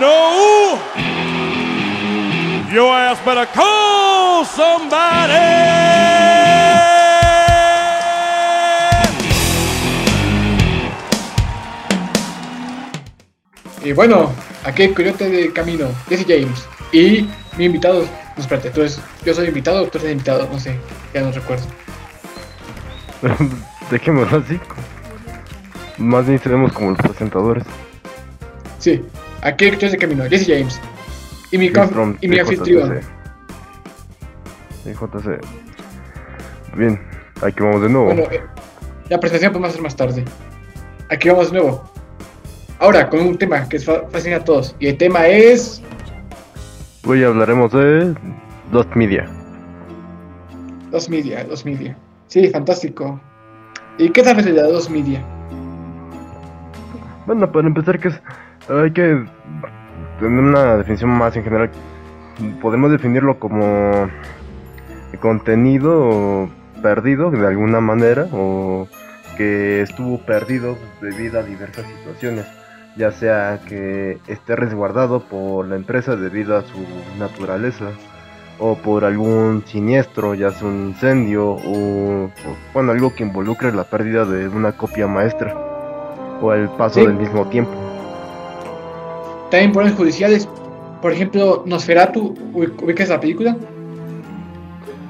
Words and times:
know, 0.00 0.78
your 2.72 2.92
ass 2.92 3.18
better 3.24 3.46
call 3.46 4.44
somebody. 4.44 5.86
Y 13.82 13.92
bueno, 13.92 14.32
aquí 14.64 14.82
el 14.82 14.94
coyote 14.94 15.30
de 15.30 15.52
camino, 15.52 15.86
Jesse 16.08 16.26
James. 16.26 16.66
Y 16.92 17.28
mi 17.56 17.66
invitado, 17.66 18.00
no, 18.00 18.42
espérate, 18.42 18.70
tú 18.70 18.80
eres, 18.80 19.00
yo 19.24 19.32
soy 19.32 19.46
invitado, 19.48 19.86
tú 19.86 19.98
eres 19.98 20.12
invitado, 20.12 20.48
no 20.50 20.58
sé, 20.58 20.76
ya 21.14 21.22
no 21.22 21.30
recuerdo. 21.30 21.66
Dejémoslo 23.90 24.38
así. 24.38 24.58
Más 25.98 26.26
bien 26.26 26.40
seremos 26.40 26.72
como 26.72 26.90
los 26.90 26.98
presentadores. 26.98 27.64
Sí, 28.78 29.02
aquí 29.42 29.64
el 29.66 29.74
coyote 29.76 29.90
de 29.92 29.98
camino, 29.98 30.24
Jesse 30.28 30.46
James. 30.46 30.80
Y 31.52 31.58
mi, 31.58 31.68
from 31.70 32.16
y 32.20 32.28
mi 32.28 32.38
anfitrión. 32.38 33.00
JC. 34.84 35.40
Bien, 36.76 37.00
aquí 37.42 37.62
vamos 37.62 37.82
de 37.82 37.88
nuevo. 37.88 38.06
Bueno, 38.06 38.22
eh, 38.30 38.40
la 39.08 39.18
presentación 39.18 39.52
podemos 39.52 39.70
hacer 39.70 39.82
más 39.82 39.96
tarde. 39.96 40.24
Aquí 41.10 41.28
vamos 41.28 41.50
de 41.52 41.58
nuevo. 41.60 41.84
Ahora, 42.78 43.08
con 43.08 43.20
un 43.20 43.38
tema 43.38 43.68
que 43.68 43.78
fa- 43.78 44.02
fascina 44.10 44.36
a 44.36 44.44
todos. 44.44 44.76
Y 44.78 44.88
el 44.88 44.96
tema 44.98 45.26
es... 45.28 45.82
Hoy 47.06 47.22
hablaremos 47.24 47.72
de 47.72 48.14
Lost 48.72 48.94
Media. 48.94 49.26
Dos 50.90 51.08
Media, 51.08 51.44
Dos 51.44 51.64
Media. 51.64 51.96
Sí, 52.26 52.48
fantástico. 52.50 53.20
¿Y 53.98 54.10
qué 54.10 54.22
sabes 54.24 54.44
de 54.44 54.52
la 54.52 54.64
Dos 54.64 54.90
Media? 54.90 55.22
Bueno, 57.26 57.50
para 57.50 57.66
empezar, 57.66 57.98
que 57.98 58.08
es, 58.08 58.20
hay 58.68 58.90
que 58.92 59.24
tener 60.20 60.40
una 60.40 60.76
definición 60.76 61.10
más 61.10 61.36
en 61.36 61.44
general. 61.44 61.70
Podemos 62.60 62.90
definirlo 62.90 63.38
como 63.38 64.08
contenido 65.20 66.48
perdido 66.82 67.30
de 67.30 67.46
alguna 67.46 67.80
manera 67.80 68.26
o 68.32 68.86
que 69.36 69.82
estuvo 69.82 70.18
perdido 70.24 70.76
debido 71.00 71.38
a 71.40 71.42
diversas 71.42 71.86
situaciones, 71.86 72.46
ya 72.96 73.12
sea 73.12 73.60
que 73.66 74.18
esté 74.26 74.56
resguardado 74.56 75.20
por 75.20 75.66
la 75.66 75.76
empresa 75.76 76.16
debido 76.16 76.56
a 76.56 76.62
su 76.62 76.78
naturaleza 77.18 77.86
o 78.58 78.74
por 78.76 79.04
algún 79.04 79.62
siniestro, 79.66 80.34
ya 80.34 80.50
sea 80.50 80.68
un 80.68 80.88
incendio 80.88 81.50
o, 81.50 82.24
o, 82.24 82.30
bueno, 82.72 82.92
algo 82.92 83.14
que 83.14 83.22
involucre 83.24 83.72
la 83.72 83.84
pérdida 83.84 84.24
de 84.24 84.48
una 84.48 84.72
copia 84.72 85.06
maestra 85.06 85.54
o 86.40 86.52
el 86.52 86.68
paso 86.70 87.00
Sí. 87.00 87.06
del 87.06 87.14
mismo 87.16 87.46
tiempo. 87.48 87.72
También 89.50 89.72
problemas 89.72 89.98
judiciales. 89.98 90.48
Por 91.02 91.12
ejemplo, 91.12 91.62
Nosferatu, 91.66 92.34
¿ubic- 92.52 92.82
¿ubicas 92.82 93.08
la 93.08 93.20
película? 93.20 93.56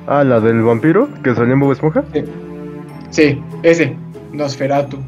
Ah, 0.07 0.23
la 0.25 0.41
del 0.41 0.63
vampiro 0.63 1.09
que 1.23 1.35
salió 1.35 1.55
en 1.55 1.61
Bob 1.61 1.73
Esponja. 1.73 2.05
Sí, 3.11 3.41
ese, 3.63 3.97
Nosferatu. 4.33 4.99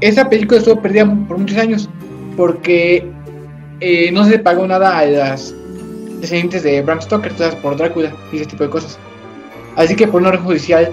Esa 0.00 0.28
película 0.28 0.58
estuvo 0.58 0.80
perdida 0.80 1.04
por 1.26 1.38
muchos 1.38 1.58
años 1.58 1.88
porque 2.36 3.10
eh, 3.80 4.10
no 4.12 4.24
se 4.24 4.30
le 4.30 4.38
pagó 4.38 4.66
nada 4.66 4.96
a 4.98 5.04
las 5.04 5.54
descendientes 6.20 6.62
de 6.62 6.82
Bram 6.82 7.00
Stoker, 7.00 7.32
todas 7.34 7.54
por 7.56 7.76
Drácula 7.76 8.12
y 8.32 8.36
ese 8.36 8.46
tipo 8.46 8.64
de 8.64 8.70
cosas. 8.70 8.98
Así 9.76 9.94
que 9.94 10.06
por 10.08 10.20
una 10.20 10.30
orden 10.30 10.44
judicial, 10.44 10.90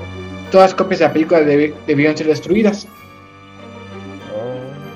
todas 0.51 0.71
las 0.71 0.75
copias 0.75 0.99
de 0.99 1.05
la 1.07 1.13
película 1.13 1.39
debe- 1.41 1.73
debieron 1.87 2.17
ser 2.17 2.27
destruidas. 2.27 2.87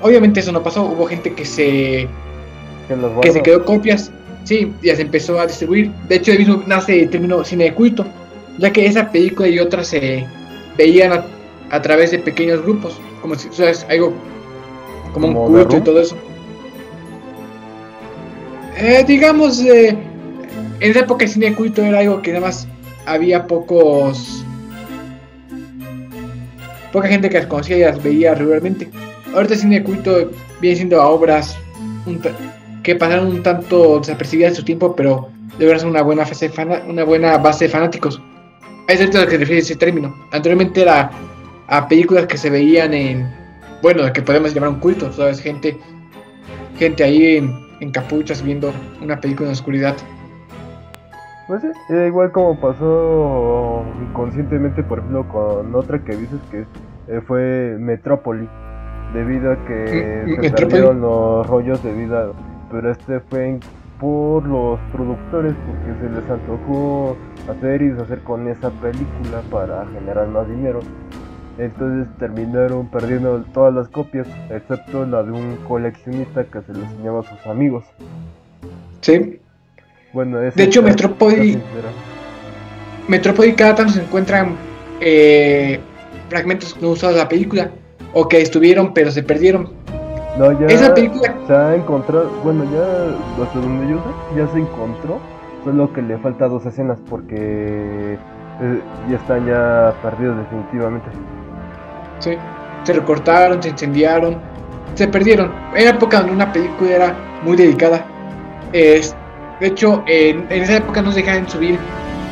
Obviamente 0.01 0.39
eso 0.39 0.51
no 0.51 0.61
pasó, 0.63 0.83
hubo 0.83 1.05
gente 1.07 1.33
que 1.33 1.45
se, 1.45 2.07
Que, 3.21 3.31
se 3.31 3.41
quedó 3.41 3.63
copias, 3.63 4.11
sí, 4.43 4.73
y 4.81 4.87
las 4.87 4.99
empezó 4.99 5.39
a 5.39 5.45
distribuir. 5.45 5.91
De 6.07 6.15
hecho, 6.15 6.31
el 6.31 6.39
mismo 6.39 6.63
nace 6.65 7.03
el 7.03 7.09
término 7.09 7.43
cine 7.43 7.65
de 7.65 7.73
culto, 7.73 8.05
ya 8.57 8.71
que 8.71 8.85
esa 8.85 9.11
película 9.11 9.47
y 9.47 9.59
otras 9.59 9.87
se 9.87 10.25
veían 10.77 11.13
a, 11.13 11.25
a 11.69 11.81
través 11.81 12.11
de 12.11 12.19
pequeños 12.19 12.61
grupos, 12.63 12.99
como 13.21 13.35
si 13.35 13.47
sabes, 13.51 13.85
algo 13.89 14.13
como 15.13 15.27
un 15.27 15.33
¿Como 15.33 15.47
culto 15.47 15.77
y 15.77 15.81
todo 15.81 16.01
eso. 16.01 16.17
Eh, 18.77 19.03
digamos, 19.05 19.59
eh, 19.61 19.89
en 20.79 20.91
esa 20.91 21.01
época 21.01 21.25
el 21.25 21.31
cine 21.31 21.49
de 21.49 21.55
culto 21.55 21.83
era 21.83 21.99
algo 21.99 22.21
que 22.21 22.31
nada 22.31 22.45
más 22.47 22.67
había 23.05 23.45
pocos. 23.45 24.45
poca 26.91 27.07
gente 27.07 27.29
que 27.29 27.39
las 27.39 27.47
conocía 27.47 27.77
y 27.77 27.81
las 27.81 28.01
veía 28.01 28.35
regularmente. 28.35 28.89
Ahorita 29.33 29.53
el 29.53 29.59
cine 29.59 29.79
de 29.79 29.83
culto 29.83 30.31
viene 30.61 30.77
siendo 30.77 31.01
a 31.01 31.09
obras 31.09 31.57
un 32.05 32.21
que 32.89 32.95
pasaron 32.95 33.27
un 33.27 33.43
tanto 33.43 33.99
desapercibidas 33.99 34.51
en 34.51 34.55
su 34.55 34.63
tiempo, 34.63 34.95
pero 34.95 35.29
lograron 35.59 35.89
una 35.89 36.01
buena, 36.01 36.25
fase 36.25 36.51
una 36.87 37.03
buena 37.03 37.37
base 37.37 37.65
de 37.65 37.71
fanáticos. 37.71 38.19
Es 38.87 38.99
ahorita 38.99 39.19
a 39.19 39.21
lo 39.21 39.27
que 39.27 39.33
se 39.33 39.37
refiere 39.37 39.61
ese 39.61 39.75
término. 39.75 40.15
Anteriormente 40.31 40.81
era 40.81 41.11
a 41.67 41.87
películas 41.87 42.25
que 42.25 42.37
se 42.37 42.49
veían 42.49 42.93
en, 42.95 43.31
bueno, 43.83 44.11
que 44.11 44.23
podemos 44.23 44.55
llamar 44.55 44.69
un 44.71 44.79
culto, 44.79 45.11
¿sabes? 45.13 45.39
Gente, 45.39 45.77
gente 46.77 47.03
ahí 47.03 47.37
en, 47.37 47.53
en 47.79 47.91
capuchas 47.91 48.41
viendo 48.41 48.73
una 49.03 49.19
película 49.19 49.45
en 49.49 49.53
la 49.53 49.59
oscuridad. 49.59 49.95
Pues 51.47 51.61
sí, 51.61 51.67
eh, 51.93 52.05
igual 52.07 52.31
como 52.31 52.59
pasó 52.59 53.83
inconscientemente, 54.01 54.81
por 54.83 54.97
ejemplo, 54.99 55.27
con 55.27 55.75
otra 55.75 56.03
que 56.03 56.15
dices 56.15 56.39
que 56.49 56.65
eh, 57.07 57.21
fue 57.27 57.75
Metrópoli, 57.79 58.47
debido 59.13 59.51
a 59.51 59.65
que 59.65 60.23
Mm, 60.25 60.29
se 60.29 60.41
Metrópoli. 60.41 60.51
perdieron 60.65 61.01
los 61.01 61.45
rollos 61.47 61.83
debido 61.83 62.17
a... 62.17 62.31
Pero 62.71 62.91
este 62.91 63.19
fue 63.21 63.59
por 63.99 64.45
los 64.45 64.79
productores, 64.91 65.53
porque 65.65 65.99
se 65.99 66.09
les 66.09 66.29
antojó 66.29 67.17
hacer 67.49 67.81
y 67.81 67.89
deshacer 67.89 68.19
con 68.19 68.47
esa 68.47 68.69
película 68.69 69.41
para 69.51 69.85
generar 69.87 70.27
más 70.27 70.47
dinero. 70.47 70.79
Entonces 71.57 72.07
terminaron 72.17 72.87
perdiendo 72.87 73.43
todas 73.53 73.73
las 73.73 73.89
copias, 73.89 74.27
excepto 74.49 75.05
la 75.05 75.23
de 75.23 75.31
un 75.31 75.57
coleccionista 75.67 76.45
que 76.45 76.61
se 76.61 76.73
le 76.73 76.85
enseñaba 76.85 77.19
a 77.19 77.23
sus 77.23 77.45
amigos. 77.47 77.83
Sí. 79.01 79.39
Bueno, 80.13 80.39
De 80.39 80.63
hecho, 80.63 80.81
Metrópoli-. 80.81 81.61
Metrópoli 83.09 83.53
cada 83.53 83.75
tanto 83.75 83.93
se 83.93 84.01
encuentran 84.01 84.55
eh, 85.01 85.79
fragmentos 86.29 86.77
no 86.81 86.89
usados 86.89 87.15
de 87.15 87.21
la 87.23 87.29
película 87.29 87.71
o 88.13 88.27
que 88.27 88.41
estuvieron 88.41 88.93
pero 88.93 89.11
se 89.11 89.23
perdieron. 89.23 89.78
No, 90.37 90.51
ya 90.59 90.67
Esa 90.67 90.93
película 90.93 91.35
se 91.47 91.53
ha 91.53 91.75
encontrado, 91.75 92.29
bueno, 92.43 92.63
ya 92.65 93.43
hasta 93.43 93.59
donde 93.59 93.87
yo 93.89 93.97
sé, 93.97 94.37
ya 94.37 94.47
se 94.47 94.59
encontró, 94.59 95.19
solo 95.63 95.91
que 95.91 96.01
le 96.01 96.17
falta 96.19 96.47
dos 96.47 96.65
escenas 96.65 96.99
porque 97.09 98.17
eh, 98.61 98.81
ya 99.09 99.15
están 99.17 99.45
ya 99.45 99.93
perdidos 100.01 100.37
definitivamente. 100.37 101.09
Sí, 102.19 102.31
se 102.83 102.93
recortaron, 102.93 103.61
se 103.61 103.69
incendiaron, 103.69 104.37
se 104.95 105.07
perdieron. 105.07 105.51
Era 105.75 105.91
época 105.91 106.19
donde 106.19 106.33
una 106.33 106.51
película 106.51 106.91
era 106.91 107.15
muy 107.43 107.57
dedicada. 107.57 108.05
Es- 108.71 109.15
de 109.59 109.67
hecho, 109.67 110.03
en, 110.07 110.45
en 110.49 110.63
esa 110.63 110.77
época 110.77 111.01
no 111.01 111.11
se 111.11 111.19
dejaban 111.19 111.49
subir 111.49 111.77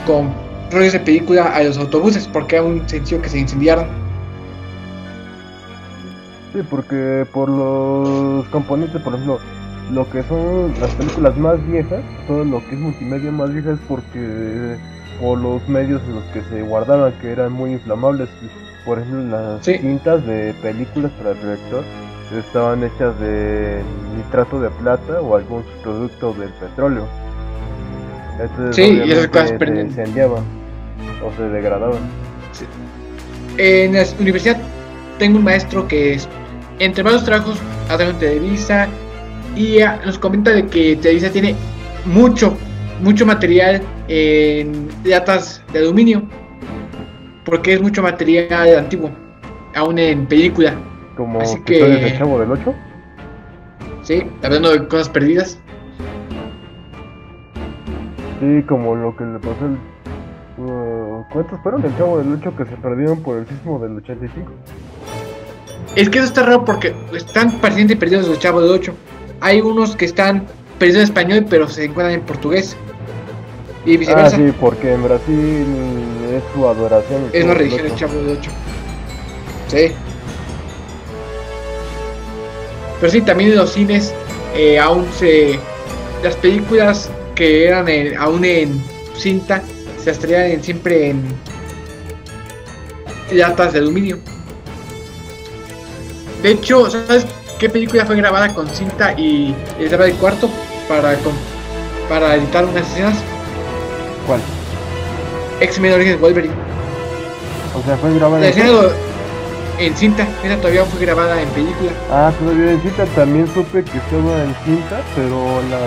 con 0.06 0.30
rollos 0.72 0.94
de 0.94 1.00
película 1.02 1.46
a 1.54 1.64
los 1.64 1.78
autobuses 1.78 2.28
porque 2.28 2.56
era 2.56 2.64
un 2.66 2.88
sencillo 2.88 3.22
que 3.22 3.30
se 3.30 3.40
incendiaron. 3.40 3.88
Sí, 6.54 6.60
porque 6.70 7.26
por 7.34 7.50
los 7.50 8.46
componentes, 8.48 9.02
por 9.02 9.14
ejemplo, 9.14 9.40
lo 9.92 10.10
que 10.10 10.24
son 10.24 10.74
las 10.80 10.90
películas 10.92 11.38
más 11.38 11.66
viejas, 11.68 12.02
todo 12.28 12.44
lo 12.46 12.60
que 12.68 12.76
es 12.76 12.82
multimedia 12.82 13.32
más 13.32 13.54
vieja 13.54 13.72
es 13.72 13.80
porque 13.88 14.76
por 15.20 15.38
los 15.40 15.68
medios 15.68 16.02
en 16.08 16.16
los 16.16 16.24
que 16.26 16.42
se 16.44 16.62
guardaban, 16.64 17.14
que 17.22 17.32
eran 17.32 17.52
muy 17.52 17.74
inflamables, 17.74 18.30
por 18.86 19.00
ejemplo, 19.00 19.24
las 19.24 19.66
Sí. 19.66 19.78
cintas 19.78 20.26
de 20.26 20.54
películas 20.62 21.12
para 21.18 21.32
el 21.32 21.38
proyector 21.38 21.84
estaban 22.38 22.84
hechas 22.84 23.18
de 23.20 23.82
nitrato 24.18 24.60
de 24.60 24.70
plata 24.70 25.22
o 25.22 25.36
algún 25.36 25.64
producto 25.84 26.34
del 26.34 26.50
petróleo. 26.54 27.06
Entonces, 28.40 28.76
Sí, 28.76 29.02
y 29.06 29.12
esas 29.12 29.28
cosas 29.28 29.54
se 29.58 29.82
incendiaban 29.82 30.44
o 31.26 31.36
se 31.36 31.44
degradaban. 31.44 32.00
En 33.58 33.94
la 33.94 34.04
universidad 34.20 34.58
tengo 35.18 35.38
un 35.40 35.44
maestro 35.46 35.88
que 35.88 36.14
es, 36.14 36.30
entre 36.80 37.04
varios 37.04 37.24
trabajos, 37.24 37.60
ha 37.86 37.98
trabajado 37.98 38.12
en 38.12 38.18
Televisa 38.20 38.88
y 39.56 39.80
nos 40.06 40.18
comenta 40.20 40.52
de 40.52 40.66
que 40.68 40.96
Televisa 40.98 41.30
tiene 41.32 41.56
mucho, 42.06 42.54
mucho 43.02 43.26
material 43.26 43.82
en 44.08 44.88
latas 45.04 45.64
de 45.74 45.80
aluminio, 45.80 46.24
porque 47.46 47.74
es 47.74 47.82
mucho 47.82 48.02
material 48.02 48.78
antiguo, 48.78 49.10
aún 49.76 49.98
en 50.00 50.26
película, 50.28 50.74
Como 51.16 51.42
Así 51.42 51.60
que- 51.62 51.84
del 51.84 52.18
Chavo 52.18 52.40
del 52.40 52.52
8. 52.52 52.76
¿sí? 54.04 54.24
Hablando 54.44 54.72
de 54.72 54.88
cosas 54.88 55.10
perdidas. 55.10 55.60
Sí, 58.40 58.64
como 58.68 58.96
lo 58.96 59.16
que 59.18 59.26
le 59.26 59.40
pasó 59.40 59.66
el... 59.66 60.64
uh, 60.64 61.24
¿Cuántos 61.34 61.60
fueron 61.62 61.82
del 61.82 61.96
Chavo 61.98 62.20
del 62.20 62.34
8 62.34 62.56
que 62.56 62.66
se 62.66 62.76
perdieron 62.78 63.22
por 63.24 63.38
el 63.40 63.48
sismo 63.48 63.80
del 63.80 63.98
85? 63.98 64.52
Es 65.98 66.10
que 66.10 66.20
eso 66.20 66.28
está 66.28 66.44
raro 66.44 66.64
porque 66.64 66.94
están 67.14 67.52
parcialmente 67.60 67.96
perdidos 67.96 68.28
los 68.28 68.40
chavos 68.40 68.64
de 68.64 68.70
8. 68.70 68.94
Hay 69.42 69.62
unos 69.62 69.96
que 69.96 70.06
están 70.06 70.46
perdido 70.78 71.00
en 71.00 71.06
español, 71.06 71.46
pero 71.50 71.68
se 71.68 71.86
encuentran 71.86 72.12
en 72.20 72.22
portugués. 72.22 72.76
Y 73.86 74.06
Ah, 74.10 74.30
sí, 74.30 74.54
porque 74.60 74.94
en 74.94 75.04
Brasil 75.04 75.66
es 76.36 76.44
su 76.54 76.68
adoración. 76.68 77.30
y 77.34 77.38
Es 77.38 77.46
la 77.46 77.54
religión 77.54 77.84
del 77.84 77.96
Chavo 77.96 78.14
de 78.22 78.34
8. 78.34 78.52
Sí. 79.70 79.92
Pero 83.00 83.12
sí, 83.12 83.22
también 83.22 83.52
en 83.52 83.58
los 83.58 83.72
cines 83.74 84.14
eh, 84.56 84.78
aún 84.80 85.06
se. 85.18 85.60
Las 86.24 86.36
películas 86.36 87.10
que 87.36 87.68
eran 87.68 87.88
en- 87.88 88.18
aún 88.18 88.44
en 88.44 88.82
cinta 89.16 89.62
se 90.04 90.12
estrellaban 90.12 90.62
siempre 90.64 91.12
en 91.12 91.24
latas 93.32 93.74
de 93.74 93.80
aluminio. 93.80 94.18
De 96.42 96.52
hecho, 96.52 96.90
¿sabes 96.90 97.26
qué 97.60 97.70
película 97.70 98.06
fue 98.06 98.16
grabada 98.16 98.54
con 98.54 98.68
cinta 98.70 99.14
y 99.14 99.56
estaba 99.80 100.06
el 100.06 100.14
cuarto 100.16 100.50
para, 100.88 101.16
con- 101.16 101.34
para 102.10 102.36
editar 102.36 102.66
unas 102.66 102.88
escenas? 102.88 103.16
¿Cuál? 104.26 104.40
X-Men 105.60 105.94
Origins 105.94 106.20
Wolverine. 106.22 106.54
O 107.76 107.82
sea, 107.86 107.98
fue 107.98 108.14
grabada 108.16 108.40
La 108.42 108.48
en 108.48 108.52
escena 108.60 108.72
en 109.80 109.96
cinta, 109.96 110.28
esa 110.44 110.58
todavía 110.58 110.84
fue 110.86 111.00
grabada 111.02 111.40
en 111.42 111.48
película. 111.50 111.92
Ah, 112.12 112.32
todavía 112.40 112.72
en 112.72 112.82
cinta 112.82 113.06
también 113.16 113.48
supe 113.54 113.84
que 113.84 113.98
estaba 113.98 114.44
en 114.44 114.56
cinta, 114.66 115.02
pero 115.16 115.62
la, 115.70 115.80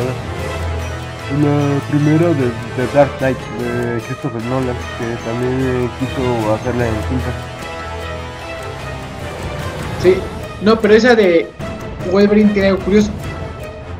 la 1.42 1.80
primera 1.90 2.28
de, 2.28 2.44
de 2.44 2.92
Dark 2.94 3.10
Knight 3.18 3.36
de 3.58 4.00
Christopher 4.02 4.42
Nolan, 4.44 4.76
que 4.98 5.16
también 5.28 5.90
quiso 5.98 6.54
hacerla 6.54 6.86
en 6.86 6.94
cinta. 7.08 7.32
Sí, 10.02 10.16
no, 10.62 10.78
pero 10.80 10.94
esa 10.94 11.14
de 11.14 11.46
Wolverine 12.12 12.52
tiene 12.52 12.68
algo 12.68 12.82
curioso. 12.82 13.10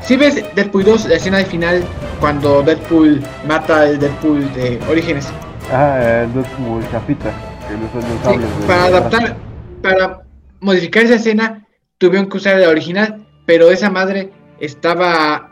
Si 0.01 0.17
ves 0.17 0.43
Deadpool 0.55 0.83
2, 0.83 1.05
la 1.05 1.15
escena 1.15 1.37
de 1.37 1.45
final, 1.45 1.83
cuando 2.19 2.63
Deadpool 2.63 3.21
mata 3.47 3.81
al 3.81 3.99
Deadpool 3.99 4.51
de 4.53 4.79
Orígenes. 4.89 5.29
Ah, 5.71 6.23
el 6.23 6.33
Deadpool 6.33 6.83
chafita, 6.91 7.31
Sí, 7.69 8.67
para 8.67 8.85
adaptar, 8.85 9.37
para 9.81 10.21
modificar 10.59 11.03
esa 11.03 11.15
escena, 11.15 11.65
tuvieron 11.97 12.27
que 12.27 12.37
usar 12.37 12.57
la 12.57 12.69
original, 12.69 13.25
pero 13.45 13.71
esa 13.71 13.89
madre 13.89 14.31
estaba 14.59 15.49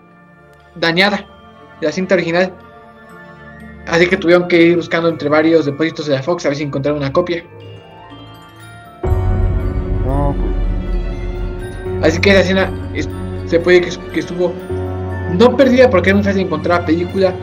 dañada, 0.75 1.25
la 1.81 1.91
cinta 1.91 2.15
original. 2.15 2.53
Así 3.87 4.07
que 4.07 4.17
tuvieron 4.17 4.47
que 4.47 4.61
ir 4.61 4.75
buscando 4.75 5.09
entre 5.09 5.29
varios 5.29 5.65
depósitos 5.65 6.07
de 6.07 6.15
la 6.15 6.23
Fox 6.23 6.45
a 6.45 6.49
ver 6.49 6.57
si 6.57 6.63
encontraron 6.63 6.99
una 6.99 7.13
copia. 7.13 7.43
No, 10.05 10.35
pues, 10.37 10.48
Así 12.01 12.19
que 12.19 12.31
esa 12.31 12.39
escena 12.41 12.69
es- 12.93 13.09
se 13.45 13.59
puede 13.59 13.81
que, 13.81 13.89
que 14.13 14.19
estuvo 14.19 14.53
no 15.37 15.55
perdida 15.57 15.89
porque 15.89 16.09
era 16.09 16.17
muy 16.17 16.23
fácil 16.25 16.41
encontrar 16.43 16.81
la 16.81 16.85
película, 16.85 17.33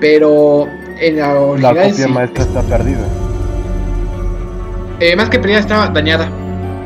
pero 0.00 0.66
en 1.00 1.16
la 1.18 1.28
la 1.34 1.40
original 1.40 1.74
copia 1.90 2.06
sí. 2.06 2.12
maestra 2.12 2.44
está 2.44 2.62
perdida. 2.62 3.00
Eh, 5.00 5.16
más 5.16 5.28
que 5.30 5.38
perdida 5.38 5.58
estaba 5.58 5.88
dañada. 5.88 6.28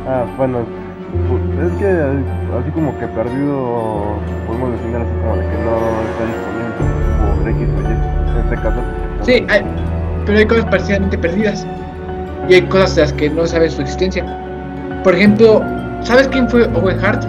Ah, 0.09 0.25
bueno, 0.37 0.59
pues, 1.29 1.73
es 1.73 1.79
que 1.79 1.87
así 1.87 2.71
como 2.73 2.99
que 2.99 3.07
perdido, 3.09 4.17
podemos 4.47 4.73
decir 4.73 4.97
así 4.97 5.11
como 5.23 5.37
de 5.37 5.43
que 5.43 5.59
no 5.65 5.77
está 6.11 6.25
disponible 6.27 6.73
por 7.39 7.49
X 7.51 7.69
o 7.77 7.81
Y, 7.83 8.33
en 8.33 8.45
este 8.45 8.57
caso. 8.57 8.81
pues, 9.17 9.27
Sí, 9.27 9.47
hay- 9.49 9.63
pero 10.25 10.39
hay 10.39 10.47
cosas 10.47 10.65
parcialmente 10.67 11.19
perdidas 11.19 11.67
y 12.49 12.55
hay 12.55 12.63
cosas 12.63 12.95
de 12.97 13.03
las 13.03 13.13
que 13.13 13.29
no 13.31 13.47
sabes 13.47 13.75
su 13.75 13.83
existencia. 13.83 14.25
Por 15.05 15.15
ejemplo, 15.15 15.63
¿sabes 16.06 16.29
quién 16.29 16.49
fue 16.49 16.64
Owen 16.75 17.05
Hart? 17.05 17.25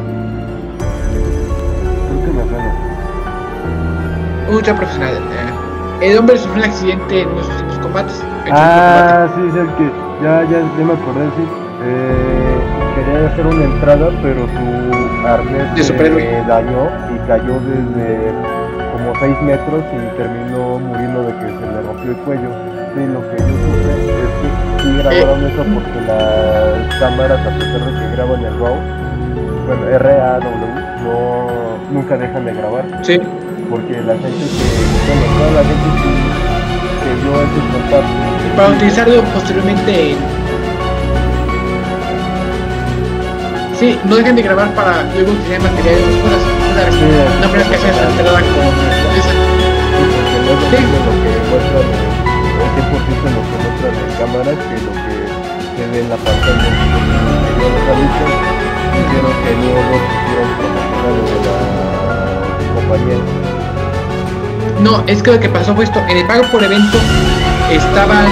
Luchador 4.51 4.77
profesional. 4.77 5.13
eh, 5.15 6.12
el 6.12 6.18
hombre 6.18 6.38
sufrió 6.38 6.63
un 6.63 6.69
accidente 6.69 7.21
en 7.21 7.27
uno 7.27 7.38
de 7.38 7.44
sus 7.44 7.53
últimos 7.53 7.79
combates. 7.79 8.24
Ah, 8.51 9.27
sí, 9.35 9.41
es 9.50 9.56
el 9.56 9.68
que 9.75 9.91
ya, 10.24 10.44
ya, 10.44 10.59
ya 10.77 10.85
me 10.85 10.94
acordé, 10.94 11.25
sí. 11.35 11.47
Eh, 11.83 12.57
quería 12.95 13.27
hacer 13.27 13.45
una 13.45 13.63
entrada, 13.63 14.09
pero 14.21 14.47
su 14.47 15.27
arnés 15.27 15.85
se 15.85 16.44
dañó 16.47 16.88
y 17.13 17.27
cayó 17.27 17.59
desde 17.59 18.31
como 18.97 19.13
6 19.19 19.41
metros 19.44 19.83
y 19.94 20.17
terminó 20.17 20.79
muriendo 20.79 21.21
de 21.23 21.33
que 21.33 21.45
se 21.45 21.65
le 21.71 21.81
rompió 21.81 22.11
el 22.11 22.17
cuello. 22.17 22.49
Sí, 22.95 23.05
lo 23.13 23.21
que 23.29 23.38
yo 23.38 23.53
supe 23.61 23.91
es 23.94 24.33
que 24.41 24.49
sí 24.81 24.89
grabaron 24.97 25.45
eso 25.45 25.63
porque 25.73 25.99
las 26.07 26.95
cámaras, 26.99 27.39
a 27.45 27.51
pesar 27.57 27.81
de 27.85 27.91
que 27.99 28.15
graban 28.15 28.44
el 28.44 28.59
RAW, 28.59 28.77
bueno, 29.67 29.99
RAW, 29.99 30.41
no, 31.03 31.94
nunca 31.94 32.17
dejan 32.17 32.45
de 32.45 32.53
grabar. 32.53 32.85
Sí, 33.03 33.21
porque 33.69 34.01
la 34.01 34.13
gente 34.13 34.29
que, 34.33 34.65
bueno, 35.05 35.25
toda 35.38 35.51
la 35.51 35.63
gente 35.69 35.88
que, 36.01 36.09
que 37.03 37.11
vio 37.21 37.33
esos 37.38 38.55
para 38.55 38.69
utilizarlo 38.69 39.21
posteriormente 39.35 40.11
en... 40.11 40.17
Sí, 43.77 44.00
no 44.05 44.15
dejan 44.15 44.35
de 44.35 44.41
grabar 44.41 44.69
para 44.73 45.03
luego 45.13 45.33
utilizar 45.33 45.61
material 45.61 45.95
de 45.95 46.21
cosas. 46.21 46.56
Sí, 46.77 47.09
no 47.41 47.50
creas 47.51 47.69
que 47.69 47.77
sea 47.77 47.89
esa 47.89 48.06
entrada 48.07 48.38
con 48.38 48.69
esa. 49.18 49.33
porque 49.77 50.38
no 50.38 50.51
es 50.53 51.01
lo 51.06 51.13
que 51.18 51.31
muestran 51.50 51.89
el 52.57 52.69
100% 52.77 53.25
lo 53.33 53.41
que 53.41 53.57
muestran 53.65 53.94
en 53.97 54.12
cámara 54.19 54.51
que 54.53 54.77
lo 54.85 54.91
que 54.94 55.15
se 55.75 55.83
ve 55.91 55.97
en 56.01 56.09
la 56.09 56.18
pantalla 56.18 56.69
dijeron 58.94 59.33
que 59.44 59.51
no 59.57 59.74
no 59.89 59.97
quisieron 60.06 60.50
promocionar 60.57 61.13
de 61.25 61.38
la 61.45 61.57
compañía. 62.75 63.19
No, 64.81 65.03
es 65.07 65.24
que 65.24 65.31
lo 65.31 65.39
que 65.39 65.50
pasó 65.50 65.74
fue 65.74 65.85
esto. 65.85 66.00
En 66.07 66.18
el 66.18 66.27
pago 66.27 66.44
por 66.51 66.63
evento 66.63 67.00
estaban, 67.71 68.27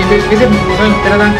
en 0.00 0.10
vez 0.10 0.40
de 0.40 0.46
mostrar 0.48 0.80
la 0.80 0.96
entrada, 0.96 1.32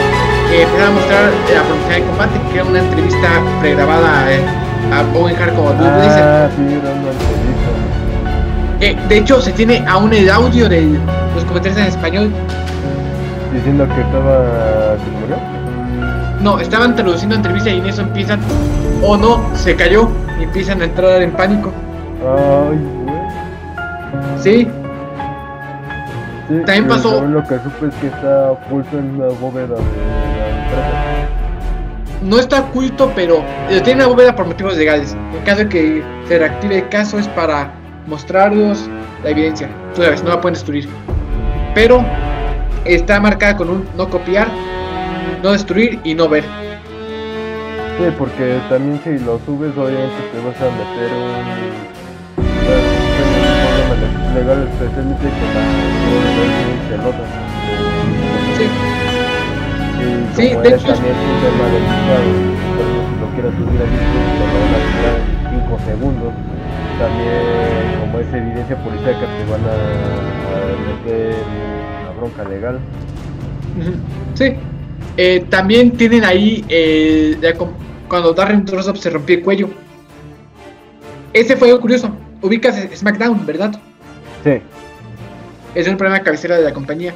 eh, 0.52 0.62
empezaron 0.62 0.90
a 0.90 0.94
mostrar 0.94 1.32
la 1.54 1.62
promoción 1.64 2.00
de 2.00 2.06
combate, 2.06 2.40
que 2.52 2.54
era 2.54 2.64
una 2.64 2.78
entrevista 2.78 3.28
pregrabada 3.60 4.32
eh, 4.32 4.69
a 4.92 5.18
Owen 5.18 5.36
Hart 5.36 5.54
como 5.54 5.72
Blazer. 5.74 6.22
ah 6.22 6.48
sí 6.56 6.62
Eh, 8.86 8.96
de 9.08 9.18
hecho, 9.18 9.40
se 9.40 9.52
tiene 9.52 9.84
aún 9.86 10.12
el 10.14 10.30
audio 10.30 10.68
de 10.68 10.98
los 11.34 11.44
comentarios 11.44 11.78
en 11.80 11.86
español. 11.86 12.30
diciendo 13.52 13.86
que 13.94 14.00
estaba 14.00 14.96
que 14.96 15.10
murió 15.20 15.36
No, 16.40 16.58
estaban 16.60 16.94
traduciendo 16.96 17.34
la 17.34 17.38
entrevista 17.40 17.70
y 17.70 17.78
en 17.78 17.86
eso 17.86 18.02
empiezan, 18.02 18.40
o 19.02 19.16
no, 19.16 19.40
se 19.54 19.76
cayó 19.76 20.08
y 20.38 20.44
empiezan 20.44 20.80
a 20.80 20.84
entrar 20.84 21.20
en 21.22 21.30
pánico. 21.32 21.70
ay 22.20 22.78
güey 22.78 23.10
Sí, 24.40 24.68
Sí, 26.48 26.56
También 26.66 26.88
pasó- 26.88 27.20
lo 27.22 27.42
que 27.46 27.54
supe 27.60 27.86
es 27.88 27.94
que 28.00 28.06
está 28.08 28.50
oculto 28.50 28.98
en 28.98 29.14
una 29.14 29.26
bóveda. 29.40 29.76
No 32.22 32.38
está 32.38 32.60
oculto, 32.60 33.10
pero 33.14 33.42
lo 33.70 33.82
tiene 33.82 34.04
una 34.04 34.08
bóveda 34.08 34.36
por 34.36 34.46
motivos 34.46 34.76
legales. 34.76 35.16
En 35.34 35.44
caso 35.44 35.60
de 35.60 35.68
que 35.68 36.02
se 36.28 36.38
reactive 36.38 36.78
el 36.78 36.88
caso 36.88 37.18
es 37.18 37.28
para 37.28 37.72
mostrarlos 38.06 38.88
la 39.22 39.30
evidencia. 39.30 39.68
Tú 39.94 40.02
sabes, 40.02 40.22
no 40.22 40.30
la 40.30 40.40
pueden 40.40 40.54
destruir. 40.54 40.88
Pero 41.74 42.04
está 42.84 43.20
marcada 43.20 43.56
con 43.56 43.70
un 43.70 43.88
no 43.96 44.08
copiar, 44.08 44.48
no 45.42 45.52
destruir 45.52 46.00
y 46.04 46.14
no 46.14 46.28
ver. 46.28 46.44
Sí, 46.44 48.04
porque 48.18 48.58
también 48.68 49.00
si 49.04 49.18
lo 49.24 49.38
subes, 49.44 49.76
obviamente 49.76 50.22
te 50.32 50.38
vas 50.38 50.56
a 50.60 50.70
meter 50.70 51.12
un. 51.12 51.70
legal, 54.34 54.68
especialmente 54.72 55.28
con 55.28 55.48
la. 57.04 57.49
Sí, 60.36 60.42
de 60.42 60.68
hecho- 60.68 60.86
también 60.86 61.14
un 61.16 61.40
tema 61.42 61.66
delicado, 61.72 62.30
si 63.06 63.20
lo 63.20 63.26
quieres 63.34 63.52
subir 63.58 63.80
a 63.80 63.84
YouTube, 63.84 64.28
te 64.38 64.44
lo 64.46 64.58
van 64.60 64.74
a 64.74 65.54
en 65.54 65.60
5 65.66 65.78
segundos. 65.86 66.32
También, 66.98 68.00
como 68.00 68.18
es 68.18 68.34
evidencia 68.34 68.76
policíaca, 68.84 69.20
te 69.20 69.50
van 69.50 69.64
a, 69.64 69.74
a 70.52 71.04
meter 71.04 71.34
una 72.02 72.10
bronca 72.18 72.44
legal. 72.44 72.78
Sí. 74.34 74.52
Eh, 75.16 75.44
también 75.48 75.92
tienen 75.92 76.24
ahí 76.24 76.64
eh, 76.68 77.36
la 77.40 77.54
cuando 78.08 78.32
Darren 78.34 78.64
Drossop 78.64 78.96
se 78.96 79.10
rompió 79.10 79.36
el 79.36 79.42
cuello. 79.42 79.68
Ese 81.32 81.56
fue 81.56 81.68
algo 81.68 81.80
curioso. 81.80 82.10
Ubicas 82.42 82.76
SmackDown, 82.94 83.46
¿verdad? 83.46 83.72
Sí. 84.44 84.60
Es 85.74 85.86
un 85.88 85.96
programa 85.96 86.22
cabecera 86.24 86.56
de 86.56 86.64
la 86.64 86.72
compañía. 86.74 87.14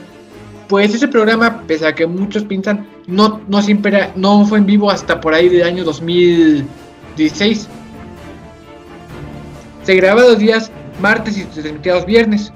Pues 0.69 0.95
ese 0.95 1.09
programa, 1.09 1.63
pese 1.67 1.87
a 1.87 1.95
que 1.95 2.07
muchos 2.07 2.45
piensan, 2.45 2.87
no, 3.07 3.41
no 3.49 3.63
siempre 3.63 3.97
era- 3.97 4.13
no 4.17 4.47
fue 4.47 4.59
en 4.59 4.67
vivo 4.67 4.91
hasta 4.91 5.21
por 5.21 5.35
ahí 5.35 5.49
del 5.49 5.63
año 5.65 5.85
2016. 5.85 7.69
Se 9.85 9.95
grababa 9.95 10.29
los 10.29 10.39
días 10.39 10.71
martes 11.01 11.37
y 11.37 11.47
se 11.53 11.73
los 11.85 12.07
viernes. 12.07 12.53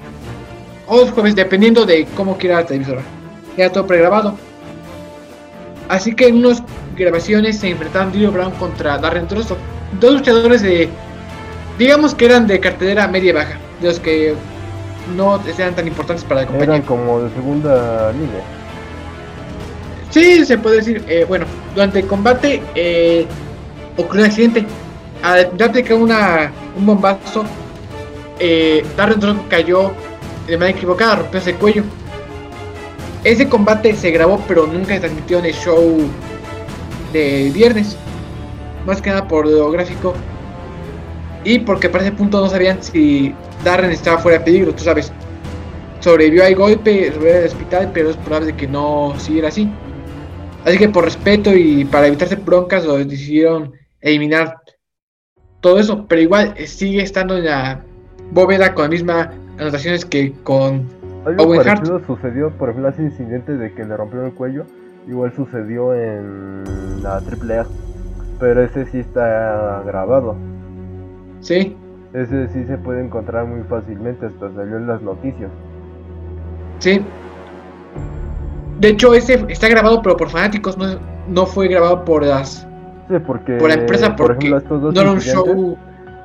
O 0.86 0.96
los 1.00 1.10
jueves, 1.10 1.36
dependiendo 1.36 1.84
de 1.84 2.06
cómo 2.16 2.38
quiera 2.38 2.56
la 2.56 2.66
televisora. 2.66 3.02
Era 3.56 3.70
todo 3.70 3.86
pregrabado. 3.86 4.34
Así 5.88 6.14
que 6.14 6.28
en 6.28 6.36
unas 6.38 6.62
grabaciones 6.96 7.58
se 7.58 7.70
enfrentaron 7.70 8.12
Dio 8.12 8.32
Brown 8.32 8.52
contra 8.52 8.96
Darren 8.98 9.28
Drossop. 9.28 9.58
Dos 10.00 10.14
luchadores 10.14 10.62
de 10.62 10.88
digamos 11.78 12.14
que 12.14 12.24
eran 12.26 12.46
de 12.46 12.58
cartelera 12.58 13.06
media 13.06 13.32
baja, 13.34 13.58
de 13.80 13.88
los 13.88 14.00
que 14.00 14.34
no 15.16 15.40
eran 15.46 15.74
tan 15.74 15.86
importantes 15.86 16.24
para 16.24 16.42
la 16.42 16.46
compañía. 16.46 16.76
Eran 16.76 16.86
como 16.86 17.20
de 17.20 17.30
segunda 17.30 18.12
línea. 18.12 18.42
Sí, 20.10 20.44
se 20.44 20.58
puede 20.58 20.76
decir. 20.76 21.04
Eh, 21.08 21.24
bueno, 21.28 21.46
durante 21.74 22.00
el 22.00 22.06
combate 22.06 22.62
eh, 22.74 23.26
ocurrió 23.96 24.24
un 24.24 24.30
accidente. 24.30 24.66
Al 25.22 25.50
que 25.84 25.94
una, 25.94 26.52
un 26.76 26.86
bombazo, 26.86 27.44
eh, 28.38 28.84
Darren 28.96 29.40
cayó 29.48 29.90
de 30.46 30.56
manera 30.56 30.76
equivocada, 30.76 31.16
rompió 31.16 31.40
el 31.44 31.54
cuello. 31.56 31.82
Ese 33.24 33.48
combate 33.48 33.94
se 33.94 34.10
grabó, 34.12 34.40
pero 34.46 34.66
nunca 34.66 34.94
se 34.94 35.00
transmitió 35.00 35.40
en 35.40 35.46
el 35.46 35.54
show 35.54 35.98
de 37.12 37.50
viernes. 37.52 37.96
Más 38.86 39.02
que 39.02 39.10
nada 39.10 39.26
por 39.26 39.46
lo 39.46 39.70
gráfico. 39.70 40.14
Y 41.44 41.58
porque 41.58 41.88
para 41.88 42.04
ese 42.04 42.12
punto 42.12 42.40
no 42.40 42.48
sabían 42.48 42.82
si 42.82 43.34
Darren 43.64 43.90
estaba 43.90 44.18
fuera 44.18 44.38
de 44.38 44.44
peligro, 44.44 44.74
tú 44.74 44.84
sabes. 44.84 45.12
Sobrevivió 46.00 46.44
al 46.44 46.54
golpe, 46.54 47.12
sobrevivió 47.12 47.40
al 47.40 47.46
hospital, 47.46 47.90
pero 47.92 48.10
es 48.10 48.16
probable 48.16 48.54
que 48.54 48.68
no 48.68 49.14
siguiera 49.18 49.48
así. 49.48 49.70
Así 50.64 50.78
que 50.78 50.88
por 50.88 51.04
respeto 51.04 51.54
y 51.54 51.84
para 51.84 52.06
evitarse 52.06 52.36
broncas, 52.36 52.84
lo 52.84 52.98
decidieron 52.98 53.72
eliminar 54.00 54.60
todo 55.60 55.78
eso. 55.78 56.06
Pero 56.08 56.20
igual 56.20 56.54
eh, 56.56 56.66
sigue 56.66 57.02
estando 57.02 57.36
en 57.36 57.46
la 57.46 57.82
bóveda 58.32 58.74
con 58.74 58.84
las 58.84 58.90
mismas 58.90 59.28
anotaciones 59.58 60.04
que 60.04 60.32
con 60.44 60.86
Algo 61.24 61.44
Owen 61.44 61.68
Hart. 61.68 61.86
sucedió, 62.06 62.50
por 62.50 62.70
ejemplo, 62.70 62.90
ese 62.90 63.02
incidente 63.02 63.56
de 63.56 63.72
que 63.74 63.84
le 63.84 63.96
rompieron 63.96 64.26
el 64.26 64.34
cuello. 64.34 64.66
Igual 65.08 65.32
sucedió 65.34 65.94
en 65.94 67.02
la 67.02 67.16
AAA. 67.16 67.66
Pero 68.38 68.62
ese 68.62 68.86
sí 68.86 68.98
está 68.98 69.82
grabado. 69.84 70.36
Sí, 71.40 71.76
Ese 72.12 72.48
sí 72.48 72.64
se 72.64 72.76
puede 72.78 73.04
encontrar 73.04 73.46
muy 73.46 73.62
fácilmente, 73.68 74.26
hasta 74.26 74.52
salió 74.54 74.76
en 74.78 74.86
las 74.86 75.02
noticias. 75.02 75.50
sí. 76.78 77.00
De 78.80 78.90
hecho, 78.90 79.12
ese 79.12 79.44
está 79.48 79.68
grabado, 79.68 80.00
pero 80.02 80.16
por 80.16 80.30
fanáticos, 80.30 80.78
no, 80.78 80.86
no 81.28 81.46
fue 81.46 81.66
grabado 81.66 82.04
por 82.04 82.24
las 82.24 82.64
Sí, 83.08 83.14
porque 83.26 83.56
por 83.56 83.68
la 83.70 83.74
empresa 83.74 84.14
por 84.14 84.26
porque 84.28 84.46
ejemplo, 84.46 84.58
estos 84.58 84.82
dos 84.82 84.94
no 84.94 85.00
era 85.00 85.10
un 85.12 85.18
show. 85.20 85.76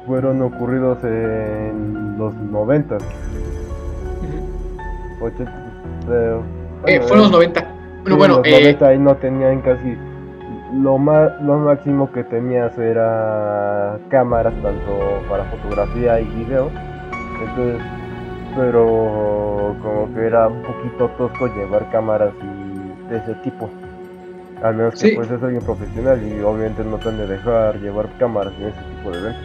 fueron 0.06 0.40
ocurridos 0.42 1.04
en 1.04 2.16
los 2.20 2.36
90, 2.36 2.98
Ujú. 2.98 3.04
80, 5.26 5.52
eh, 6.10 6.40
Eh, 6.86 7.00
bueno, 7.00 7.08
fueron 7.08 7.18
los 7.24 7.30
eh, 7.30 7.32
90. 7.32 7.60
sí, 7.62 7.66
Bueno, 8.04 8.18
bueno, 8.18 8.34
en 8.36 8.42
los 8.52 8.60
eh, 8.60 8.64
90 8.64 8.88
ahí 8.88 9.00
no 9.00 9.16
tenían 9.16 9.62
casi 9.62 9.98
lo 10.74 10.98
más 10.98 11.32
lo 11.42 11.58
máximo 11.60 12.12
que 12.12 12.24
tenías 12.24 12.78
era 12.78 13.98
cámaras 14.10 14.54
tanto 14.62 15.22
para 15.30 15.44
fotografía 15.46 16.20
y 16.20 16.26
video. 16.26 16.70
Entonces, 17.42 17.82
pero 18.56 19.76
como 19.82 20.14
que 20.14 20.26
era 20.28 20.48
un 20.48 20.62
poquito 20.64 21.08
tosco 21.18 21.48
llevar 21.56 21.90
cámaras 21.92 22.32
y 22.42 23.10
de 23.10 23.18
ese 23.18 23.34
tipo. 23.44 23.70
Al 24.64 24.76
menos 24.76 24.94
que 24.94 25.10
Sí. 25.10 25.16
pues 25.16 25.30
es 25.30 25.42
alguien 25.44 25.62
profesional 25.64 26.22
y 26.26 26.40
obviamente 26.42 26.84
no 26.84 26.98
te 26.98 27.10
han 27.10 27.18
de 27.18 27.28
dejar 27.28 27.80
llevar 27.80 28.08
cámaras 28.18 28.54
en 28.60 28.68
ese 28.68 28.80
tipo 28.96 29.12
de 29.12 29.20
eventos. 29.20 29.44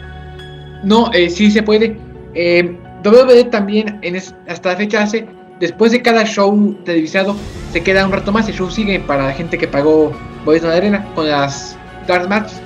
No, 0.83 1.11
eh, 1.13 1.29
sí 1.29 1.51
se 1.51 1.61
puede. 1.61 1.97
Eh, 2.35 2.77
WWE 3.03 3.45
también 3.45 3.99
en 4.01 4.15
es- 4.15 4.35
hasta 4.47 4.69
la 4.71 4.75
fecha 4.77 5.01
hace, 5.03 5.27
después 5.59 5.91
de 5.91 6.01
cada 6.01 6.25
show 6.25 6.75
televisado, 6.85 7.35
se 7.71 7.81
queda 7.83 8.05
un 8.05 8.11
rato 8.11 8.31
más. 8.31 8.47
El 8.47 8.55
show 8.55 8.69
sigue 8.69 8.99
para 8.99 9.27
la 9.27 9.33
gente 9.33 9.57
que 9.57 9.67
pagó 9.67 10.11
boletos 10.45 10.65
en 10.65 10.71
la 10.71 10.77
arena 10.77 11.05
con 11.15 11.27
las 11.29 11.77
Dark 12.07 12.27
Matches. 12.29 12.61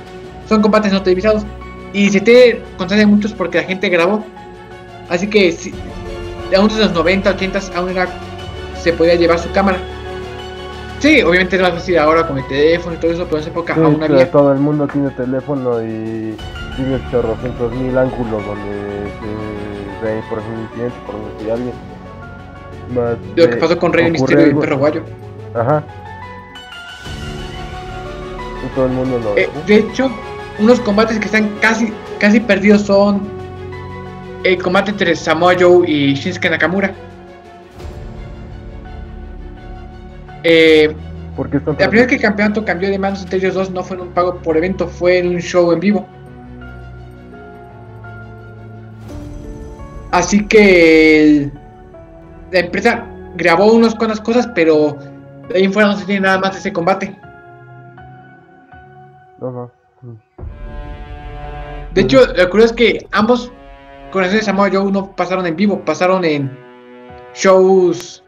Son 0.48 0.62
combates 0.62 0.92
no 0.92 1.02
televisados. 1.02 1.44
Y 1.94 2.10
se 2.10 2.22
te 2.22 2.62
constancia 2.78 3.06
muchos 3.08 3.34
porque 3.34 3.60
la 3.60 3.64
gente 3.66 3.90
grabó. 3.90 4.24
Así 5.10 5.28
que 5.28 5.52
si, 5.52 5.74
aún 6.56 6.68
desde 6.68 6.86
los 6.86 6.94
90, 6.94 7.30
80 7.32 7.60
aún 7.76 7.90
era, 7.90 8.08
se 8.82 8.94
podía 8.94 9.16
llevar 9.16 9.40
su 9.40 9.52
cámara. 9.52 9.78
Sí, 11.00 11.22
obviamente 11.22 11.58
es 11.58 11.62
más 11.62 11.74
fácil 11.74 11.98
ahora 12.00 12.26
con 12.26 12.38
el 12.38 12.48
teléfono 12.48 12.96
y 12.96 12.98
todo 13.00 13.12
eso, 13.12 13.26
pero 13.26 13.38
en 13.38 13.42
esa 13.42 13.50
época 13.50 13.76
Sí, 13.76 13.82
aún 13.82 14.02
había. 14.02 14.32
todo 14.32 14.54
el 14.54 14.60
mundo 14.60 14.88
tiene 14.88 15.10
teléfono 15.12 15.82
y 15.84 16.36
tiene 16.78 17.00
chorrocientos 17.12 17.74
mil 17.74 17.98
ángulos 17.98 18.46
donde 18.46 19.12
se 19.20 20.06
ve, 20.06 20.24
por 20.30 20.40
ejemplo, 20.40 20.56
un 20.56 20.64
incidente, 20.64 20.96
por 21.06 21.16
si 21.44 21.50
alguien 21.50 21.74
más 22.90 23.18
Lo 23.36 23.50
que 23.50 23.58
pasó 23.58 23.78
con 23.78 23.94
Rey 23.94 24.12
Misterio 24.12 24.48
y 24.48 24.50
el 24.50 24.58
perro 24.58 24.78
guayo. 24.78 25.04
Ajá. 25.56 25.84
Y 28.66 28.76
todo 28.76 28.86
el 28.86 28.92
mundo 28.92 29.20
lo 29.20 29.38
Eh, 29.38 29.50
de 29.68 29.76
hecho, 29.78 30.10
unos 30.60 30.80
combates 30.80 31.20
que 31.20 31.26
están 31.26 31.50
casi, 31.62 31.92
casi 32.20 32.40
perdidos 32.40 32.82
son 32.84 33.22
el 34.44 34.62
combate 34.62 34.92
entre 34.92 35.16
Samoa 35.16 35.56
Joe 35.60 35.90
y 35.90 36.14
Shinsuke 36.16 36.50
Nakamura. 36.50 36.94
Eh, 40.44 40.94
¿Por 41.36 41.50
qué 41.50 41.58
están 41.58 41.74
la 41.80 41.90
primera 41.90 42.02
vez 42.04 42.08
que 42.08 42.16
el 42.16 42.22
campeonato 42.22 42.66
cambió 42.66 42.90
de 42.90 43.00
manos 43.00 43.24
entre 43.24 43.38
ellos 43.40 43.54
dos 43.56 43.72
no 43.72 43.84
fue 43.84 43.96
en 43.98 44.04
un 44.04 44.10
pago 44.10 44.36
por 44.40 44.58
evento, 44.58 44.88
fue 44.88 45.20
en 45.20 45.30
un 45.30 45.40
show 45.40 45.72
en 45.72 45.80
vivo. 45.80 46.06
Así 50.12 50.46
que 50.46 51.24
el- 51.24 51.52
la 52.54 52.60
empresa 52.60 53.06
grabó 53.36 53.74
unas 53.74 53.96
cuantas 53.96 54.22
cosas, 54.22 54.48
pero 54.54 54.98
de 55.50 55.58
ahí 55.58 55.64
en 55.64 55.74
fuera 55.74 55.90
no 55.90 55.98
se 55.98 56.06
tiene 56.06 56.22
nada 56.22 56.40
más 56.40 56.54
de 56.54 56.60
ese 56.60 56.72
combate. 56.72 57.20
No. 59.42 59.72
De 61.94 62.02
hecho, 62.02 62.20
lo 62.36 62.50
curioso 62.50 62.74
es 62.74 62.78
que 62.78 63.08
ambos 63.12 63.52
corazones 64.12 64.42
de 64.42 64.46
Samoa 64.46 64.70
Joe 64.72 64.92
no 64.92 65.16
pasaron 65.16 65.46
en 65.46 65.56
vivo, 65.56 65.84
pasaron 65.84 66.24
en 66.24 66.56
shows 67.34 68.24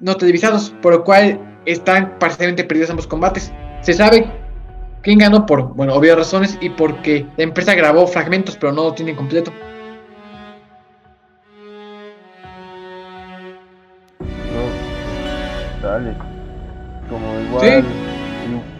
no 0.00 0.14
televisados, 0.16 0.74
por 0.82 0.92
lo 0.92 1.04
cual 1.04 1.38
están 1.66 2.18
parcialmente 2.18 2.64
perdidos 2.64 2.90
ambos 2.90 3.06
combates. 3.06 3.52
Se 3.82 3.92
sabe 3.92 4.26
quién 5.02 5.18
ganó 5.18 5.46
por, 5.46 5.74
bueno, 5.74 5.94
obvias 5.94 6.16
razones 6.16 6.58
y 6.60 6.70
porque 6.70 7.26
la 7.36 7.44
empresa 7.44 7.74
grabó 7.74 8.06
fragmentos, 8.06 8.56
pero 8.56 8.72
no 8.72 8.84
lo 8.84 8.94
tienen 8.94 9.16
completo. 9.16 9.52
No. 15.82 15.88
Dale. 15.88 16.12
Como 17.08 17.40
igual. 17.40 17.84
Sí. 17.84 18.50
y- 18.52 18.76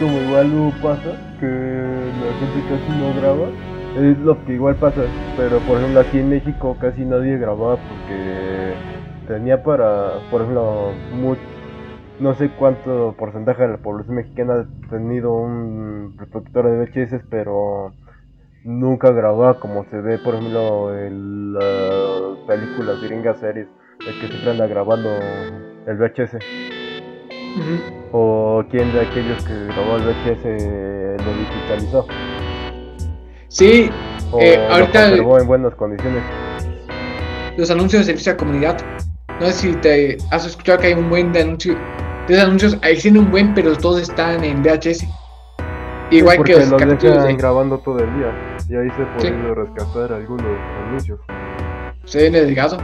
como 0.00 0.18
igual 0.18 0.50
luego 0.50 0.72
pasa 0.82 1.10
que 1.38 1.46
la 1.46 2.32
gente 2.40 2.68
casi 2.68 2.90
no 2.98 3.20
graba. 3.20 3.48
Es 3.96 4.18
lo 4.18 4.44
que 4.44 4.54
igual 4.54 4.74
pasa. 4.76 5.02
Pero 5.36 5.58
por 5.60 5.78
ejemplo 5.78 6.00
aquí 6.00 6.18
en 6.18 6.30
México 6.30 6.76
casi 6.80 7.04
nadie 7.04 7.38
grababa 7.38 7.76
porque 7.76 8.74
tenía 9.28 9.62
para, 9.62 10.14
por 10.30 10.40
ejemplo, 10.42 10.90
no 12.20 12.34
sé 12.34 12.50
cuánto 12.58 13.14
porcentaje 13.18 13.62
de 13.62 13.68
la 13.68 13.76
población 13.78 14.16
mexicana 14.16 14.66
ha 14.66 14.90
tenido 14.90 15.32
un 15.32 16.14
reproductor 16.18 16.66
de 16.70 16.78
VHS, 16.86 17.24
pero 17.30 17.92
nunca 18.64 19.10
grababa 19.12 19.60
como 19.60 19.84
se 19.84 20.00
ve, 20.00 20.18
por 20.18 20.34
ejemplo, 20.34 20.96
en 20.96 21.52
las 21.54 22.38
películas 22.46 23.00
gringas 23.02 23.38
series, 23.38 23.68
de 24.00 24.20
que 24.20 24.28
siempre 24.28 24.50
anda 24.50 24.66
grabando 24.66 25.10
el 25.86 25.96
VHS. 25.96 26.38
O 28.12 28.62
quién 28.70 28.92
de 28.92 29.00
aquellos 29.00 29.42
que 29.44 29.54
grabó 29.66 29.96
el 29.96 30.02
VHS 30.02 30.44
lo 31.24 31.32
digitalizó. 31.38 32.06
Sí, 33.48 33.90
O 34.32 34.40
Eh, 34.40 34.56
lo 34.56 34.74
ahorita 34.74 35.04
el- 35.04 35.08
conservó 35.10 35.38
en 35.38 35.46
buenas 35.46 35.74
condiciones. 35.76 36.22
los 37.56 37.70
anuncios 37.70 38.00
de 38.00 38.06
servicio 38.06 38.32
a 38.32 38.36
comunidad. 38.36 38.76
No 39.38 39.46
sé 39.46 39.52
si 39.52 39.74
te 39.76 40.18
has 40.32 40.44
escuchado 40.46 40.78
que 40.80 40.88
hay 40.88 40.94
un 40.94 41.08
buen 41.08 41.32
de 41.32 41.42
anuncios. 41.42 41.76
De 42.26 42.34
esos 42.34 42.46
anuncios 42.46 42.78
existen 42.82 43.18
un 43.18 43.30
buen, 43.30 43.54
pero 43.54 43.76
todos 43.76 44.00
están 44.00 44.42
en 44.42 44.60
VHS. 44.62 45.06
Igual 46.10 46.38
Sí, 46.38 46.42
que 46.44 46.52
los 46.54 46.68
los 46.70 46.82
capítulos 46.82 47.24
de 47.24 47.34
grabando 47.34 47.78
todo 47.78 47.98
el 48.00 48.12
día. 48.16 48.56
Y 48.68 48.74
ahí 48.76 48.88
se 48.90 49.02
ha 49.02 49.18
Sí. 49.20 49.30
rescatar 49.54 50.12
algunos 50.12 50.46
anuncios. 50.86 51.20
se 52.06 52.22
ven 52.22 52.32
delgado. 52.32 52.78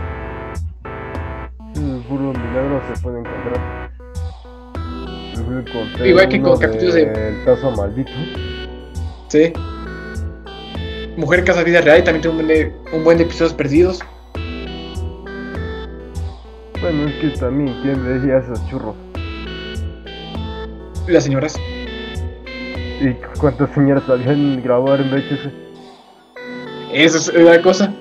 Se 2.95 3.03
puede 3.03 3.21
encontrar. 3.21 3.91
Igual 6.05 6.29
que 6.29 6.41
con 6.41 6.59
capítulos 6.59 6.95
de- 6.95 7.07
del 7.07 7.45
caso 7.45 7.71
maldito. 7.73 8.11
Sí. 9.29 9.53
Mujer 11.17 11.45
Casa 11.45 11.63
Vida 11.63 11.81
Real 11.81 11.99
y 12.01 12.05
también 12.05 12.23
tiene 12.23 12.39
un 12.41 12.47
buen 12.47 12.49
de, 12.49 12.73
un 12.97 13.05
buen 13.05 13.19
de 13.19 13.25
episodios 13.25 13.53
perdidos. 13.55 14.01
Bueno, 16.81 17.09
es 17.09 17.15
que 17.17 17.29
también, 17.39 17.77
¿quién 17.83 18.03
veía 18.23 18.39
esos 18.39 18.67
churros? 18.69 18.95
Las 21.07 21.25
señoras. 21.25 21.59
¿Y 23.01 23.13
cuántas 23.39 23.71
señoras 23.75 24.05
sabían 24.07 24.63
grabar 24.63 25.01
en 25.01 25.11
VHS? 25.11 25.51
Eso 26.93 27.19
es 27.19 27.35
la 27.45 27.61
cosa. 27.63 27.93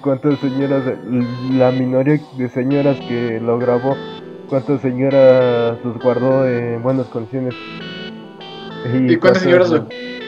¿Cuántas 0.00 0.38
señoras, 0.38 0.82
la 1.52 1.70
minoría 1.70 2.18
de 2.38 2.48
señoras 2.48 2.98
que 3.08 3.40
lo 3.40 3.58
grabó, 3.58 3.96
cuántas 4.48 4.80
señoras 4.80 5.78
los 5.84 5.98
guardó 6.02 6.46
en 6.46 6.82
buenas 6.82 7.06
condiciones? 7.08 7.54
¿Y 8.92 9.16
cuántas 9.16 9.42
señoras 9.42 9.72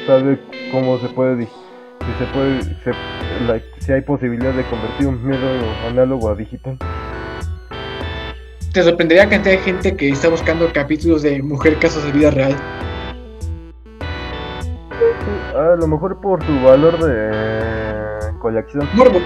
Sabe 0.07 0.39
cómo 0.71 0.99
se 0.99 1.09
puede, 1.09 1.47
si 1.47 2.13
se 2.19 2.25
puede, 2.33 2.63
se- 2.63 3.63
si 3.81 3.93
hay 3.93 4.01
posibilidad 4.03 4.53
de 4.53 4.63
convertir 4.65 5.07
un 5.09 5.27
miedo 5.27 5.49
análogo 5.89 6.29
a 6.31 6.35
digital. 6.35 6.79
Te 8.73 8.83
sorprendería 8.83 9.25
la 9.25 9.31
cantidad 9.31 9.55
de 9.55 9.61
gente 9.63 9.97
que 9.97 10.11
está 10.11 10.29
buscando 10.29 10.71
capítulos 10.73 11.23
de 11.23 11.43
Mujer 11.43 11.79
Casos 11.79 12.05
de 12.05 12.13
Vida 12.13 12.31
Real. 12.31 12.55
A 15.57 15.77
lo 15.77 15.87
mejor 15.89 16.21
por 16.21 16.45
su 16.45 16.61
valor 16.61 16.99
de 17.03 17.56
colección. 18.47 18.89
Morbo. 18.95 19.19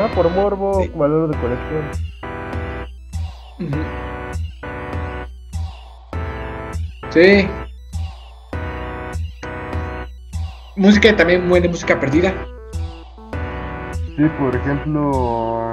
Ah, 0.00 0.08
por 0.16 0.28
morbo, 0.30 0.82
Sí. 0.82 0.90
valor 0.96 1.28
de 1.30 1.38
colección. 1.38 1.84
Sí. 7.10 7.48
Música 10.76 11.16
también 11.16 11.48
buena 11.48 11.68
música 11.68 11.98
perdida. 12.00 12.34
Sí, 14.16 14.24
por 14.40 14.54
ejemplo, 14.56 15.70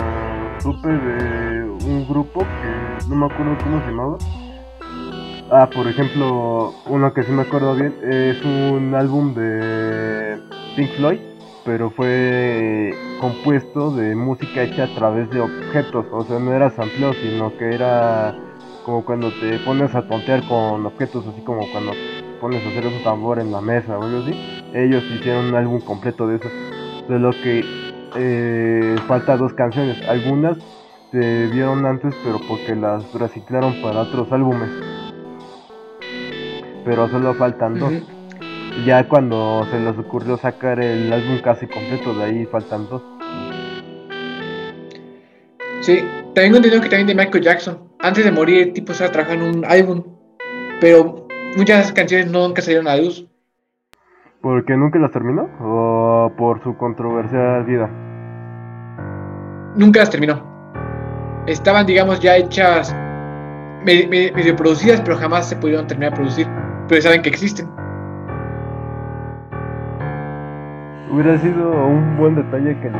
supe 0.62 0.88
de 0.90 1.64
un 1.64 2.08
grupo 2.08 2.42
que 2.42 3.08
no 3.10 3.16
me 3.16 3.26
acuerdo 3.26 3.58
cómo 3.64 3.80
se 3.82 3.88
llamaba. 3.88 4.18
Ah, 5.52 5.68
por 5.74 5.88
ejemplo, 5.88 6.74
uno 6.88 7.14
que 7.14 7.24
sí 7.24 7.32
me 7.32 7.42
acuerdo 7.44 7.76
bien 7.76 7.96
es 8.04 8.44
un 8.44 8.94
álbum 8.96 9.34
de 9.36 10.40
Pink 10.76 10.90
Floyd, 10.98 11.20
pero 11.66 11.90
fue 11.90 12.94
compuesto 13.20 13.92
de 13.92 14.16
música 14.16 14.62
hecha 14.62 14.84
a 14.84 14.96
través 14.96 15.30
de 15.32 15.42
objetos, 15.42 16.06
o 16.12 16.24
sea, 16.24 16.38
no 16.40 16.54
era 16.54 16.70
sampleo, 16.70 17.14
sino 17.14 17.58
que 17.58 17.74
era 17.74 18.36
como 18.86 19.04
cuando 19.04 19.32
te 19.32 19.58
pones 19.66 19.94
a 19.96 20.08
tontear 20.08 20.48
con 20.48 20.86
objetos, 20.86 21.26
así 21.26 21.42
como 21.42 21.62
cuando 21.72 21.92
pones 22.40 22.64
a 22.64 22.70
hacer 22.70 22.86
un 22.86 23.04
tambor 23.04 23.40
en 23.40 23.52
la 23.52 23.62
mesa 23.62 23.98
o 23.98 24.04
algo 24.04 24.20
así. 24.20 24.64
Ellos 24.76 25.04
hicieron 25.06 25.46
un 25.46 25.56
álbum 25.56 25.82
completo 25.82 26.28
de 26.28 26.36
eso, 26.36 26.50
de 27.10 27.20
lo 27.20 27.32
que 27.32 27.66
eh, 28.16 28.96
falta 29.08 29.36
dos 29.36 29.54
canciones. 29.54 30.08
Algunas 30.08 30.58
se 31.12 31.48
vieron 31.48 31.84
antes, 31.88 32.14
pero 32.24 32.40
porque 32.48 32.76
las 32.76 33.12
reciclaron 33.14 33.82
para 33.82 34.02
otros 34.02 34.32
álbumes. 34.32 34.70
Pero 36.86 37.10
solo 37.10 37.34
faltan 37.34 37.80
dos. 37.80 38.15
Ya 38.84 39.08
cuando 39.08 39.66
se 39.72 39.80
les 39.80 39.98
ocurrió 39.98 40.38
sacar 40.38 40.80
el 40.80 41.12
álbum 41.14 41.40
casi 41.42 41.66
completo, 41.68 42.14
de 42.14 42.24
ahí 42.26 42.46
faltan 42.46 42.88
dos. 42.90 43.02
Sí, 45.82 46.00
también 46.34 46.56
entendido 46.56 46.82
que 46.82 46.90
también 46.90 47.08
de 47.08 47.16
Michael 47.16 47.44
Jackson. 47.44 47.80
Antes 48.00 48.26
de 48.26 48.32
morir, 48.32 48.68
el 48.68 48.74
tipo 48.74 48.92
estaba 48.92 49.12
trabajando 49.12 49.46
en 49.46 49.58
un 49.60 49.66
álbum. 49.66 50.04
Pero 50.82 51.26
muchas 51.56 51.78
de 51.78 51.82
esas 51.84 51.94
canciones 51.94 52.30
no 52.30 52.48
nunca 52.48 52.62
salieron 52.62 52.88
a 52.88 52.98
luz. 52.98 53.26
¿Porque 54.42 54.76
nunca 54.76 55.00
las 55.00 55.12
terminó? 55.12 55.50
¿O 55.62 56.32
por 56.38 56.62
su 56.62 56.76
controversial 56.78 57.64
vida? 57.64 57.90
Nunca 59.76 60.00
las 60.02 60.10
terminó. 60.10 60.44
Estaban, 61.48 61.86
digamos, 61.86 62.20
ya 62.20 62.36
hechas, 62.36 62.94
me- 63.84 64.08
me- 64.08 64.32
medio 64.32 64.56
producidas, 64.56 65.02
pero 65.02 65.16
jamás 65.18 65.48
se 65.48 65.56
pudieron 65.56 65.88
terminar 65.88 66.12
de 66.12 66.18
producir. 66.18 66.48
Pero 66.88 67.02
saben 67.02 67.22
que 67.22 67.30
existen. 67.30 67.68
Hubiera 71.12 71.38
sido 71.38 71.70
un 71.86 72.18
buen 72.18 72.36
detalle 72.36 72.78
que 72.80 72.92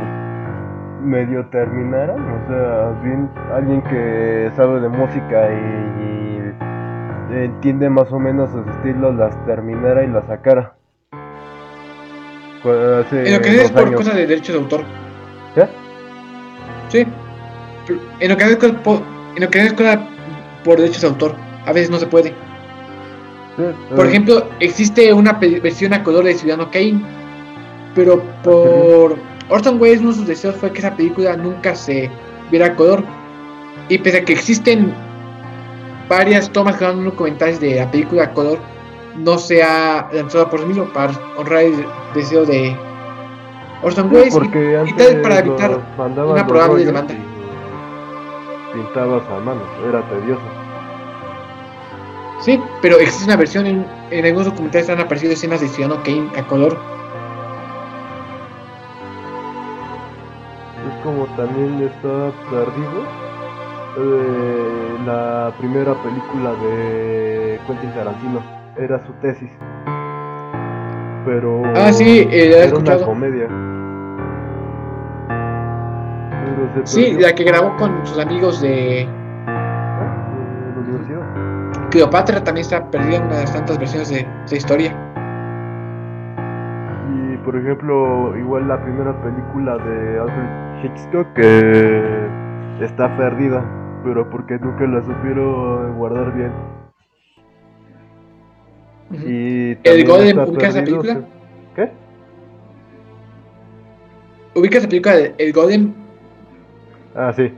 medio 1.02 1.44
terminaran, 1.46 2.18
o 2.20 2.48
sea, 2.48 3.00
bien 3.02 3.28
alguien 3.52 3.82
que 3.82 4.50
sabe 4.56 4.80
de 4.80 4.88
música 4.88 5.48
y, 5.52 7.32
y 7.32 7.44
entiende 7.44 7.90
más 7.90 8.10
o 8.12 8.18
menos 8.18 8.50
sus 8.50 8.66
estilos 8.66 9.14
las 9.16 9.44
terminara 9.46 10.04
y 10.04 10.08
las 10.08 10.26
sacara. 10.26 10.74
Hace 12.60 13.28
En 13.28 13.34
lo 13.34 13.40
que 13.40 13.62
es 13.62 13.70
por 13.70 13.86
años. 13.86 13.96
cosas 13.96 14.14
de 14.16 14.26
derechos 14.26 14.54
de 14.54 14.60
autor. 14.60 14.80
¿Qué? 15.54 15.68
Sí. 16.88 17.06
En 18.20 18.28
lo 18.28 18.36
que 18.36 18.44
es 18.44 18.56
por, 18.56 19.02
en 19.36 19.42
lo 19.42 19.50
que 19.50 19.58
es 19.60 19.74
por 20.64 20.76
derechos 20.76 21.02
de 21.02 21.08
autor. 21.08 21.34
A 21.64 21.72
veces 21.72 21.90
no 21.90 21.98
se 21.98 22.06
puede. 22.06 22.30
Sí, 23.56 23.62
Por 23.94 24.06
eh, 24.06 24.08
ejemplo, 24.08 24.48
existe 24.60 25.12
una 25.12 25.32
versión 25.34 25.92
a 25.94 26.02
color 26.02 26.24
de 26.24 26.34
Ciudadano 26.34 26.70
Kane, 26.70 27.00
pero 27.96 28.22
por 28.44 29.16
Orson 29.48 29.80
Welles 29.80 30.00
uno 30.00 30.10
de 30.10 30.16
sus 30.16 30.26
deseos 30.26 30.54
fue 30.56 30.70
que 30.70 30.78
esa 30.78 30.94
película 30.94 31.36
nunca 31.36 31.74
se 31.74 32.08
viera 32.50 32.66
a 32.66 32.76
color. 32.76 33.02
Y 33.88 33.98
pese 33.98 34.18
a 34.18 34.24
que 34.24 34.34
existen 34.34 34.92
varias 36.08 36.50
tomas 36.52 36.76
que 36.76 36.84
dan 36.84 37.04
documentales 37.04 37.58
de 37.58 37.76
la 37.76 37.90
película 37.90 38.24
a 38.24 38.32
color, 38.32 38.58
no 39.16 39.38
se 39.38 39.62
ha 39.62 40.08
lanzado 40.12 40.48
por 40.50 40.60
sí 40.60 40.66
mismo 40.66 40.84
para 40.92 41.12
honrar 41.36 41.62
el 41.62 41.86
deseo 42.14 42.44
de 42.44 42.76
Orson 43.82 44.10
sí, 44.10 44.16
Welles. 44.16 44.34
y- 44.34 44.90
y 44.90 44.92
tal 44.92 45.22
para 45.22 45.38
evitar 45.38 45.80
una 45.98 46.46
probable 46.46 46.84
demanda. 46.84 47.14
Pintabas 48.74 49.22
a 49.30 49.40
mano, 49.40 49.62
era 49.88 50.02
tedioso. 50.08 50.42
Sí, 52.40 52.60
pero 52.82 52.98
existe 52.98 53.24
una 53.24 53.36
versión 53.36 53.66
en, 53.66 53.86
en 54.10 54.24
algunos 54.26 54.48
documentales 54.48 54.90
han 54.90 55.00
aparecido 55.00 55.32
escenas 55.32 55.60
de 55.62 55.68
Ciudadano 55.68 56.02
Kane 56.02 56.28
a 56.36 56.42
color. 56.46 56.76
Como 61.06 61.24
también 61.36 61.80
está 61.82 62.32
perdido 62.50 63.04
eh, 63.98 64.98
la 65.06 65.52
primera 65.58 65.94
película 66.02 66.50
de 66.62 67.60
Quentin 67.66 67.90
Tarantino. 67.92 68.42
Era 68.76 69.00
su 69.06 69.12
tesis. 69.22 69.50
Pero 71.24 71.62
Ah, 71.74 71.92
sí, 71.92 72.26
eh, 72.30 72.64
era 72.68 72.76
una 72.76 72.98
comedia. 72.98 73.48
Sí, 76.84 77.16
la 77.18 77.32
que 77.34 77.44
grabó 77.44 77.76
con 77.76 78.04
sus 78.06 78.18
amigos 78.18 78.60
de 78.60 79.06
Ah, 79.46 80.28
en 80.32 80.74
la 80.74 80.80
universidad. 80.80 81.88
Cleopatra 81.90 82.42
también 82.42 82.64
está 82.64 82.84
perdida 82.90 83.16
en 83.16 83.22
una 83.24 83.36
de 83.36 83.40
las 83.42 83.52
tantas 83.52 83.78
versiones 83.78 84.08
de 84.10 84.26
esa 84.44 84.56
historia. 84.56 85.05
Por 87.46 87.56
ejemplo, 87.56 88.36
igual 88.36 88.66
la 88.66 88.82
primera 88.82 89.22
película 89.22 89.78
de 89.78 90.18
Alfred 90.18 90.84
Hitchcock 90.84 91.32
que 91.34 92.28
está 92.84 93.16
perdida, 93.16 93.64
pero 94.02 94.28
porque 94.28 94.58
nunca 94.58 94.84
la 94.86 95.00
supieron 95.04 95.96
guardar 95.96 96.34
bien. 96.34 96.52
Y 99.12 99.70
¿El 99.84 100.04
también 100.04 100.06
Golem 100.08 100.38
está 100.40 100.50
ubica 100.50 100.66
esa 100.66 100.78
perdido, 100.80 101.00
película? 101.02 101.28
¿Qué? 101.76 101.92
¿Ubicas 104.56 104.82
la 104.82 104.88
película 104.88 105.16
de 105.16 105.34
El 105.38 105.52
Golem? 105.52 105.94
Ah, 107.14 107.32
sí. 107.32 107.54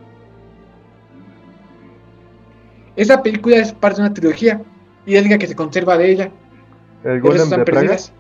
Esa 2.96 3.22
película 3.22 3.57
es 3.57 3.72
parte 3.72 4.03
de 4.03 4.07
una 4.09 4.14
trilogía 4.14 4.61
y 5.07 5.16
es 5.16 5.31
la 5.31 5.38
que 5.38 5.46
se 5.46 5.57
conserva 5.57 5.96
de 5.96 6.11
ella. 6.11 6.31
El 7.05 7.24
están 7.24 7.48
de 7.48 7.64
Praga. 7.64 7.64
perdidas. 7.64 8.12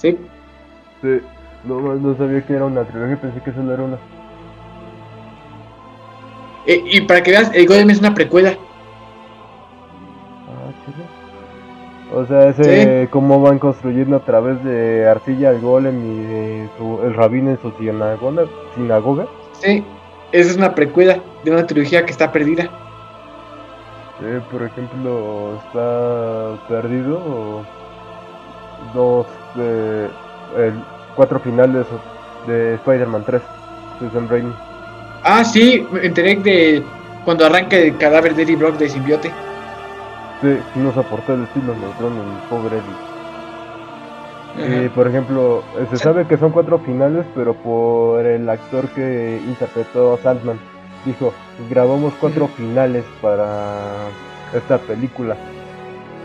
Sí, 0.00 0.16
Sí. 1.02 1.20
No, 1.64 1.78
más 1.80 1.98
no 2.00 2.16
sabía 2.16 2.44
que 2.46 2.54
era 2.54 2.64
una 2.64 2.84
trilogía, 2.84 3.20
pensé 3.20 3.40
que 3.42 3.52
solo 3.52 3.72
era 3.74 3.82
una. 3.82 3.98
Eh, 6.66 6.82
y 6.86 7.00
para 7.02 7.22
que 7.22 7.30
veas, 7.32 7.50
El 7.54 7.66
Golem 7.66 7.90
es 7.90 7.98
una 8.00 8.14
precuela. 8.14 8.54
Ah, 10.48 10.72
chido. 10.84 12.20
O 12.20 12.26
sea, 12.26 12.48
ese 12.48 13.08
cómo 13.10 13.40
van 13.40 13.58
construyendo 13.58 14.16
a 14.16 14.20
través 14.24 14.62
de 14.64 15.06
arcilla 15.08 15.50
el 15.50 15.60
golem 15.60 15.96
y 16.04 16.24
de 16.24 16.68
su- 16.76 17.00
el 17.04 17.14
rabino 17.14 17.50
en 17.50 17.60
su 17.60 17.70
sinagoga. 17.78 18.44
sinagoga. 18.74 19.26
Sí, 19.52 19.84
esa 20.32 20.50
es 20.50 20.56
una 20.56 20.74
precuela 20.74 21.18
de 21.44 21.50
una 21.52 21.66
trilogía 21.66 22.04
que 22.04 22.10
está 22.10 22.32
perdida. 22.32 22.64
Sí, 24.18 24.26
por 24.50 24.62
ejemplo, 24.64 25.54
está 25.66 26.56
perdido 26.68 27.62
dos 28.92 29.26
de 29.54 30.08
el, 30.56 30.74
cuatro 31.14 31.40
finales 31.40 31.86
de 32.46 32.74
Spider-Man 32.74 33.24
3 33.26 33.42
de 34.00 34.10
Sam 34.10 34.28
Raimi. 34.28 34.52
Ah, 35.22 35.44
sí, 35.44 35.86
me 35.92 36.06
enteré 36.06 36.36
de 36.36 36.82
cuando 37.24 37.46
arranca 37.46 37.76
el 37.76 37.96
cadáver 37.98 38.34
de 38.34 38.42
Eddie 38.44 38.56
Brock 38.56 38.78
de 38.78 38.88
simbiote. 38.88 39.30
Sí, 40.40 40.56
no 40.76 40.92
soportó 40.94 41.34
el 41.34 41.44
estilo 41.44 41.74
neutrón 41.74 42.14
el 42.14 42.48
pobre 42.48 42.78
Eddie. 42.78 43.10
Y 44.58 44.88
por 44.88 45.06
ejemplo, 45.06 45.62
eh, 45.78 45.86
se 45.90 45.98
sabe 45.98 46.26
que 46.26 46.36
son 46.36 46.50
cuatro 46.50 46.78
finales, 46.80 47.24
pero 47.34 47.54
por 47.54 48.26
el 48.26 48.48
actor 48.48 48.88
que 48.88 49.40
interpretó 49.46 50.14
a 50.14 50.18
Sandman. 50.18 50.58
Dijo, 51.04 51.32
grabamos 51.70 52.12
cuatro 52.20 52.48
finales 52.48 53.04
para 53.22 54.08
esta 54.54 54.78
película. 54.78 55.36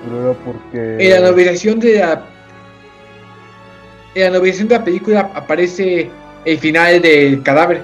Pero 0.03 0.21
era 0.21 0.33
porque... 0.39 0.97
En 0.99 1.11
la 1.11 1.29
novelización 1.29 1.79
de 1.79 1.99
la. 1.99 2.34
En 4.15 4.31
la 4.31 4.39
la 4.39 4.83
película 4.85 5.29
aparece 5.33 6.09
el 6.45 6.57
final 6.57 7.01
del 7.01 7.43
cadáver. 7.43 7.83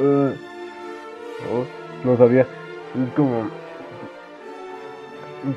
Eh, 0.00 0.34
oh, 1.52 1.66
no 2.04 2.16
sabía. 2.16 2.42
Es 2.42 3.14
como... 3.14 3.50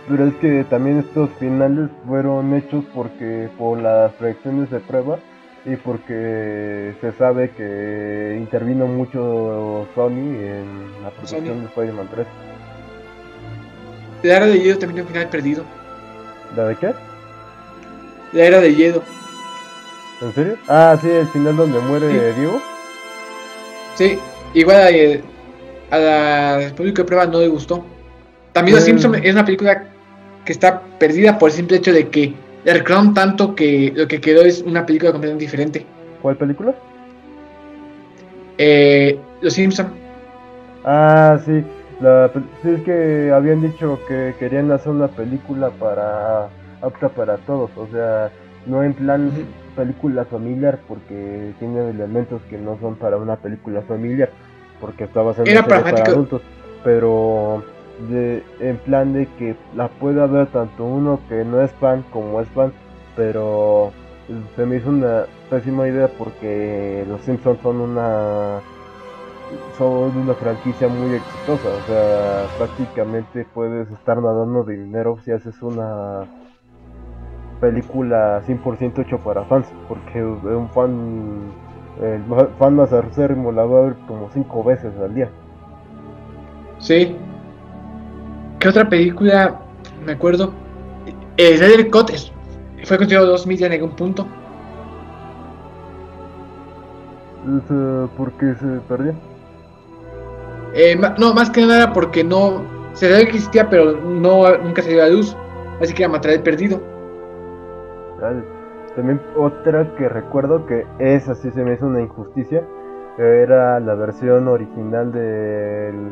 Pero 0.10 0.28
es 0.28 0.34
que 0.36 0.66
también 0.66 1.00
estos 1.00 1.30
finales 1.40 1.90
fueron 2.06 2.54
hechos 2.54 2.84
porque 2.94 3.48
por 3.58 3.80
las 3.80 4.12
proyecciones 4.14 4.70
de 4.70 4.82
prueba 4.82 5.20
y 5.64 5.78
porque 5.78 6.94
se 7.00 7.12
sabe 7.14 7.52
que 7.52 8.36
intervino 8.38 8.86
mucho 8.86 9.88
Sony 9.96 10.12
en 10.12 11.04
la 11.04 11.10
producción 11.12 11.46
Sony. 11.46 11.54
de 11.54 11.66
Spider-Man 11.68 12.10
3. 12.14 12.28
La 14.24 14.38
era 14.38 14.46
de 14.48 14.60
hielo 14.60 14.78
también 14.78 15.04
un 15.04 15.08
final 15.08 15.30
perdido. 15.30 15.85
¿La 16.56 16.66
de 16.68 16.76
qué? 16.76 16.94
La 18.34 18.44
era 18.46 18.60
de 18.62 18.76
hielo. 18.76 19.04
¿En 20.22 20.34
serio? 20.34 20.58
Ah, 20.68 20.98
sí, 21.02 21.10
el 21.10 21.28
final 21.28 21.56
donde 21.58 21.80
muere 21.80 22.10
Sí. 22.12 22.40
Diego. 22.40 22.62
Sí, 23.96 24.20
igual 24.54 24.78
a, 24.78 24.90
eh, 24.92 25.22
a 25.92 25.98
la 25.98 26.72
público 26.76 27.02
de 27.02 27.06
prueba 27.06 27.26
no 27.26 27.40
le 27.40 27.48
gustó. 27.48 27.86
También 28.54 28.76
Los 28.76 28.84
Pues- 28.86 29.02
Simpson 29.02 29.16
es 29.16 29.34
una 29.34 29.46
película 29.46 29.84
que 30.46 30.52
está 30.52 30.82
perdida 31.00 31.38
por 31.38 31.50
el 31.50 31.56
simple 31.56 31.78
hecho 31.78 31.92
de 31.92 32.08
que 32.10 32.34
le 32.64 32.74
reclamaron 32.74 33.14
tanto 33.14 33.54
que 33.56 33.92
lo 33.96 34.08
que 34.08 34.22
quedó 34.22 34.42
es 34.44 34.62
una 34.62 34.86
película 34.86 35.12
completamente 35.12 35.46
diferente. 35.46 35.86
¿Cuál 36.22 36.38
película? 36.38 36.74
Eh, 38.58 39.20
Los 39.42 39.54
Simpson. 39.54 39.88
Ah, 40.86 41.38
sí. 41.46 41.64
La, 42.02 42.30
sí, 42.62 42.70
es 42.70 42.82
que 42.82 43.32
habían 43.34 43.62
dicho 43.62 44.00
que 44.08 44.36
querían 44.38 44.72
hacer 44.72 44.92
una 44.92 45.08
película 45.08 45.70
para 45.70 46.50
apta 46.82 47.10
para 47.10 47.38
todos, 47.38 47.72
o 47.78 47.88
sea, 47.88 48.32
no 48.66 48.84
en 48.84 48.94
plan 48.94 49.32
película 49.76 50.26
familiar 50.26 50.80
porque 50.88 51.54
tiene 51.60 51.90
elementos 51.90 52.42
que 52.50 52.58
no 52.58 52.78
son 52.80 52.96
para 52.96 53.18
una 53.18 53.38
película 53.38 53.82
familiar, 53.82 54.30
porque 54.82 55.08
una 55.14 55.34
serie 55.34 55.64
para 55.64 55.90
adultos, 56.04 56.42
pero 56.84 57.64
de, 58.10 58.44
en 58.60 58.78
plan 58.78 59.14
de 59.14 59.28
que 59.38 59.56
la 59.76 59.88
pueda 59.88 60.26
ver 60.28 60.48
tanto 60.48 60.84
uno 60.84 61.20
que 61.30 61.46
no 61.46 61.62
es 61.62 61.72
fan 61.74 62.04
como 62.12 62.42
es 62.42 62.48
fan, 62.50 62.74
pero 63.16 63.92
se 64.56 64.66
me 64.66 64.78
hizo 64.78 64.90
una 64.90 65.24
pésima 65.50 65.88
idea 65.88 66.10
porque 66.18 67.06
los 67.08 67.22
Simpsons 67.22 67.60
son 67.62 67.80
una 67.80 68.60
son 69.78 70.18
una 70.18 70.34
franquicia 70.34 70.88
muy 70.88 71.16
exitosa, 71.16 71.68
o 71.70 71.88
sea, 71.88 72.46
prácticamente 72.58 73.46
puedes 73.54 73.90
estar 73.92 74.22
nadando 74.22 74.64
de 74.64 74.78
dinero 74.78 75.18
si 75.24 75.32
haces 75.32 75.62
una 75.62 76.26
película 77.60 78.42
100% 78.46 79.06
hecho 79.06 79.20
para 79.20 79.44
fans, 79.46 79.68
porque 79.88 80.24
un 80.24 80.70
fan, 80.70 81.52
el 82.02 82.24
fan 82.58 82.76
más 82.76 82.92
acérrimo 82.94 83.52
la 83.52 83.66
va 83.66 83.80
a 83.80 83.84
ver 83.84 83.96
como 84.08 84.30
cinco 84.32 84.64
veces 84.64 84.94
al 85.02 85.14
día. 85.14 85.30
Sí. 86.80 87.16
¿Qué 88.60 88.70
otra 88.70 88.88
película? 88.90 89.62
Me 90.06 90.14
acuerdo. 90.14 90.54
Eh, 91.38 91.58
Snyder 91.58 91.90
Cut 91.90 92.12
fue 92.84 92.98
considerado 92.98 93.28
2000 93.32 93.64
en 93.64 93.72
algún 93.72 93.92
punto. 93.92 94.28
Eh, 97.48 98.08
porque 98.18 98.56
se 98.56 98.66
perdió. 98.88 99.14
Eh, 100.78 101.00
no, 101.18 101.34
más 101.34 101.50
que 101.50 101.66
nada 101.66 101.94
porque 101.94 102.24
no. 102.24 102.64
Se 102.94 103.10
sabía 103.10 103.26
que 103.26 103.38
existía, 103.38 103.70
pero 103.70 103.94
no, 103.94 104.58
nunca 104.58 104.82
se 104.82 104.90
dio 104.90 105.04
a 105.04 105.08
luz. 105.08 105.36
Así 105.82 105.94
que 105.94 106.04
era 106.04 106.12
material 106.12 106.44
perdido. 106.44 106.82
También 108.96 109.22
otra 109.38 109.96
que 109.96 110.10
recuerdo 110.10 110.66
que 110.66 110.86
esa 111.00 111.34
sí 111.36 111.50
se 111.52 111.64
me 111.64 111.74
hizo 111.74 111.86
una 111.86 112.02
injusticia, 112.02 112.64
era 113.18 113.80
la 113.80 113.94
versión 113.96 114.48
original 114.48 115.12
del 115.12 116.12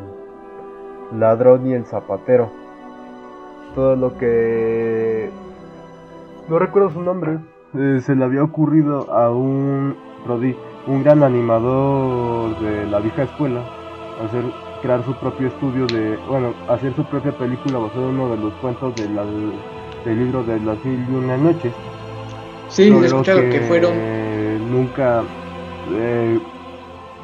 ladrón 1.17 1.67
y 1.67 1.73
el 1.73 1.86
zapatero. 1.86 2.49
Todo 3.76 3.95
lo 3.95 4.17
que... 4.17 5.30
No 6.47 6.60
recuerdo 6.60 6.89
su 6.89 7.02
nombre. 7.02 7.39
eh, 7.73 7.99
se 8.02 8.15
le 8.15 8.23
había 8.23 8.43
ocurrido 8.43 9.12
a 9.12 9.32
un 9.32 9.95
un 10.88 11.04
gran 11.04 11.21
animador 11.21 12.58
de 12.62 12.86
la 12.86 12.99
vieja 12.99 13.23
escuela 13.23 13.83
hacer 14.21 14.43
crear 14.82 15.04
su 15.04 15.13
propio 15.15 15.47
estudio 15.47 15.88
de 15.88 16.17
bueno 16.28 16.54
hacer 16.67 16.93
su 16.95 17.04
propia 17.06 17.32
película 17.32 17.80
basada 17.80 18.10
en 18.10 18.19
uno 18.19 18.36
de 18.36 18.38
los 18.38 18.54
cuentos 18.56 18.95
de 18.97 19.08
la- 19.10 19.26
del 20.06 20.19
libro 20.19 20.43
de 20.43 20.60
las 20.60 20.84
mil 20.84 20.99
y 21.10 21.13
una 21.15 21.38
noches 21.38 21.73
Sí, 22.67 22.91
he 22.91 23.06
escuchado 23.06 23.39
que, 23.41 23.62
fueron. 23.62 23.93
nunca 24.71 25.23
eh, 25.91 26.39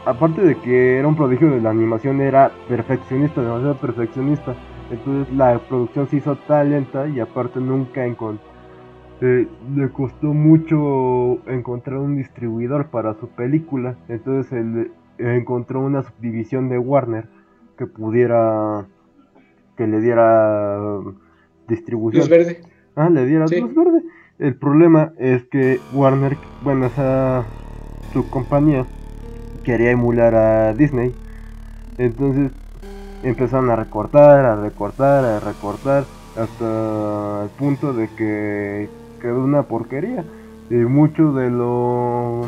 aparte 0.05 0.41
de 0.41 0.55
que 0.57 0.97
era 0.97 1.07
un 1.07 1.15
prodigio 1.15 1.49
de 1.51 1.61
la 1.61 1.71
animación 1.71 2.21
era 2.21 2.51
perfeccionista 2.67 3.41
demasiado 3.41 3.75
perfeccionista 3.75 4.53
entonces 4.91 5.33
la 5.35 5.59
producción 5.59 6.07
se 6.07 6.17
hizo 6.17 6.35
tan 6.47 6.71
lenta 6.71 7.07
y 7.07 7.19
aparte 7.19 7.59
nunca 7.59 8.05
encontró 8.05 8.47
le 9.21 9.89
costó 9.91 10.27
mucho 10.27 11.39
encontrar 11.49 11.97
un 11.99 12.15
distribuidor 12.15 12.85
para 12.87 13.13
su 13.15 13.27
película 13.27 13.95
entonces 14.07 14.51
eh, 14.53 14.91
encontró 15.19 15.81
una 15.81 16.03
subdivisión 16.03 16.69
de 16.69 16.79
Warner 16.79 17.27
que 17.77 17.85
pudiera 17.85 18.85
que 19.77 19.87
le 19.87 20.01
diera 20.01 20.99
distribución 21.67 22.21
Luz 22.23 22.29
verde. 22.29 22.61
Ah, 22.95 23.09
le 23.09 23.25
diera 23.25 23.47
Sí. 23.47 23.59
luz 23.61 23.73
verde. 23.73 24.03
El 24.39 24.55
problema 24.55 25.13
es 25.17 25.43
que 25.45 25.79
Warner, 25.93 26.37
bueno, 26.63 26.85
esa 26.85 27.45
su 28.13 28.29
compañía 28.29 28.85
quería 29.63 29.91
emular 29.91 30.35
a 30.35 30.73
Disney. 30.73 31.13
Entonces 31.97 32.51
empezaron 33.23 33.69
a 33.69 33.75
recortar, 33.75 34.45
a 34.45 34.55
recortar, 34.55 35.25
a 35.25 35.39
recortar 35.39 36.05
hasta 36.35 37.43
el 37.43 37.49
punto 37.51 37.93
de 37.93 38.07
que 38.15 38.89
quedó 39.21 39.43
una 39.43 39.63
porquería. 39.63 40.25
Y 40.69 40.75
mucho 40.75 41.33
de 41.33 41.49
lo 41.49 42.43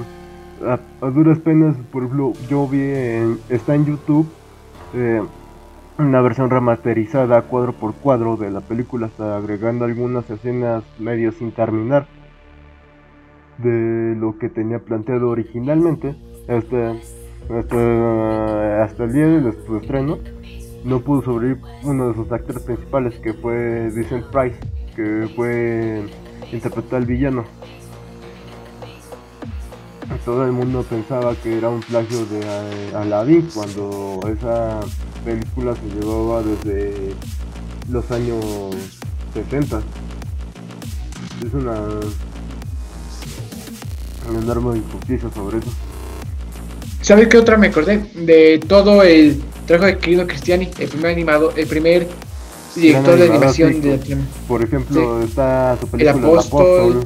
a, 0.65 1.10
duras 1.10 1.39
penas, 1.39 1.76
por 1.91 2.04
ejemplo, 2.04 2.34
yo 2.50 2.67
vi 2.67 2.82
en, 2.82 3.39
está 3.50 3.76
en 3.76 3.86
YouTube 3.86 4.28
eh, 4.93 5.21
una 5.97 6.21
versión 6.21 6.50
remasterizada 6.50 7.43
cuadro 7.43 7.74
por 7.74 7.93
cuadro 7.93 8.38
de 8.38 8.52
la 8.52 8.62
película, 8.62 9.08
hasta 9.08 9.38
agregando 9.38 9.86
algunas 9.86 10.30
escenas 10.30 10.84
medio 11.00 11.32
sin 11.32 11.52
terminar 11.52 12.08
de 13.58 14.15
lo 14.17 14.38
que 14.39 14.50
tenía 14.50 14.80
planteado 14.80 15.30
originalmente. 15.30 16.15
Hasta, 16.47 16.95
hasta, 17.58 18.84
hasta 18.84 19.04
el 19.04 19.13
día 19.13 19.28
de 19.28 19.54
su 19.65 19.78
estreno 19.78 20.17
no 20.84 21.02
pudo 21.02 21.21
sobrevivir 21.21 21.63
uno 21.84 22.10
de 22.10 22.15
sus 22.15 22.32
actores 22.32 22.63
principales, 22.63 23.15
que 23.19 23.34
fue 23.34 23.89
Vincent 23.93 24.26
Price, 24.28 24.58
que 24.95 25.30
fue 25.36 26.04
interpretó 26.52 26.95
al 26.95 27.06
villano. 27.06 27.45
Todo 30.26 30.45
el 30.45 30.52
mundo 30.52 30.84
pensaba 30.84 31.36
que 31.36 31.58
era 31.58 31.69
un 31.69 31.82
plagio 31.82 32.26
de 32.26 32.39
eh, 32.41 32.95
Aladdin 32.95 33.50
cuando 33.54 34.19
esa 34.28 34.80
película 35.26 35.74
se 35.76 36.00
llevaba 36.00 36.43
desde 36.43 37.13
los 37.89 38.10
años 38.12 38.43
70. 39.34 39.82
Es 41.45 41.54
una, 41.54 41.74
enorme 44.38 44.78
injusticia 44.78 45.30
sobre 45.34 45.58
eso. 45.58 45.69
¿Sabes 47.02 47.28
qué 47.28 47.38
otra 47.38 47.58
me 47.58 47.67
acordé? 47.67 48.06
De 48.13 48.60
todo 48.60 49.02
el 49.02 49.41
trabajo 49.65 49.88
de 49.88 49.97
Querido 49.97 50.28
Cristiani, 50.28 50.69
el 50.78 50.88
primer 50.88 51.12
animador, 51.12 51.54
el 51.58 51.67
primer 51.67 52.08
director 52.76 53.17
de 53.17 53.26
animación 53.26 53.74
sí, 53.74 53.80
de 53.80 54.17
Por 54.47 54.63
ejemplo, 54.63 55.21
está 55.24 55.78
su 55.80 55.86
El 55.86 55.91
película 55.91 56.12
El 56.12 56.26
Apóstol, 56.26 57.06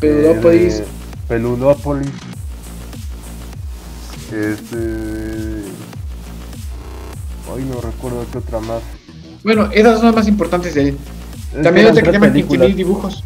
Pedulópolis, 0.00 0.80
eh, 0.80 0.84
Peludópolis. 1.32 2.10
Este. 4.30 4.76
Ay, 7.56 7.64
no 7.64 7.80
recuerdo 7.80 8.26
qué 8.30 8.36
otra 8.36 8.60
más. 8.60 8.82
Bueno, 9.42 9.70
esas 9.72 9.96
son 9.96 10.06
las 10.08 10.14
más 10.14 10.28
importantes 10.28 10.74
de 10.74 10.90
él. 10.90 10.98
Es 11.56 11.62
También 11.62 11.86
otra 11.86 12.02
que 12.02 12.10
tres 12.10 12.12
se 12.12 12.12
llama 12.12 12.26
15.000 12.26 12.32
películas. 12.32 12.76
dibujos. 12.76 13.24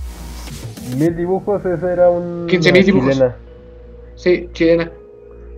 Mil 0.96 1.16
dibujos, 1.16 1.66
esa 1.66 1.92
era 1.92 2.08
un. 2.08 2.46
15.000 2.46 2.84
dibujos. 2.84 3.12
chilena. 3.14 3.36
Sí, 4.14 4.48
chilena. 4.52 4.92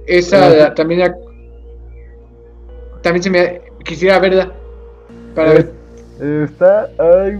Esa 0.06 0.48
la- 0.48 0.74
también 0.74 1.14
también 3.02 3.22
se 3.22 3.28
me 3.28 3.60
quisiera 3.84 4.18
verla 4.20 4.50
para 5.34 5.52
ver. 5.52 5.72
Está, 6.18 6.88
hay 6.98 7.34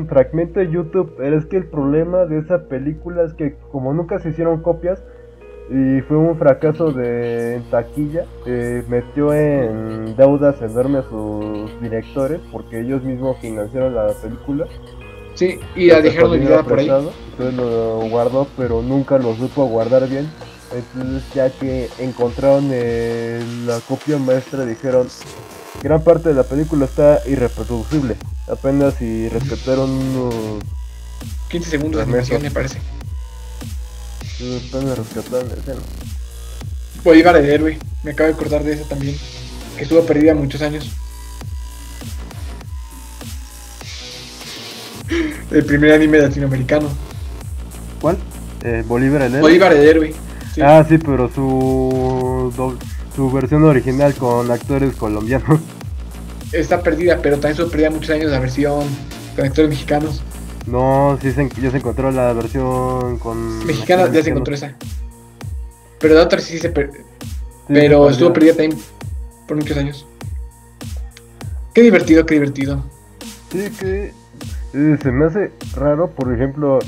un 0.00 0.08
fragmento 0.08 0.60
de 0.60 0.70
YouTube, 0.70 1.14
pero 1.16 1.38
es 1.38 1.46
que 1.46 1.56
el 1.56 1.66
problema 1.66 2.24
de 2.24 2.38
esa 2.38 2.64
película 2.64 3.22
es 3.24 3.34
que 3.34 3.56
como 3.70 3.92
nunca 3.92 4.18
se 4.18 4.30
hicieron 4.30 4.62
copias 4.62 5.02
y 5.70 6.00
fue 6.02 6.16
un 6.16 6.36
fracaso 6.36 6.90
de 6.90 7.56
en 7.56 7.62
taquilla, 7.70 8.24
eh, 8.44 8.82
metió 8.88 9.32
en 9.32 10.16
deudas 10.16 10.60
enormes 10.62 11.04
a 11.04 11.08
sus 11.08 11.80
directores 11.80 12.40
porque 12.50 12.80
ellos 12.80 13.04
mismos 13.04 13.38
financiaron 13.40 13.94
la 13.94 14.08
película. 14.20 14.66
Sí, 15.34 15.60
y 15.76 15.86
la 15.86 16.00
dejaron 16.00 16.32
olvidada 16.32 16.64
por 16.64 16.78
ahí. 16.78 16.88
Entonces 16.88 17.54
lo 17.54 18.00
guardó, 18.10 18.48
pero 18.56 18.82
nunca 18.82 19.18
lo 19.18 19.34
supo 19.34 19.66
guardar 19.66 20.08
bien. 20.08 20.28
Entonces 20.74 21.32
ya 21.34 21.50
que 21.50 21.88
encontraron 21.98 22.68
eh, 22.72 23.40
la 23.64 23.78
copia 23.80 24.18
maestra 24.18 24.64
dijeron, 24.64 25.06
gran 25.82 26.02
parte 26.02 26.28
de 26.30 26.34
la 26.34 26.42
película 26.44 26.84
está 26.86 27.20
irreproducible. 27.26 28.16
Apenas 28.48 28.94
si 28.98 29.28
respetaron 29.28 29.90
unos 29.90 30.34
15 31.48 31.70
segundos 31.70 31.98
de 31.98 32.02
animación, 32.04 32.42
me 32.42 32.50
parece. 32.50 32.78
apenas 34.68 34.98
rescataron 34.98 35.48
la 35.48 35.54
escena. 35.54 35.80
Bolívar 37.04 37.36
el 37.36 37.48
héroe. 37.48 37.78
Me 38.02 38.10
acabo 38.12 38.28
de 38.28 38.34
acordar 38.34 38.62
de 38.64 38.72
eso 38.74 38.84
también. 38.84 39.16
Que 39.76 39.84
estuvo 39.84 40.04
perdida 40.04 40.34
muchos 40.34 40.60
años. 40.62 40.90
El 45.50 45.64
primer 45.64 45.92
anime 45.92 46.18
latinoamericano. 46.18 46.88
¿Cuál? 48.00 48.16
Eh, 48.62 48.84
Bolívar 48.86 49.22
el 49.22 49.32
héroe. 49.34 49.40
Bolívar 49.40 49.72
el 49.72 49.88
héroe. 49.88 50.14
Sí. 50.54 50.60
Ah, 50.62 50.84
sí, 50.88 50.98
pero 50.98 51.28
su 51.32 52.52
do- 52.56 52.78
su 53.20 53.30
versión 53.30 53.64
original 53.64 54.14
con 54.14 54.50
actores 54.50 54.96
colombianos. 54.96 55.60
Está 56.52 56.82
perdida, 56.82 57.18
pero 57.20 57.34
también 57.36 57.50
estuvo 57.52 57.68
perdida 57.70 57.90
muchos 57.90 58.08
años 58.08 58.30
la 58.30 58.40
versión 58.40 58.82
con 59.36 59.44
actores 59.44 59.68
mexicanos. 59.68 60.22
No, 60.66 61.18
sí 61.20 61.30
se, 61.30 61.46
ya 61.60 61.70
se 61.70 61.76
encontró 61.76 62.10
la 62.10 62.32
versión 62.32 63.18
con 63.18 63.66
Mexicana 63.66 64.10
ya 64.10 64.22
se 64.22 64.30
encontró 64.30 64.54
esa. 64.54 64.74
Pero 65.98 66.14
la 66.14 66.22
otra 66.22 66.40
sí 66.40 66.58
se 66.58 66.70
per- 66.70 66.92
Sí, 66.92 67.02
Pero 67.68 68.06
se 68.06 68.12
estuvo 68.12 68.32
perdida 68.32 68.54
también 68.54 68.80
por 69.46 69.58
muchos 69.58 69.76
años. 69.76 70.06
Qué 71.74 71.82
divertido, 71.82 72.24
qué 72.24 72.34
divertido. 72.36 72.82
Sí, 73.52 73.68
que 73.78 74.14
eh, 74.72 74.98
se 75.02 75.12
me 75.12 75.26
hace 75.26 75.52
raro, 75.76 76.08
por 76.08 76.32
ejemplo, 76.32 76.78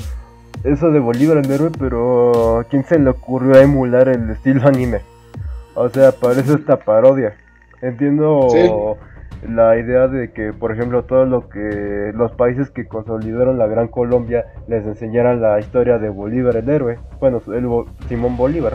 eso 0.63 0.89
de 0.89 0.99
Bolívar 0.99 1.37
el 1.37 1.51
héroe, 1.51 1.69
pero 1.77 2.57
¿a 2.57 2.63
quién 2.63 2.83
se 2.87 2.97
le 2.97 3.11
ocurrió 3.11 3.55
emular 3.61 4.07
el 4.09 4.31
estilo 4.31 4.67
anime? 4.67 5.12
O 5.75 5.89
sea, 5.89 6.11
parece 6.11 6.53
esta 6.53 6.77
parodia. 6.77 7.35
Entiendo 7.81 8.97
la 9.49 9.77
idea 9.77 10.07
de 10.07 10.31
que, 10.31 10.53
por 10.53 10.71
ejemplo, 10.71 11.03
todo 11.03 11.25
lo 11.25 11.49
que 11.49 12.11
los 12.15 12.31
países 12.31 12.69
que 12.69 12.85
consolidaron 12.85 13.57
la 13.57 13.67
Gran 13.67 13.87
Colombia 13.89 14.45
les 14.67 14.85
enseñaran 14.85 15.41
la 15.41 15.59
historia 15.59 15.97
de 15.97 16.09
Bolívar 16.09 16.55
el 16.55 16.69
héroe. 16.69 16.99
Bueno, 17.19 17.41
el 17.53 17.65
Bo- 17.65 17.87
Simón 18.07 18.37
Bolívar. 18.37 18.73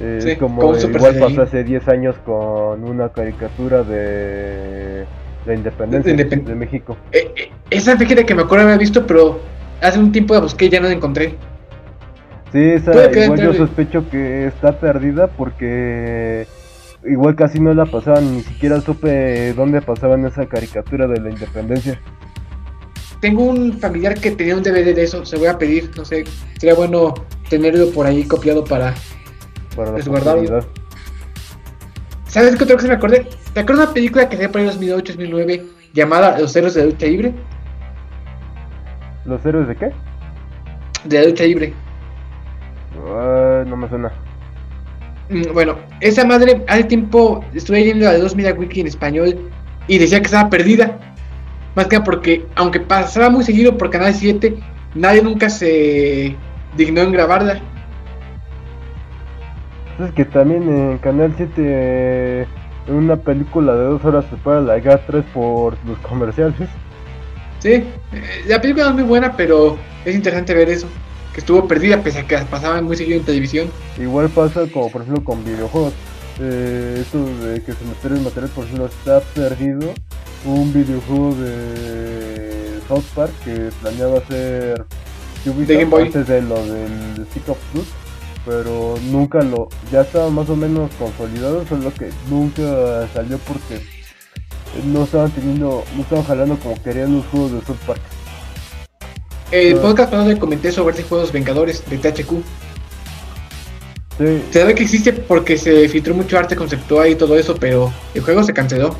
Eh, 0.00 0.18
Sí, 0.20 0.36
como 0.36 0.62
igual 0.96 1.16
pasó 1.20 1.42
hace 1.42 1.64
10 1.64 1.86
años 1.88 2.16
con 2.24 2.84
una 2.84 3.08
caricatura 3.10 3.82
de 3.82 5.04
la 5.46 5.54
independencia 5.54 6.14
De 6.14 6.24
independ- 6.24 6.44
de 6.44 6.54
México. 6.54 6.96
Eh, 7.12 7.32
eh, 7.36 7.50
esa 7.70 7.96
fíjate 7.96 8.24
que 8.24 8.34
me 8.34 8.42
acuerdo 8.42 8.64
haber 8.66 8.78
visto, 8.78 9.06
pero 9.06 9.38
hace 9.82 9.98
un 9.98 10.10
tiempo 10.12 10.34
la 10.34 10.40
busqué 10.40 10.66
y 10.66 10.68
ya 10.70 10.80
no 10.80 10.88
la 10.88 10.94
encontré. 10.94 11.34
Sí, 12.52 12.60
esa 12.60 13.10
que 13.10 13.24
igual 13.24 13.40
yo 13.40 13.52
sospecho 13.52 14.08
que 14.08 14.46
está 14.46 14.78
perdida 14.78 15.26
porque 15.26 16.46
igual 17.04 17.34
casi 17.36 17.60
no 17.60 17.74
la 17.74 17.84
pasaban, 17.84 18.36
ni 18.36 18.42
siquiera 18.42 18.80
supe 18.80 19.52
dónde 19.52 19.82
pasaban 19.82 20.24
esa 20.24 20.46
caricatura 20.46 21.06
de 21.06 21.20
la 21.20 21.30
independencia. 21.30 22.00
Tengo 23.20 23.44
un 23.44 23.78
familiar 23.78 24.14
que 24.14 24.30
tenía 24.30 24.56
un 24.56 24.62
DVD 24.62 24.94
de 24.94 25.02
eso, 25.02 25.26
se 25.26 25.36
voy 25.36 25.48
a 25.48 25.58
pedir, 25.58 25.90
no 25.96 26.04
sé, 26.04 26.24
sería 26.58 26.74
bueno 26.74 27.14
tenerlo 27.50 27.90
por 27.90 28.06
ahí 28.06 28.24
copiado 28.24 28.64
para... 28.64 28.94
Para 29.76 29.92
Resguardarlo. 29.92 30.60
¿Sabes 32.28 32.56
qué 32.56 32.64
otra 32.64 32.76
cosa 32.76 32.88
me 32.88 32.94
acordé? 32.94 33.26
¿Te 33.52 33.60
acuerdas 33.60 33.78
de 33.78 33.84
una 33.84 33.94
película 33.94 34.28
que 34.28 34.36
se 34.36 34.48
por 34.48 34.60
ahí 34.60 34.68
en 34.68 34.74
2008-2009 34.74 35.64
llamada 35.94 36.38
Los 36.38 36.54
Héroes 36.54 36.74
de 36.74 36.80
la 36.82 36.86
Lucha 36.86 37.06
Libre? 37.06 37.34
¿Los 39.24 39.44
héroes 39.44 39.68
de 39.68 39.76
qué? 39.76 39.92
De 41.04 41.20
la 41.20 41.28
Lucha 41.28 41.44
Libre. 41.44 41.74
No 43.66 43.76
me 43.76 43.88
suena. 43.88 44.12
Mm, 45.28 45.52
Bueno, 45.52 45.76
esa 46.00 46.24
madre 46.24 46.64
hace 46.68 46.84
tiempo 46.84 47.44
estuve 47.54 47.80
leyendo 47.80 48.06
la 48.06 48.12
de 48.12 48.20
2000 48.20 48.52
Wiki 48.58 48.80
en 48.80 48.86
español 48.86 49.50
y 49.86 49.98
decía 49.98 50.20
que 50.20 50.26
estaba 50.26 50.50
perdida. 50.50 50.98
Más 51.74 51.86
que 51.86 51.96
nada 51.96 52.04
porque, 52.04 52.46
aunque 52.56 52.80
pasaba 52.80 53.30
muy 53.30 53.44
seguido 53.44 53.76
por 53.76 53.90
Canal 53.90 54.14
7, 54.14 54.56
nadie 54.94 55.22
nunca 55.22 55.48
se 55.50 56.36
dignó 56.76 57.02
en 57.02 57.12
grabarla. 57.12 57.60
Es 59.98 60.12
que 60.12 60.24
también 60.24 60.68
en 60.68 60.98
Canal 60.98 61.34
7 61.36 62.42
en 62.88 62.94
una 62.94 63.16
película 63.16 63.74
de 63.74 63.84
dos 63.84 64.04
horas 64.04 64.24
se 64.30 64.36
para 64.36 64.60
la 64.60 64.78
GA 64.80 65.04
3 65.06 65.24
por 65.34 65.76
los 65.84 65.98
comerciales. 65.98 66.68
Sí, 67.58 67.72
eh, 67.72 68.44
la 68.46 68.60
película 68.60 68.84
no 68.84 68.90
es 68.90 68.96
muy 68.96 69.04
buena, 69.04 69.36
pero 69.36 69.76
es 70.04 70.14
interesante 70.14 70.54
ver 70.54 70.70
eso. 70.70 70.88
Que 71.38 71.42
estuvo 71.42 71.68
perdida 71.68 72.02
pese 72.02 72.18
a 72.18 72.26
que 72.26 72.36
pasaba 72.50 72.82
muy 72.82 72.96
seguido 72.96 73.20
en 73.20 73.24
televisión. 73.24 73.70
Igual 73.96 74.28
pasa 74.28 74.66
como 74.72 74.90
por 74.90 75.02
ejemplo 75.02 75.22
con 75.22 75.44
videojuegos. 75.44 75.92
Eh, 76.40 76.98
esto 77.00 77.24
de 77.24 77.62
que 77.62 77.74
se 77.74 77.84
meter 77.84 78.10
el 78.10 78.22
material 78.22 78.50
por 78.50 78.64
ejemplo 78.64 78.86
está 78.86 79.20
perdido. 79.20 79.94
Un 80.44 80.72
videojuego 80.72 81.36
de 81.36 82.80
South 82.88 83.04
Park 83.14 83.30
que 83.44 83.70
planeaba 83.80 84.18
hacer 84.18 84.84
Ubisoft 85.46 85.68
De 85.68 86.02
antes 86.02 86.26
de 86.26 86.42
lo 86.42 86.56
del 86.56 87.24
Stick 87.30 87.48
of 87.48 87.58
Truth. 87.72 87.86
Pero 88.44 88.96
nunca 89.04 89.40
lo, 89.40 89.68
ya 89.92 90.00
estaba 90.00 90.30
más 90.30 90.50
o 90.50 90.56
menos 90.56 90.90
consolidado, 90.98 91.64
solo 91.68 91.94
que 91.94 92.10
nunca 92.28 93.06
salió 93.14 93.38
porque 93.38 93.80
no 94.92 95.04
estaban 95.04 95.30
teniendo, 95.30 95.84
no 95.94 96.02
estaban 96.02 96.24
jalando 96.24 96.58
como 96.58 96.82
querían 96.82 97.14
los 97.14 97.24
juegos 97.26 97.52
de 97.52 97.60
South 97.60 97.78
Park. 97.86 98.00
El 99.50 99.76
podcast 99.78 100.10
pasado 100.10 100.28
le 100.28 100.38
comenté 100.38 100.70
sobre 100.70 100.94
ese 100.94 101.04
juego 101.04 101.22
de 101.22 101.26
los 101.26 101.32
Vengadores 101.32 101.82
de 101.88 101.96
THQ. 101.96 102.30
Sí, 104.18 104.44
Se 104.50 104.60
sabe 104.60 104.74
que 104.74 104.82
existe 104.82 105.12
porque 105.12 105.56
se 105.56 105.88
filtró 105.88 106.14
mucho 106.14 106.38
arte 106.38 106.54
conceptual 106.54 107.08
y 107.08 107.14
todo 107.14 107.38
eso, 107.38 107.54
pero 107.58 107.90
el 108.14 108.20
juego 108.20 108.42
se 108.42 108.52
canceló. 108.52 108.94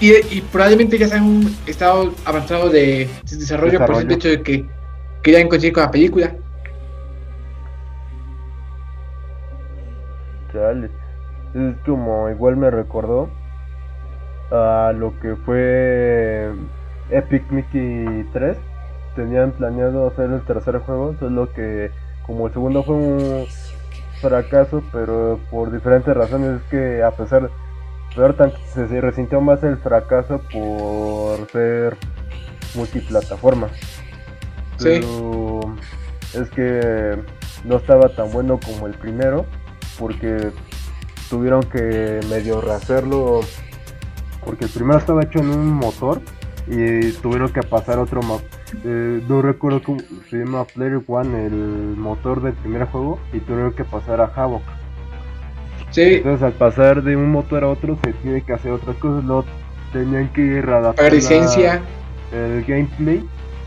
Y, 0.00 0.14
y 0.36 0.40
probablemente 0.50 0.98
ya 0.98 1.06
sea 1.06 1.22
un 1.22 1.54
estado 1.66 2.12
avanzado 2.24 2.70
de 2.70 3.08
desarrollo, 3.30 3.78
por 3.86 4.02
el 4.02 4.10
hecho 4.10 4.28
de 4.28 4.42
que 4.42 4.66
querían 5.22 5.48
conseguir 5.48 5.74
con 5.74 5.84
la 5.84 5.90
película. 5.92 6.34
Chale. 10.52 10.90
Es 11.54 11.76
como 11.86 12.28
igual 12.30 12.56
me 12.56 12.68
recordó 12.68 13.30
a 14.50 14.92
lo 14.96 15.18
que 15.20 15.36
fue 15.36 16.52
Epic 17.10 17.48
Mickey 17.50 18.26
3. 18.32 18.56
Tenían 19.16 19.52
planeado 19.52 20.08
hacer 20.08 20.30
el 20.30 20.42
tercer 20.42 20.78
juego, 20.78 21.14
solo 21.20 21.52
que 21.52 21.90
como 22.26 22.46
el 22.46 22.52
segundo 22.52 22.82
fue 22.82 22.94
un 22.96 23.46
fracaso, 24.20 24.82
pero 24.92 25.38
por 25.50 25.70
diferentes 25.70 26.14
razones 26.16 26.60
es 26.60 26.62
que 26.70 27.02
a 27.02 27.10
pesar 27.10 27.50
peor 28.16 28.34
se, 28.72 28.88
se 28.88 29.00
resintió 29.00 29.40
más 29.40 29.62
el 29.62 29.76
fracaso 29.76 30.40
por 30.52 31.48
ser 31.50 31.96
multiplataforma. 32.74 33.68
Sí. 34.78 34.84
Pero 35.00 35.60
es 36.32 36.50
que 36.50 37.18
no 37.64 37.76
estaba 37.76 38.08
tan 38.08 38.32
bueno 38.32 38.58
como 38.64 38.86
el 38.86 38.94
primero 38.94 39.46
porque 39.98 40.50
tuvieron 41.30 41.62
que 41.62 42.20
medio 42.28 42.60
rehacerlo 42.60 43.40
porque 44.44 44.64
el 44.64 44.70
primero 44.70 44.98
estaba 44.98 45.22
hecho 45.22 45.38
en 45.38 45.50
un 45.50 45.68
motor 45.72 46.20
y 46.66 47.12
tuvieron 47.12 47.50
que 47.52 47.62
pasar 47.62 47.98
otro 47.98 48.22
mo- 48.22 48.40
eh, 48.84 49.22
no 49.28 49.42
recuerdo 49.42 49.82
cómo 49.82 49.98
se 50.28 50.38
llama 50.38 50.64
Player 50.64 51.00
One 51.06 51.46
el 51.46 51.96
motor 51.96 52.42
del 52.42 52.54
primer 52.54 52.86
juego 52.86 53.18
y 53.32 53.40
tuvieron 53.40 53.72
que 53.72 53.84
pasar 53.84 54.20
a 54.20 54.24
Havoc 54.34 54.62
Sí, 55.90 56.14
entonces 56.14 56.42
al 56.42 56.52
pasar 56.54 57.02
de 57.02 57.16
un 57.16 57.30
motor 57.30 57.62
a 57.62 57.68
otro 57.68 57.96
se 58.02 58.12
tiene 58.14 58.42
que 58.42 58.52
hacer 58.52 58.72
otras 58.72 58.96
cosas 58.96 59.24
luego 59.24 59.44
tenían 59.92 60.28
que 60.32 60.60
readaptar 60.60 61.12
licencia. 61.12 61.82
el 62.32 62.64
gameplay 62.64 63.24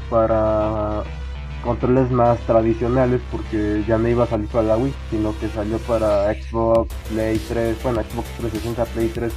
para 0.10 1.04
controles 1.64 2.12
más 2.12 2.40
tradicionales 2.42 3.22
porque 3.32 3.84
ya 3.88 3.98
no 3.98 4.08
iba 4.08 4.26
a 4.26 4.28
salir 4.28 4.48
para 4.48 4.68
la 4.68 4.78
Wii, 4.78 4.94
sino 5.10 5.38
que 5.40 5.48
salió 5.50 5.78
para 5.80 6.34
Xbox, 6.34 6.94
Play 7.10 7.42
3, 7.48 7.84
bueno, 7.84 8.02
Xbox 8.02 8.28
360, 8.38 8.86
Play 8.86 9.08
3 9.14 9.34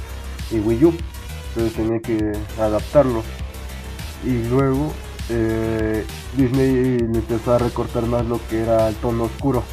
y 0.51 0.59
Wii 0.59 0.85
U. 0.85 0.93
Entonces 1.49 1.73
tenía 1.73 1.99
que 1.99 2.31
adaptarlo. 2.59 3.23
Y 4.23 4.47
luego 4.49 4.93
eh, 5.31 6.05
Disney 6.35 6.99
le 6.99 7.19
empezó 7.19 7.53
a 7.53 7.57
recortar 7.57 8.05
más 8.05 8.25
lo 8.25 8.39
que 8.49 8.61
era 8.61 8.89
el 8.89 8.95
tono 8.95 9.23
oscuro, 9.23 9.63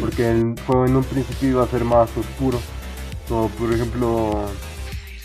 porque 0.00 0.30
el 0.30 0.54
juego 0.66 0.86
en 0.86 0.96
un 0.96 1.04
principio 1.04 1.48
iba 1.50 1.64
a 1.64 1.68
ser 1.68 1.84
más 1.84 2.08
oscuro. 2.16 2.58
Como 3.28 3.48
por 3.50 3.72
ejemplo, 3.72 4.44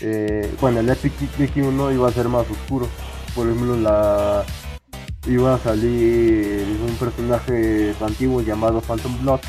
eh, 0.00 0.54
bueno, 0.60 0.80
el 0.80 0.88
Epic 0.88 1.12
Mickey 1.38 1.62
1 1.62 1.92
iba 1.92 2.08
a 2.08 2.12
ser 2.12 2.28
más 2.28 2.48
oscuro. 2.50 2.88
Por 3.34 3.46
ejemplo, 3.46 3.76
la 3.76 4.44
iba 5.26 5.54
a 5.54 5.58
salir 5.58 6.66
un 6.86 6.94
personaje 6.96 7.94
antiguo 8.00 8.42
llamado 8.42 8.80
Phantom 8.80 9.20
Blood. 9.22 9.40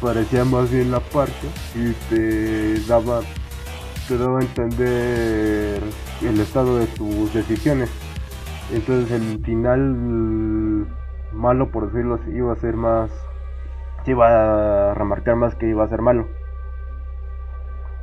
Parecía 0.00 0.44
más 0.44 0.70
bien 0.70 0.92
la 0.92 1.00
parche 1.00 1.48
y 1.74 1.92
te 2.08 2.80
daba 2.86 3.20
te 4.06 4.16
daba 4.16 4.38
a 4.38 4.42
entender 4.42 5.82
el 6.22 6.40
estado 6.40 6.78
de 6.78 6.86
tus 6.86 7.34
decisiones. 7.34 7.90
Entonces 8.72 9.10
el 9.10 9.44
final 9.44 10.86
malo 11.32 11.70
por 11.70 11.86
decirlo 11.90 12.16
así 12.16 12.30
iba 12.30 12.52
a 12.52 12.56
ser 12.56 12.76
más 12.76 13.10
se 14.04 14.12
iba 14.12 14.90
a 14.90 14.94
remarcar 14.94 15.36
más 15.36 15.54
que 15.54 15.68
iba 15.68 15.84
a 15.84 15.88
ser 15.88 16.02
malo. 16.02 16.28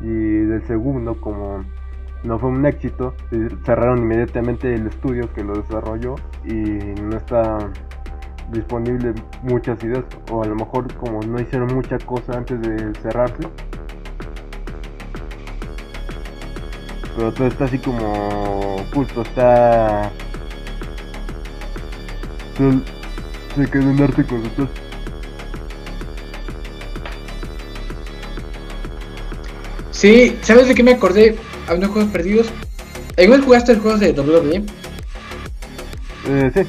Y 0.02 0.08
del 0.08 0.66
segundo, 0.68 1.20
como 1.22 1.64
no 2.24 2.40
fue 2.40 2.50
un 2.50 2.66
éxito, 2.66 3.14
eh, 3.32 3.50
cerraron 3.64 4.00
inmediatamente 4.00 4.74
el 4.74 4.88
estudio 4.88 5.32
que 5.34 5.44
lo 5.44 5.54
desarrolló 5.54 6.16
y 6.44 6.54
no 6.54 7.16
está 7.16 7.72
disponible 8.52 9.14
muchas 9.42 9.84
ideas 9.84 10.04
o 10.32 10.44
a 10.44 10.46
lo 10.46 10.56
mejor 10.56 10.94
como 10.96 11.22
no 11.22 11.40
hicieron 11.40 11.74
mucha 11.74 11.98
cosa 11.98 12.38
antes 12.38 12.62
de 12.62 12.94
cerrarse 13.02 13.50
pero 17.16 17.34
todo 17.34 17.48
está 17.48 17.66
así 17.66 17.80
como 17.80 18.76
oculto 18.76 19.24
está 19.24 20.12
se, 22.58 22.72
se 23.56 23.70
quedó 23.72 23.90
en 23.90 24.02
arte 24.02 24.26
conceptual 24.26 24.70
Sí, 29.92 30.38
¿sabes 30.42 30.68
de 30.68 30.76
qué 30.76 30.84
me 30.84 30.92
acordé? 30.94 31.36
Hablando 31.68 31.88
de 31.88 31.94
juegos 31.94 32.12
perdidos. 32.12 32.48
¿Alguna 33.18 33.38
vez 33.38 33.46
jugaste 33.46 33.72
el 33.72 33.80
juego 33.80 33.98
de 33.98 34.12
WWE? 34.12 34.64
eh, 36.28 36.52
sí 36.54 36.62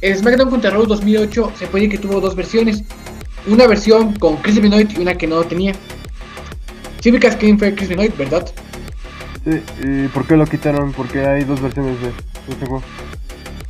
El 0.00 0.16
SmackDown 0.18 0.50
contra 0.50 0.70
Raw 0.70 0.84
2008 0.86 1.52
se 1.56 1.66
puede 1.66 1.86
decir 1.86 1.98
que 2.00 2.06
tuvo 2.06 2.20
dos 2.20 2.36
versiones. 2.36 2.82
Una 3.46 3.66
versión 3.66 4.14
con 4.18 4.36
Chris 4.38 4.60
Benoit 4.60 4.92
y 4.98 5.00
una 5.02 5.16
que 5.16 5.26
no 5.26 5.42
tenía. 5.44 5.72
Sí 7.00 7.10
ubicas 7.10 7.36
quién 7.36 7.58
fue 7.58 7.74
Chris 7.74 7.88
Benoit, 7.88 8.16
¿verdad? 8.16 8.46
Sí, 9.44 9.62
¿y 9.84 10.08
por 10.08 10.26
qué 10.26 10.36
lo 10.36 10.44
quitaron? 10.46 10.92
Porque 10.92 11.20
hay 11.24 11.44
dos 11.44 11.60
versiones 11.60 11.96
de 12.00 12.08
este 12.52 12.66
juego. 12.66 12.82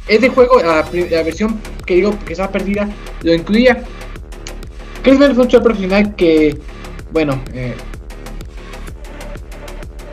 Ese 0.08 0.28
juego, 0.28 0.60
la, 0.62 0.82
versión 1.22 1.60
que 1.84 1.96
digo 1.96 2.16
que 2.24 2.32
estaba 2.32 2.52
perdida, 2.52 2.88
lo 3.22 3.34
incluía. 3.34 3.82
Chris 5.02 5.18
Benoit 5.18 5.34
fue 5.34 5.44
un 5.44 5.62
profesional 5.62 6.14
que, 6.14 6.58
bueno, 7.12 7.40
eh, 7.52 7.74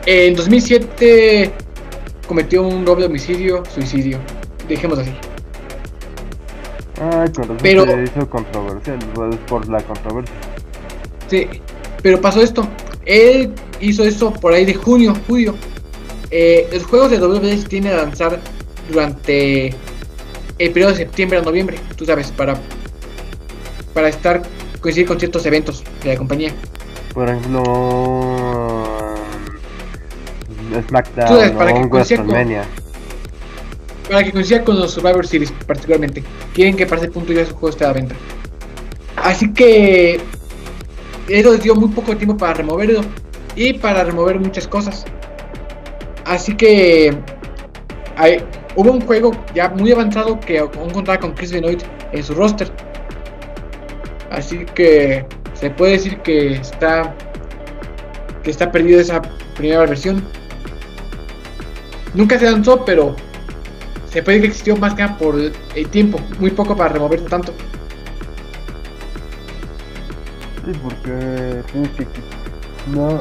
en 0.06 0.34
2007 0.34 1.52
cometió 2.26 2.62
un 2.62 2.84
doble 2.84 3.06
homicidio, 3.06 3.62
suicidio. 3.72 4.18
Dejemos 4.68 4.98
así. 4.98 5.12
Con 6.96 7.10
razón 7.10 7.56
Pero- 7.62 7.84
se 7.84 8.02
hizo 8.04 8.28
controversial, 8.30 8.98
por 9.46 9.68
la 9.68 9.80
controversia. 9.82 10.34
Sí, 11.28 11.48
pero 12.02 12.20
pasó 12.20 12.42
esto. 12.42 12.66
Él 13.04 13.52
hizo 13.80 14.04
esto 14.04 14.32
por 14.32 14.52
ahí 14.52 14.64
de 14.64 14.74
junio, 14.74 15.14
julio. 15.26 15.54
Eh, 16.30 16.68
los 16.72 16.84
juegos 16.84 17.10
de 17.10 17.18
WWE 17.18 17.56
tienen 17.68 17.92
a 17.92 17.96
lanzar 17.96 18.40
durante 18.90 19.74
el 20.58 20.70
periodo 20.70 20.92
de 20.92 20.98
septiembre 20.98 21.38
a 21.38 21.42
noviembre, 21.42 21.78
tú 21.96 22.04
sabes, 22.04 22.30
para, 22.30 22.56
para 23.92 24.08
estar 24.08 24.42
coincidir 24.80 25.06
con 25.08 25.18
ciertos 25.18 25.44
eventos 25.46 25.82
de 26.02 26.10
la 26.10 26.16
compañía. 26.16 26.52
Por 27.12 27.28
ejemplo, 27.28 27.62
mm, 30.48 30.88
SmackDown 30.88 31.28
sabes, 31.28 31.50
para 31.52 31.70
o 31.72 31.74
que 31.74 31.80
con-. 31.80 31.90
Para 34.10 34.24
que 34.24 34.32
coincida 34.32 34.62
con 34.64 34.78
los 34.78 34.92
Survivor 34.92 35.26
Series 35.26 35.52
particularmente. 35.66 36.22
Quieren 36.52 36.76
que 36.76 36.86
para 36.86 37.00
ese 37.02 37.10
punto 37.10 37.32
ya 37.32 37.46
su 37.46 37.52
juego 37.52 37.70
esté 37.70 37.84
a 37.84 37.88
la 37.88 37.94
venta. 37.94 38.14
Así 39.16 39.52
que 39.54 40.20
eso 41.28 41.52
les 41.52 41.62
dio 41.62 41.74
muy 41.74 41.88
poco 41.88 42.14
tiempo 42.16 42.36
para 42.36 42.54
removerlo 42.54 43.00
y 43.56 43.72
para 43.74 44.04
remover 44.04 44.38
muchas 44.38 44.68
cosas. 44.68 45.04
Así 46.26 46.54
que 46.56 47.16
hay- 48.16 48.44
hubo 48.76 48.92
un 48.92 49.00
juego 49.00 49.32
ya 49.54 49.68
muy 49.68 49.92
avanzado 49.92 50.38
que 50.40 50.58
aún 50.58 50.90
contaba 50.90 51.18
con 51.18 51.32
Chris 51.32 51.52
Benoit 51.52 51.82
en 52.12 52.22
su 52.22 52.34
roster. 52.34 52.70
Así 54.30 54.64
que 54.74 55.26
se 55.54 55.70
puede 55.70 55.92
decir 55.92 56.18
que 56.18 56.54
está 56.54 57.14
que 58.42 58.50
está 58.50 58.70
perdido 58.70 59.00
esa 59.00 59.22
primera 59.56 59.80
versión. 59.80 60.22
Nunca 62.14 62.38
se 62.38 62.50
lanzó, 62.50 62.84
pero 62.84 63.16
se 64.10 64.22
puede 64.22 64.38
decir 64.38 64.42
que 64.42 64.46
existió 64.48 64.76
más 64.76 64.94
que 64.94 65.06
por 65.18 65.36
el 65.36 65.88
tiempo, 65.88 66.20
muy 66.38 66.50
poco 66.50 66.76
para 66.76 66.90
removerlo 66.90 67.26
tanto. 67.26 67.52
Sí, 70.64 70.72
porque 70.82 71.62
no, 72.94 73.20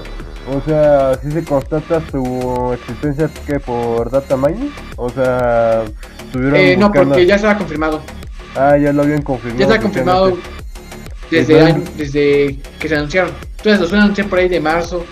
o 0.52 0.62
sea, 0.62 1.16
si 1.22 1.32
se 1.32 1.44
constata 1.44 2.02
su 2.12 2.74
existencia 2.74 3.30
que 3.46 3.60
por 3.60 4.10
data 4.12 4.36
mining, 4.36 4.72
o 4.98 5.10
sea, 5.10 5.84
estuvieron 6.26 6.56
Eh, 6.60 6.76
no, 6.78 6.88
buscando- 6.88 7.10
porque 7.12 7.26
ya 7.26 7.36
estaba 7.36 7.58
confirmado. 7.58 8.02
ah, 8.56 8.78
ya 8.78 8.92
lo 8.94 9.04
habían 9.04 9.22
confirmado. 9.22 9.60
Ya 9.60 9.66
está 9.66 9.82
confirmado 9.82 10.24
oficialmente. 10.26 10.64
desde, 11.32 11.54
Entonces- 11.60 11.76
año- 11.88 11.98
desde 11.98 12.60
que 12.80 12.88
se 12.90 12.96
anunciaron. 12.96 13.32
Entonces 13.58 13.80
los 13.80 13.90
suelen 13.90 14.04
anunciar 14.04 14.28
por 14.28 14.40
ahí 14.40 14.50
de 14.50 14.60
marzo, 14.60 15.04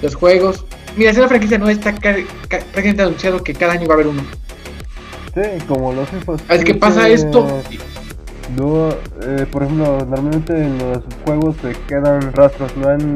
los 0.00 0.14
juegos. 0.14 0.64
Mira, 0.96 1.12
si 1.14 1.20
la 1.20 1.28
franquicia 1.28 1.58
no 1.58 1.68
está 1.68 1.92
ca- 1.94 2.14
ca- 2.48 2.58
prácticamente 2.58 3.02
anunciado 3.02 3.42
que 3.44 3.52
cada 3.54 3.72
año 3.74 3.86
va 3.86 3.92
a 3.92 3.96
haber 3.96 4.06
uno. 4.08 4.22
Sí, 5.34 5.40
como 5.68 5.92
los 5.92 6.08
FIFA. 6.08 6.32
Así 6.48 6.64
que 6.64 6.74
pasa 6.74 7.08
esto. 7.08 7.62
No, 8.56 8.90
eh, 9.22 9.46
por 9.50 9.62
ejemplo, 9.62 9.98
normalmente 9.98 10.52
en 10.52 10.76
los 10.78 11.02
juegos 11.24 11.56
se 11.62 11.72
quedan 11.86 12.32
rastros. 12.34 12.76
¿No 12.76 12.88
han 12.88 13.14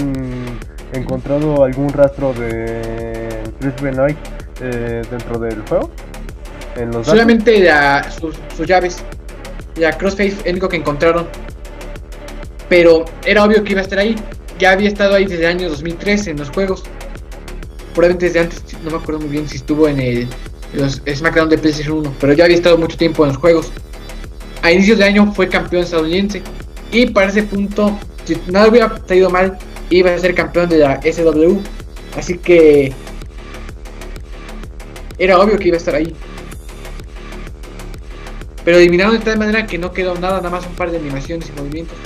encontrado 0.92 1.64
algún 1.64 1.88
rastro 1.90 2.32
de 2.34 3.42
Chris 3.60 3.74
Benoit 3.82 4.16
eh, 4.60 5.02
dentro 5.10 5.38
del 5.38 5.60
juego? 5.68 5.90
En 6.76 6.90
los? 6.90 7.06
Solamente 7.06 7.58
la- 7.60 8.08
sus, 8.10 8.36
sus 8.56 8.66
llaves. 8.66 8.98
La 9.76 9.92
Crossface 9.96 10.28
es 10.28 10.36
el 10.44 10.52
único 10.52 10.68
que 10.68 10.76
encontraron. 10.76 11.26
Pero 12.68 13.04
era 13.24 13.44
obvio 13.44 13.62
que 13.62 13.72
iba 13.72 13.80
a 13.80 13.84
estar 13.84 13.98
ahí. 13.98 14.16
Ya 14.58 14.72
había 14.72 14.88
estado 14.88 15.14
ahí 15.14 15.24
desde 15.26 15.44
el 15.44 15.56
año 15.56 15.68
2013 15.68 16.30
en 16.30 16.38
los 16.38 16.50
juegos. 16.50 16.82
Probablemente 17.94 18.26
desde 18.26 18.40
antes, 18.40 18.62
no 18.82 18.90
me 18.90 18.96
acuerdo 18.96 19.20
muy 19.20 19.30
bien 19.30 19.48
si 19.48 19.56
estuvo 19.56 19.88
en 19.88 20.00
el 20.00 20.28
los 20.72 21.00
SmackDown 21.10 21.48
de 21.48 21.58
PlayStation 21.58 21.98
1. 21.98 22.14
Pero 22.20 22.32
ya 22.32 22.44
había 22.44 22.56
estado 22.56 22.76
mucho 22.76 22.96
tiempo 22.96 23.24
en 23.24 23.28
los 23.28 23.38
juegos. 23.38 23.70
A 24.62 24.72
inicios 24.72 24.98
de 24.98 25.04
año 25.04 25.32
fue 25.32 25.48
campeón 25.48 25.84
estadounidense. 25.84 26.42
Y 26.90 27.06
para 27.06 27.28
ese 27.28 27.42
punto, 27.44 27.96
si 28.24 28.36
nada 28.48 28.68
hubiera 28.68 28.92
salido 29.06 29.30
mal, 29.30 29.56
iba 29.90 30.14
a 30.14 30.18
ser 30.18 30.34
campeón 30.34 30.68
de 30.68 30.78
la 30.78 31.00
SW. 31.02 31.60
Así 32.16 32.38
que 32.38 32.92
era 35.18 35.38
obvio 35.38 35.58
que 35.58 35.68
iba 35.68 35.76
a 35.76 35.78
estar 35.78 35.94
ahí. 35.94 36.14
Pero 38.64 38.78
eliminaron 38.78 39.18
de 39.18 39.24
tal 39.24 39.38
manera 39.38 39.66
que 39.66 39.78
no 39.78 39.92
quedó 39.92 40.14
nada, 40.14 40.38
nada 40.38 40.50
más 40.50 40.66
un 40.66 40.74
par 40.74 40.90
de 40.90 40.98
animaciones 40.98 41.48
y 41.48 41.60
movimientos. 41.60 41.96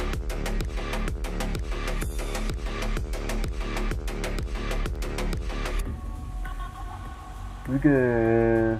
Es 7.74 7.80
que 7.80 8.74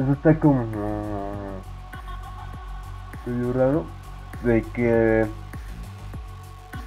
eso 0.00 0.12
está 0.12 0.38
como 0.38 0.64
medio 3.26 3.52
raro 3.52 3.84
de 4.44 4.62
que 4.72 5.26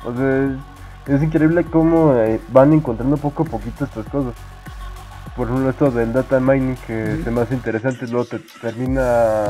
o 0.03 0.11
es 1.07 1.21
increíble 1.23 1.63
cómo 1.63 2.13
eh, 2.15 2.39
van 2.51 2.73
encontrando 2.73 3.17
poco 3.17 3.43
a 3.43 3.45
poquito 3.45 3.85
estas 3.85 4.05
cosas 4.07 4.33
por 5.35 5.47
ejemplo 5.47 5.69
esto 5.69 5.91
del 5.91 6.13
data 6.13 6.39
mining 6.39 6.75
que 6.87 7.13
Ujú. 7.15 7.23
se 7.23 7.31
me 7.31 7.41
hace 7.41 7.53
interesante 7.55 8.07
luego 8.07 8.25
te 8.25 8.39
termina 8.61 9.45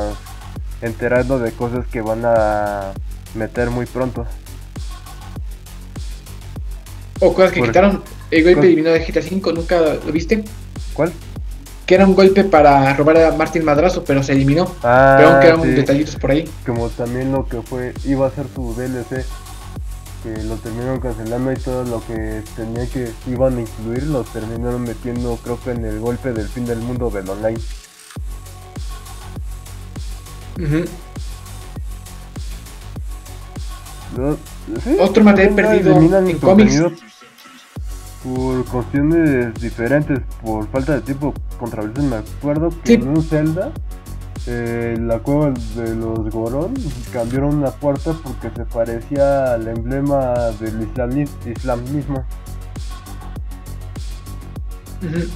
enterando 0.81 1.39
de 1.39 1.51
cosas 1.51 1.85
que 1.87 2.01
van 2.01 2.21
a 2.25 2.91
meter 3.35 3.69
muy 3.69 3.85
pronto 3.85 4.25
O 7.19 7.33
cosas 7.33 7.51
que 7.51 7.59
Por- 7.59 7.69
quitaron. 7.69 8.03
El 8.31 8.43
golpe 8.43 8.55
cosas- 8.55 8.65
eliminado 8.65 8.95
de 8.95 9.05
GTA 9.05 9.19
V, 9.19 9.53
¿nunca 9.53 9.79
lo 10.05 10.11
viste? 10.11 10.43
¿cuál? 10.93 11.11
Que 11.85 11.95
era 11.95 12.05
un 12.07 12.15
golpe 12.15 12.43
para 12.45 12.93
robar 12.95 13.17
a 13.17 13.31
Martin 13.33 13.63
Madrazo, 13.63 14.03
pero 14.03 14.23
se 14.23 14.31
eliminó. 14.33 14.73
Ah, 14.81 15.15
pero 15.17 15.29
aún 15.29 15.39
quedaron 15.41 15.61
sí. 15.63 15.67
detallitos 15.69 16.15
por 16.15 16.31
ahí. 16.31 16.49
como 16.65 16.89
también 16.89 17.31
lo 17.31 17.45
que 17.47 17.61
fue 17.61 17.93
iba 18.05 18.25
a 18.27 18.31
ser 18.31 18.45
su 18.55 18.73
DLC 18.73 19.23
que 20.23 20.43
lo 20.43 20.55
terminaron 20.57 20.99
cancelando 20.99 21.51
y 21.51 21.55
todo 21.55 21.83
lo 21.83 22.05
que 22.05 22.43
tenía 22.55 22.87
que 22.87 23.11
iban 23.27 23.57
a 23.57 23.61
incluir 23.61 24.03
lo 24.03 24.23
terminaron 24.23 24.81
metiendo 24.83 25.37
creo 25.43 25.59
que 25.59 25.71
en 25.71 25.85
el 25.85 25.99
golpe 25.99 26.31
del 26.31 26.47
fin 26.47 26.65
del 26.65 26.79
mundo 26.79 27.09
del 27.09 27.29
online 27.29 27.59
Ujú. 30.59 30.85
Lo- 34.17 34.37
sí, 34.83 34.97
Otro 34.99 35.23
material 35.23 35.55
perdido 35.55 35.97
en 36.01 36.37
contenido 36.39 36.91
por 38.23 38.65
cuestiones 38.65 39.53
diferentes 39.55 40.19
por 40.43 40.67
falta 40.69 40.93
de 40.95 41.01
tiempo 41.01 41.33
contra 41.59 41.83
veces 41.83 42.03
me 42.03 42.17
acuerdo 42.17 42.69
que 42.83 42.87
Sí. 42.87 42.93
en 42.93 43.07
un 43.09 43.23
Zelda 43.23 43.71
eh, 44.47 44.97
la 44.99 45.19
cueva 45.19 45.53
de 45.75 45.95
los 45.95 46.29
Gorón 46.29 46.73
cambiaron 47.13 47.55
una 47.57 47.71
puerta 47.71 48.13
porque 48.23 48.49
se 48.55 48.65
parecía 48.65 49.53
al 49.53 49.67
emblema 49.67 50.33
del 50.59 50.87
islami- 50.87 51.29
islamismo 51.45 52.25
Ujú. 55.03 55.27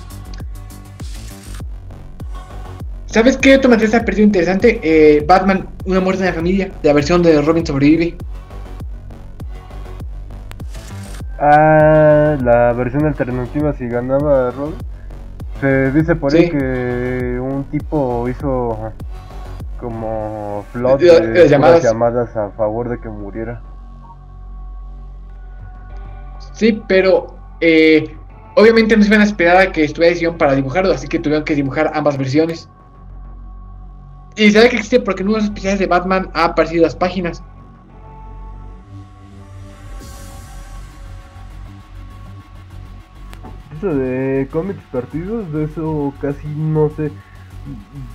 ¿Sabes 3.07 3.37
qué 3.37 3.59
se 3.87 3.95
ha 3.97 4.03
perdido 4.05 4.25
interesante? 4.25 4.79
Eh, 4.83 5.23
Batman, 5.25 5.69
una 5.85 6.01
muerte 6.01 6.21
en 6.23 6.27
la 6.27 6.33
familia, 6.33 6.71
la 6.83 6.93
versión 6.93 7.23
de 7.23 7.41
Robin 7.41 7.65
sobrevive. 7.65 8.17
Ah, 11.39 12.37
la 12.41 12.73
versión 12.73 13.05
alternativa 13.05 13.73
si 13.73 13.87
ganaba 13.87 14.51
Robin. 14.51 14.75
Se 15.61 15.91
dice 15.91 16.15
por 16.15 16.33
ahí 16.33 16.43
Sí. 16.45 16.49
que 16.51 17.39
un 17.41 17.63
tipo 17.71 18.27
hizo 18.29 18.91
como 19.79 20.65
flot 20.71 21.01
Eh, 21.01 21.21
de 21.21 21.47
llamadas. 21.49 21.83
llamadas 21.83 22.35
a 22.35 22.49
favor 22.51 22.89
de 22.89 22.99
que 22.99 23.09
muriera. 23.09 23.61
Sí, 26.53 26.81
pero 26.87 27.35
eh, 27.61 28.15
obviamente 28.55 28.95
no 28.95 29.03
se 29.03 29.09
iban 29.09 29.21
a 29.21 29.25
esperar 29.25 29.57
a 29.57 29.71
que 29.71 29.83
estuviera 29.83 30.11
edición 30.11 30.37
para 30.37 30.55
dibujarlo, 30.55 30.93
así 30.93 31.07
que 31.07 31.19
tuvieron 31.19 31.43
que 31.45 31.55
dibujar 31.55 31.91
ambas 31.93 32.17
versiones. 32.17 32.69
Y 34.37 34.51
sabe 34.51 34.69
que 34.69 34.75
existe 34.77 34.99
porque 34.99 35.23
en 35.23 35.29
unos 35.29 35.45
especiales 35.45 35.79
de 35.79 35.87
Batman 35.87 36.29
ha 36.33 36.45
aparecido 36.45 36.83
las 36.83 36.95
páginas. 36.95 37.41
De 43.93 44.47
cómics 44.51 44.81
partidos, 44.91 45.51
de 45.53 45.65
eso 45.65 46.13
casi 46.21 46.47
no 46.47 46.89
sé. 46.95 47.11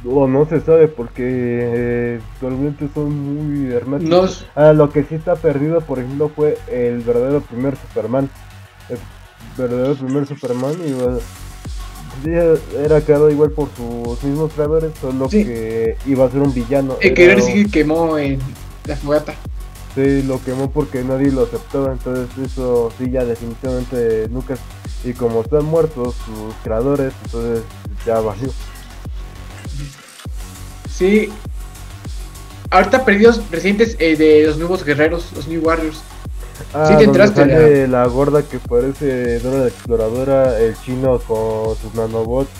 O 0.06 0.28
no 0.28 0.46
se 0.46 0.60
sabe 0.60 0.86
porque 0.86 1.22
eh, 1.26 2.20
actualmente 2.34 2.88
son 2.94 3.10
muy 3.18 3.72
herméticos. 3.72 4.46
No, 4.56 4.62
Ah, 4.62 4.72
lo 4.72 4.90
que 4.90 5.02
sí 5.02 5.16
está 5.16 5.34
perdido, 5.34 5.80
por 5.80 5.98
ejemplo, 5.98 6.28
fue 6.28 6.56
el 6.70 7.00
verdadero 7.00 7.40
primer 7.40 7.74
Superman. 7.76 8.30
El 8.88 8.98
verdadero 9.58 9.94
primer 9.96 10.26
Superman 10.26 10.74
iba, 10.86 11.18
sí, 12.22 12.30
era 12.78 13.00
creado 13.00 13.28
igual 13.28 13.50
por 13.50 13.68
sus 13.76 14.22
mismos 14.22 14.52
creadores, 14.52 14.92
solo 15.00 15.28
Sí. 15.28 15.44
que 15.44 15.96
iba 16.06 16.26
a 16.26 16.30
ser 16.30 16.40
un 16.42 16.54
villano. 16.54 16.96
el 17.00 17.18
Era- 17.18 17.34
que 17.34 17.42
sí 17.42 17.64
que 17.64 17.70
quemó 17.70 18.18
en 18.18 18.38
la 18.86 18.94
fogata. 18.94 19.34
Sí, 19.95 20.22
lo 20.22 20.43
quemó 20.43 20.70
porque 20.70 21.03
nadie 21.03 21.30
lo 21.30 21.43
aceptaba, 21.43 21.93
entonces 21.93 22.28
eso 22.45 22.93
sí 22.99 23.11
ya 23.11 23.24
definitivamente 23.24 24.28
nunca... 24.30 24.57
Y 25.03 25.14
como 25.14 25.41
están 25.41 25.64
muertos 25.64 26.14
sus 26.26 26.55
creadores, 26.62 27.14
entonces 27.24 27.64
ya 28.05 28.20
valió. 28.20 28.51
Sí. 30.93 31.32
Ahorita 32.68 33.05
perdidos 33.05 33.41
recientes 33.51 33.97
eh, 33.99 34.16
de 34.16 34.47
los 34.47 34.59
nuevos 34.59 34.84
guerreros, 34.84 35.32
los 35.34 35.49
New 35.49 35.62
Warriors. 35.62 36.03
Ah, 36.74 36.86
Sí, 36.86 37.07
te 37.34 37.88
la 37.88 38.07
gorda 38.07 38.43
que 38.43 38.59
parece 38.59 39.41
Dora 39.41 39.61
la 39.61 39.68
Exploradora, 39.68 40.61
el 40.61 40.76
chino 40.82 41.18
con 41.20 41.76
sus 41.76 41.95
nanobots, 41.95 42.51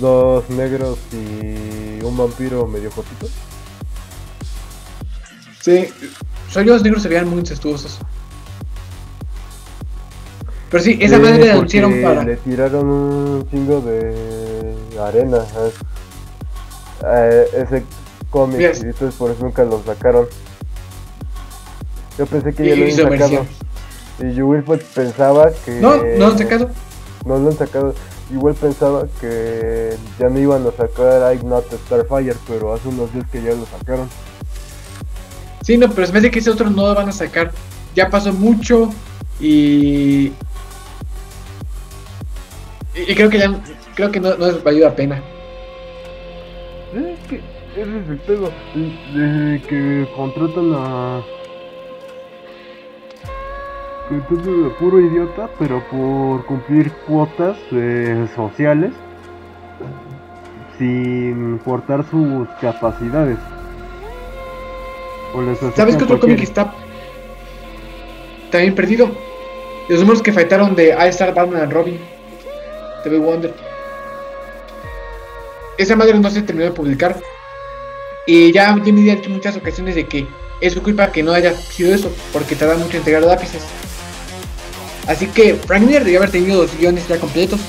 dos 0.00 0.48
negros 0.50 0.98
y 1.12 2.02
un 2.02 2.16
vampiro 2.16 2.66
medio 2.66 2.90
cortito. 2.90 3.28
Sí. 5.60 5.88
Los 6.64 6.82
negros 6.82 7.02
se 7.02 7.08
veían 7.08 7.28
muy 7.28 7.40
incestuosos. 7.40 7.98
Pero 10.70 10.82
sí, 10.82 10.98
esa 11.00 11.16
Sí, 11.16 11.22
madre 11.22 11.44
la 11.46 11.52
anunciaron 11.54 12.02
para. 12.02 12.24
Le 12.24 12.36
tiraron 12.38 12.88
un 12.88 13.48
chingo 13.50 13.80
de 13.80 14.74
arena 15.00 15.38
a 15.38 17.06
a 17.06 17.28
ese 17.28 17.84
cómic 18.30 18.58
Yes. 18.60 18.82
y 18.82 18.86
entonces 18.86 19.14
por 19.14 19.30
eso 19.30 19.44
nunca 19.44 19.62
lo 19.64 19.82
sacaron. 19.84 20.26
Yo 22.18 22.26
pensé 22.26 22.52
que 22.52 22.64
ya 22.68 22.74
lo 22.74 22.82
habían 22.82 22.96
sacado. 22.96 23.10
versión. 23.18 23.48
Y 24.18 24.40
Wilford 24.42 24.80
pensaba 24.94 25.50
que... 25.64 25.72
No, 25.80 25.96
no 25.98 26.04
lo 26.16 26.26
han 26.28 26.38
sacado. 26.38 26.70
No 27.26 27.38
lo 27.38 27.48
han 27.50 27.56
sacado. 27.58 27.94
Igual 28.32 28.54
pensaba 28.54 29.06
que 29.20 29.94
ya 30.18 30.28
no 30.28 30.38
iban 30.38 30.66
a 30.66 30.72
sacar 30.72 31.34
I 31.34 31.44
Not 31.44 31.66
Starfire, 31.86 32.34
pero 32.48 32.72
hace 32.74 32.88
unos 32.88 33.12
días 33.12 33.26
que 33.30 33.42
ya 33.42 33.50
lo 33.52 33.66
sacaron. 33.66 34.08
Sí, 35.66 35.76
no, 35.76 35.90
pero 35.90 36.06
se 36.06 36.12
me 36.12 36.20
hace 36.20 36.30
que 36.30 36.38
ese 36.38 36.50
otro 36.50 36.70
no 36.70 36.86
lo 36.86 36.94
van 36.94 37.08
a 37.08 37.12
sacar. 37.12 37.50
Ya 37.96 38.08
pasó 38.08 38.32
mucho 38.32 38.88
y. 39.40 40.30
Y 42.94 43.14
creo 43.16 43.28
que 43.28 43.40
ya. 43.40 43.52
Creo 43.96 44.12
que 44.12 44.20
no, 44.20 44.36
no 44.36 44.46
les 44.46 44.62
valió 44.62 44.84
la 44.84 44.94
pena. 44.94 45.20
Es 46.94 47.18
que 47.28 47.40
ese 47.74 47.98
es 47.98 48.08
el 48.08 48.18
pedo. 48.18 48.52
De 48.76 49.60
que 49.68 50.08
contratan 50.14 50.72
a. 50.72 51.24
Contratan 54.08 54.66
a 54.66 54.78
puro 54.78 55.00
idiota, 55.00 55.50
pero 55.58 55.82
por 55.90 56.46
cumplir 56.46 56.92
cuotas 57.08 57.56
eh, 57.72 58.28
sociales. 58.36 58.92
Sin 60.78 61.54
importar 61.54 62.04
sus 62.08 62.46
capacidades. 62.60 63.38
¿Sabes 65.74 65.96
qué 65.96 66.04
otro 66.04 66.18
cómic 66.18 66.42
está 66.42 66.72
también 68.50 68.74
perdido? 68.74 69.10
Los 69.88 70.00
números 70.00 70.22
que 70.22 70.32
faltaron 70.32 70.74
de 70.74 70.88
I 70.88 71.08
Star 71.08 71.34
Batman 71.34 71.62
and 71.62 71.72
Robin. 71.72 71.98
TV 73.02 73.18
Wonder. 73.18 73.54
Esa 75.78 75.94
madre 75.94 76.18
no 76.18 76.30
se 76.30 76.42
terminó 76.42 76.64
de 76.64 76.72
publicar. 76.72 77.20
Y 78.26 78.52
ya 78.52 78.74
Jimmy 78.82 79.08
ha 79.10 79.16
dicho 79.16 79.30
muchas 79.30 79.56
ocasiones 79.56 79.94
de 79.94 80.06
que 80.06 80.26
es 80.60 80.72
su 80.72 80.82
culpa 80.82 81.12
que 81.12 81.22
no 81.22 81.32
haya 81.32 81.54
sido 81.54 81.94
eso, 81.94 82.10
porque 82.32 82.56
tarda 82.56 82.74
mucho 82.76 82.92
en 82.92 82.96
entregar 82.96 83.22
lápices. 83.22 83.62
Así 85.06 85.26
que 85.28 85.54
Frank 85.54 85.82
Miller 85.82 86.02
debió 86.02 86.18
haber 86.18 86.32
tenido 86.32 86.62
los 86.62 86.76
guiones 86.76 87.06
ya 87.06 87.18
completos. 87.18 87.60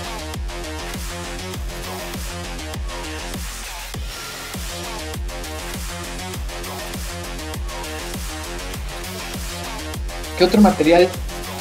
¿Qué 10.37 10.43
otro 10.43 10.61
material? 10.61 11.07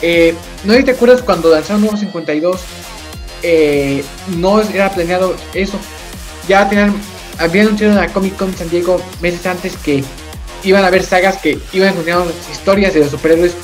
Eh, 0.03 0.35
¿No 0.65 0.75
te 0.85 0.91
acuerdas 0.91 1.23
cuando 1.23 1.51
lanzaron 1.51 1.83
Nuevo 1.83 1.97
52? 1.97 2.61
Eh, 3.43 4.05
no 4.37 4.61
era 4.61 4.91
planeado 4.91 5.35
eso. 5.55 5.79
Ya 6.49 6.69
tenían, 6.69 6.95
habían 7.39 7.67
anunciado 7.67 7.95
en 7.95 7.99
la 7.99 8.13
Comic 8.13 8.37
Con 8.37 8.55
San 8.57 8.69
Diego 8.69 9.01
meses 9.21 9.47
antes 9.47 9.77
que 9.77 10.05
iban 10.63 10.85
a 10.85 10.89
haber 10.89 11.03
sagas 11.03 11.39
que 11.39 11.59
iban 11.73 11.95
a 11.97 12.25
las 12.25 12.51
historias 12.51 12.93
de 12.95 13.01
los 13.01 13.11
superhéroes 13.11 13.55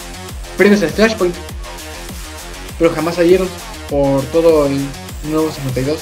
previos 0.56 0.82
a 0.82 0.88
Flashpoint. 0.88 1.34
Pero 2.78 2.94
jamás 2.94 3.16
salieron 3.16 3.48
por 3.90 4.22
todo 4.26 4.66
el 4.66 4.78
Nuevo 5.30 5.50
52. 5.50 5.98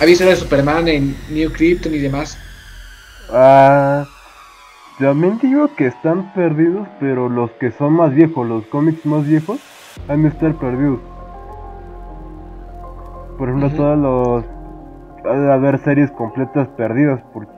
Había 0.00 0.16
de 0.16 0.36
Superman 0.36 0.88
en 0.88 1.16
New 1.28 1.52
Krypton 1.52 1.94
y 1.94 1.98
demás. 1.98 2.38
Ah, 3.30 4.06
también 5.00 5.38
digo 5.40 5.70
que 5.74 5.86
están 5.86 6.32
perdidos, 6.34 6.86
pero 7.00 7.28
los 7.28 7.50
que 7.52 7.70
son 7.72 7.94
más 7.94 8.14
viejos, 8.14 8.46
los 8.46 8.64
cómics 8.66 9.04
más 9.06 9.26
viejos, 9.26 9.58
han 10.08 10.22
de 10.22 10.28
estar 10.28 10.54
perdidos. 10.54 11.00
Por 13.38 13.48
ejemplo, 13.48 13.68
Ujú. 13.68 13.76
todos 13.76 13.98
los... 13.98 14.44
Ha 15.24 15.36
de 15.36 15.52
haber 15.52 15.78
series 15.78 16.10
completas 16.12 16.68
perdidas 16.76 17.20
por... 17.32 17.48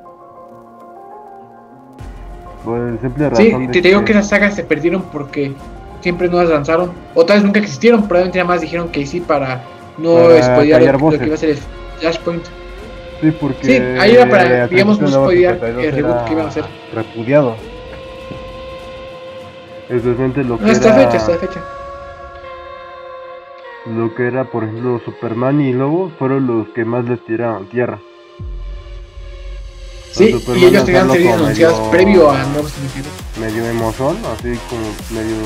Por 2.64 2.78
el 2.78 3.00
simple 3.00 3.28
razón 3.28 3.44
Sí, 3.44 3.68
te 3.72 3.88
digo 3.88 4.04
que 4.04 4.12
esas 4.12 4.28
sagas 4.28 4.54
se 4.54 4.62
perdieron 4.62 5.02
porque 5.12 5.52
siempre 6.00 6.28
no 6.28 6.38
las 6.38 6.48
lanzaron. 6.48 6.92
O 7.14 7.26
tal 7.26 7.38
vez 7.38 7.44
nunca 7.44 7.58
existieron, 7.58 8.02
probablemente 8.02 8.38
nada 8.38 8.48
más 8.48 8.60
dijeron 8.60 8.88
que 8.88 9.04
sí 9.04 9.20
para 9.20 9.62
no 9.98 10.14
spoilear 10.40 11.00
lo, 11.00 11.10
que 11.10 11.26
iba 11.26 11.34
a 11.34 11.38
ser 11.38 11.50
el 11.50 11.58
Flashpoint. 11.98 12.61
Sí, 13.22 13.30
porque... 13.30 13.64
Sí, 13.64 13.72
ahí 14.00 14.16
era 14.16 14.28
para, 14.28 14.66
digamos, 14.66 15.00
no 15.00 15.08
spoilear 15.08 15.54
52 15.54 15.84
el 15.84 15.92
reboot 15.92 16.24
que 16.24 16.32
iban 16.32 16.46
a 16.46 16.48
hacer. 16.48 16.64
Repudiado. 16.92 17.56
Especialmente 19.88 20.42
lo 20.42 20.58
que 20.58 20.64
No, 20.64 20.72
está 20.72 20.88
era... 20.88 21.10
fecha, 21.10 21.16
está 21.18 21.38
fecha. 21.38 21.64
Lo 23.86 24.12
que 24.16 24.26
era, 24.26 24.44
por 24.44 24.64
ejemplo, 24.64 25.00
Superman 25.04 25.60
y 25.60 25.72
Lobo 25.72 26.10
fueron 26.18 26.48
los 26.48 26.68
que 26.70 26.84
más 26.84 27.04
les 27.04 27.24
tiraron 27.24 27.68
tierra. 27.68 28.00
Sí, 30.10 30.32
Superman 30.32 30.62
y 30.62 30.66
ellos 30.66 30.84
tenían 30.84 31.10
series 31.10 31.32
anunciadas 31.32 31.78
previo 31.90 32.28
a 32.28 32.42
Nuevos 32.42 32.72
52. 32.72 33.12
Medio 33.38 33.70
emozón, 33.70 34.16
así 34.36 34.58
como 34.68 34.82
medio 35.10 35.36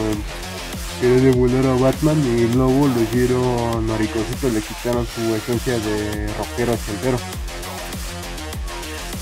querer 1.01 1.20
devolver 1.20 1.66
a 1.66 1.74
Batman 1.74 2.16
y 2.24 2.57
Lobo 2.57 2.89
lo 2.89 3.03
hicieron 3.03 3.87
maricosito, 3.87 4.49
le 4.49 4.61
quitaron 4.62 5.07
su 5.07 5.35
esencia 5.35 5.74
de 5.74 6.27
rockero 6.39 6.72
ochentero. 6.72 7.18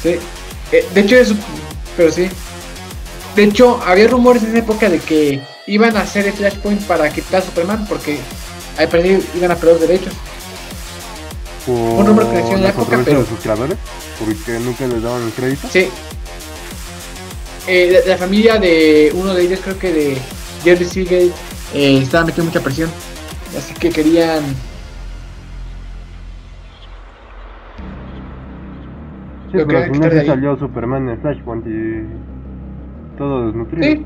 Sí. 0.04 0.16
Eh, 0.70 0.86
de 0.94 1.00
hecho, 1.00 1.16
eso. 1.16 1.34
Pero 1.96 2.12
sí. 2.12 2.28
De 3.34 3.42
hecho, 3.42 3.80
había 3.84 4.06
rumores 4.06 4.42
en 4.44 4.50
esa 4.50 4.58
época 4.58 4.88
de 4.88 5.00
que 5.00 5.40
iban 5.66 5.96
a 5.96 6.02
hacer 6.02 6.26
el 6.26 6.32
Flashpoint 6.34 6.82
para 6.82 7.10
quitar 7.12 7.42
a 7.42 7.44
Superman 7.44 7.84
porque 7.88 8.18
al 8.78 8.88
parecer 8.88 9.20
iban 9.34 9.50
a 9.50 9.56
perder 9.56 9.80
los 9.80 9.88
derechos. 9.88 10.12
Por 11.66 11.74
Un 11.74 12.06
rumor 12.06 12.28
que 12.28 12.34
nació 12.34 12.54
en 12.56 12.62
la 12.62 12.68
la 12.68 12.68
época, 12.68 13.00
pero- 13.04 13.20
de 13.22 13.26
sus 13.28 13.38
creadores, 13.40 13.78
porque 14.20 14.52
nunca 14.60 14.86
les 14.86 15.02
daban 15.02 15.22
el 15.22 15.32
crédito. 15.32 15.66
Sí. 15.72 15.88
Eh, 17.66 18.02
la, 18.04 18.10
la 18.12 18.18
familia 18.18 18.58
de 18.58 19.10
uno 19.14 19.32
de 19.34 19.42
ellos, 19.42 19.60
creo 19.64 19.78
que 19.78 19.90
de 19.92 20.18
Jerry 20.62 20.84
Siegel, 20.84 21.32
eh, 21.72 22.00
estaba 22.02 22.24
metiendo 22.26 22.50
mucha 22.50 22.62
presión. 22.62 22.90
Así 23.56 23.72
que 23.74 23.88
querían. 23.90 24.42
Sí, 29.54 29.60
pero 29.66 29.78
al 29.78 29.90
final 29.92 30.10
sí 30.10 30.26
salió 30.26 30.56
Superman 30.58 31.08
en 31.08 31.20
Flashpoint 31.20 31.66
y 31.66 33.16
todo 33.16 33.46
desnutrido. 33.46 33.84
Sí. 33.84 34.04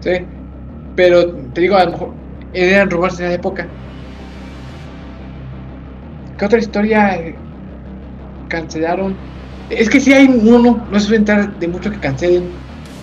Sí. 0.00 0.24
Pero 0.96 1.32
te 1.52 1.60
digo, 1.60 1.76
a 1.76 1.84
lo 1.84 1.90
mejor 1.90 2.14
eran 2.54 2.90
rumores 2.90 3.20
en 3.20 3.26
esa 3.26 3.34
época. 3.34 3.66
¿Qué 6.38 6.44
otra 6.44 6.58
historia 6.58 7.16
eh, 7.16 7.36
cancelaron? 8.48 9.14
Es 9.68 9.90
que 9.90 10.00
si 10.00 10.14
hay 10.14 10.26
uno, 10.26 10.82
no, 10.90 11.00
se 11.00 11.14
entrar 11.14 11.58
de 11.58 11.68
mucho 11.68 11.90
que 11.90 11.98
cancelen 11.98 12.44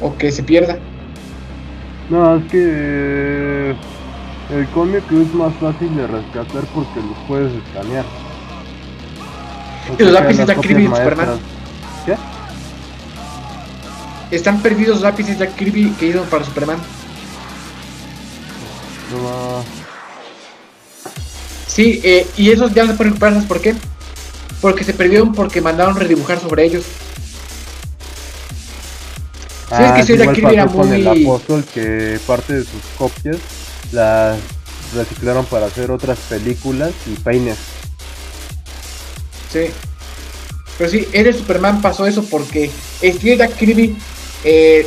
o 0.02 0.16
que 0.18 0.32
se 0.32 0.42
pierda. 0.42 0.78
No, 2.10 2.38
es 2.38 2.46
que 2.46 2.60
eh, 2.64 3.76
el 4.52 4.66
cómic 4.70 5.04
es 5.12 5.34
más 5.36 5.54
fácil 5.56 5.96
de 5.96 6.08
rescatar 6.08 6.64
porque 6.74 7.00
los 7.00 7.18
puedes 7.28 7.54
escanear. 7.54 8.06
Y 9.98 10.04
los 10.04 10.12
lápices 10.12 10.48
de 10.48 10.56
Kirby 10.58 10.86
en 10.86 10.96
Superman. 10.96 11.40
¿Qué? 12.06 12.16
Están 14.36 14.62
perdidos 14.62 14.96
los 14.96 15.02
lápices 15.04 15.38
de 15.40 15.48
Kirby 15.50 15.90
que 16.00 16.08
hicieron 16.08 16.28
para 16.28 16.44
Superman. 16.44 16.78
No, 19.12 19.64
Sí, 21.68 22.00
eh, 22.04 22.26
y 22.38 22.52
esos 22.52 22.74
ya 22.74 22.84
no 22.86 22.92
se 22.92 22.98
pueden 22.98 23.12
recuperar, 23.14 23.34
¿sabes 23.34 23.48
por 23.48 23.62
qué? 23.62 23.76
Porque 24.62 24.84
se 24.86 24.94
perdieron 24.94 25.34
porque 25.34 25.60
mandaron 25.62 25.96
redibujar 25.98 26.40
sobre 26.40 26.64
ellos. 26.64 26.86
Sí, 29.70 29.84
es 29.84 29.92
que 29.92 30.04
soy 30.04 30.16
igual 30.16 30.36
Kirby 30.36 30.54
era 30.54 30.68
con 30.68 30.94
el 30.94 31.04
muy- 31.04 31.24
apóstol 31.26 31.64
que 31.74 32.18
parte 32.26 32.54
de 32.54 32.62
sus 32.62 32.82
copias 32.98 33.38
las 33.92 34.38
reciclaron 34.96 35.46
para 35.46 35.66
hacer 35.66 35.92
otras 35.92 36.18
películas 36.30 36.92
y 37.08 37.16
peines. 37.20 37.58
Pero 40.78 40.90
sí, 40.90 41.08
en 41.12 41.28
el 41.28 41.34
Superman 41.34 41.82
pasó 41.82 42.06
eso 42.06 42.24
porque 42.24 42.70
el 43.02 43.20
Jack 43.20 43.56
Kirby, 43.56 43.96
eh, 44.44 44.86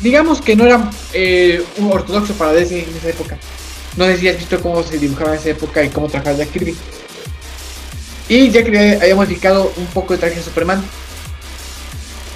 digamos 0.00 0.40
que 0.40 0.54
no 0.54 0.66
era 0.66 0.90
eh, 1.12 1.64
un 1.78 1.90
ortodoxo 1.90 2.34
para 2.34 2.52
DC 2.52 2.80
en 2.80 2.96
esa 2.96 3.08
época. 3.08 3.38
No 3.96 4.04
sé 4.06 4.18
si 4.18 4.28
has 4.28 4.36
visto 4.36 4.60
cómo 4.60 4.82
se 4.82 4.98
dibujaba 4.98 5.34
en 5.34 5.38
esa 5.38 5.50
época 5.50 5.82
y 5.82 5.88
cómo 5.88 6.08
trabajaba 6.08 6.36
Jack 6.36 6.50
Kirby. 6.50 6.76
Y 8.28 8.50
Jack 8.50 8.64
Kirby 8.64 8.78
había 9.00 9.14
modificado 9.14 9.72
un 9.76 9.86
poco 9.86 10.14
el 10.14 10.20
traje 10.20 10.36
de 10.36 10.42
Superman. 10.42 10.84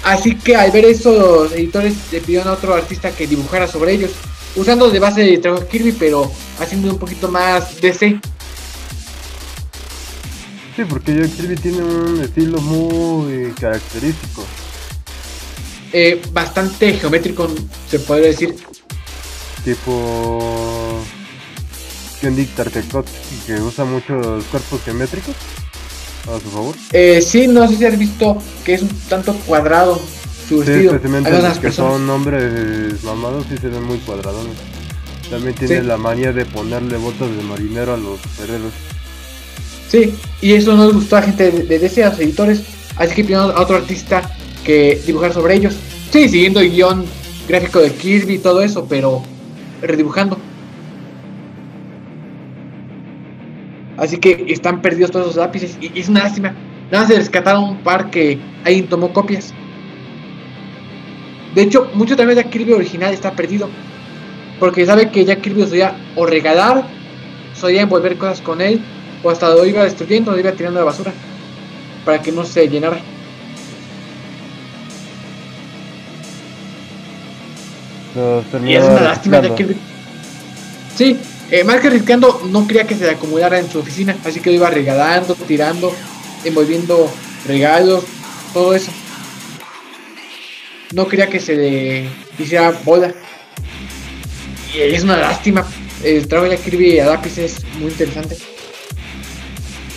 Así 0.03 0.35
que 0.35 0.55
al 0.55 0.71
ver 0.71 0.85
eso, 0.85 1.11
los 1.11 1.51
editores 1.51 1.93
le 2.11 2.21
pidieron 2.21 2.47
a 2.47 2.53
otro 2.53 2.73
artista 2.73 3.11
que 3.11 3.27
dibujara 3.27 3.67
sobre 3.67 3.91
ellos, 3.91 4.11
usando 4.55 4.89
de 4.89 4.99
base 4.99 5.21
de 5.21 5.37
trabajo 5.37 5.63
de 5.63 5.69
Kirby, 5.69 5.91
pero 5.91 6.31
haciendo 6.59 6.89
un 6.89 6.97
poquito 6.97 7.29
más 7.29 7.79
DC. 7.81 8.19
Sí, 10.79 10.85
porque 10.87 11.13
Jack 11.13 11.35
Kirby 11.35 11.55
tiene 11.57 11.81
un 11.83 12.21
estilo 12.21 12.61
muy 12.61 13.51
característico. 13.59 14.45
eh, 15.91 16.21
bastante 16.31 16.93
geométrico, 16.93 17.49
se 17.89 17.99
podría 17.99 18.27
decir. 18.27 18.55
Tipo. 19.65 21.01
Kendick 22.21 22.55
Tarkekot, 22.55 23.05
que 23.45 23.55
usa 23.55 23.83
muchos 23.83 24.45
cuerpos 24.45 24.81
geométricos 24.85 25.35
a 26.33 26.39
su 26.39 26.49
favor. 26.49 26.75
Eh, 26.93 27.21
sí, 27.21 27.47
no 27.49 27.67
sé 27.67 27.75
si 27.75 27.85
has 27.85 27.97
visto 27.99 28.41
que 28.63 28.75
es 28.75 28.81
un 28.81 28.89
tanto 29.09 29.33
cuadrado 29.45 29.99
su 30.47 30.63
Sí, 30.63 30.71
especialmente 30.71 31.29
los 31.29 31.55
que 31.55 31.59
personas. 31.59 31.91
son 31.93 32.09
hombres 32.09 33.03
mamados, 33.03 33.45
sí 33.49 33.57
se 33.57 33.67
ven 33.67 33.83
muy 33.83 33.97
cuadradones. 33.97 34.55
También 35.29 35.55
tiene 35.55 35.81
Sí. 35.81 35.85
la 35.85 35.97
manía 35.97 36.31
de 36.31 36.45
ponerle 36.45 36.95
botas 36.95 37.35
de 37.35 37.43
marinero 37.43 37.93
a 37.95 37.97
los 37.97 38.17
guerreros. 38.37 38.71
Sí, 39.89 40.13
y 40.41 40.53
eso 40.53 40.75
no 40.75 40.85
les 40.85 40.93
gustó 40.93 41.17
a 41.17 41.23
gente 41.23 41.51
de, 41.51 41.63
de 41.63 41.79
DC, 41.79 42.03
a 42.03 42.09
los 42.11 42.19
editores. 42.19 42.63
Así 42.95 43.15
que 43.15 43.23
pidieron 43.23 43.51
a 43.51 43.59
otro 43.61 43.75
artista 43.75 44.21
que 44.63 45.01
dibujar 45.05 45.33
sobre 45.33 45.55
ellos. 45.55 45.75
Sí, 46.11 46.29
siguiendo 46.29 46.59
el 46.59 46.71
guion 46.71 47.05
gráfico 47.47 47.79
de 47.79 47.91
Kirby 47.91 48.35
y 48.35 48.39
todo 48.39 48.61
eso, 48.61 48.85
pero 48.87 49.23
redibujando. 49.81 50.37
Así 53.97 54.17
que 54.17 54.45
están 54.47 54.81
perdidos 54.81 55.11
todos 55.11 55.27
los 55.27 55.35
lápices 55.35 55.77
y, 55.81 55.99
es 55.99 56.07
una 56.07 56.23
lástima. 56.23 56.55
Nada 56.91 57.03
más 57.03 57.07
se 57.07 57.17
rescataron 57.17 57.63
un 57.63 57.77
par 57.77 58.09
que 58.09 58.39
alguien 58.63 58.87
tomó 58.87 59.11
copias. 59.11 59.53
De 61.55 61.63
hecho, 61.63 61.89
mucho 61.95 62.15
también 62.15 62.37
de 62.37 62.45
Kirby 62.45 62.73
original 62.73 63.13
está 63.13 63.31
perdido. 63.31 63.69
Porque 64.59 64.85
sabe 64.85 65.09
que 65.09 65.25
Jack 65.25 65.41
Kirby 65.41 65.63
solía 65.63 65.95
o 66.15 66.25
regalar, 66.25 66.83
solía 67.53 67.81
envolver 67.81 68.17
cosas 68.17 68.41
con 68.41 68.61
él, 68.61 68.81
o 69.23 69.29
hasta 69.29 69.49
lo 69.49 69.65
iba 69.65 69.83
destruyendo, 69.83 70.31
lo 70.31 70.39
iba 70.39 70.51
tirando 70.51 70.79
a 70.79 70.83
la 70.83 70.91
basura. 70.91 71.13
Para 72.05 72.21
que 72.21 72.31
no 72.31 72.45
se 72.45 72.67
llenara. 72.67 72.99
Y 78.65 78.73
es 78.73 78.83
una 78.83 79.01
lástima 79.01 79.41
reciclando. 79.41 79.55
Kirby. 79.55 79.77
Sí, 80.95 81.17
eh, 81.51 81.63
más 81.63 81.79
que 81.79 81.87
arriesgando, 81.87 82.41
no 82.49 82.67
quería 82.67 82.85
que 82.85 82.95
se 82.95 83.09
acumulara 83.09 83.59
en 83.59 83.69
su 83.69 83.79
oficina. 83.79 84.15
Así 84.25 84.39
que 84.39 84.49
lo 84.49 84.55
iba 84.57 84.69
regalando, 84.69 85.35
tirando, 85.35 85.93
envolviendo 86.43 87.09
regalos, 87.47 88.03
todo 88.53 88.73
eso. 88.73 88.91
No 90.93 91.07
quería 91.07 91.27
que 91.27 91.39
se 91.39 91.55
le 91.55 92.09
hiciera 92.37 92.71
bola. 92.83 93.13
Y 94.73 94.79
es 94.79 95.03
una 95.03 95.17
lástima. 95.17 95.65
El 96.03 96.27
trabajo 96.27 96.49
de 96.49 96.57
Kirby 96.57 96.99
a 96.99 97.07
lápiz 97.07 97.37
es 97.37 97.63
muy 97.79 97.91
interesante. 97.91 98.37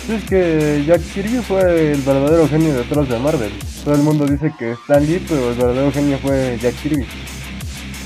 Es 0.09 0.23
que 0.25 0.83
Jack 0.85 1.01
Kirby 1.13 1.37
fue 1.47 1.91
el 1.93 2.01
verdadero 2.01 2.47
genio 2.47 2.73
detrás 2.73 3.07
de 3.07 3.17
Marvel. 3.19 3.51
Todo 3.85 3.95
el 3.95 4.01
mundo 4.01 4.25
dice 4.25 4.51
que 4.59 4.71
Stan 4.71 5.05
Lee, 5.05 5.23
pero 5.27 5.51
el 5.51 5.55
verdadero 5.57 5.91
genio 5.91 6.17
fue 6.19 6.57
Jack 6.61 6.75
Kirby. 6.83 7.05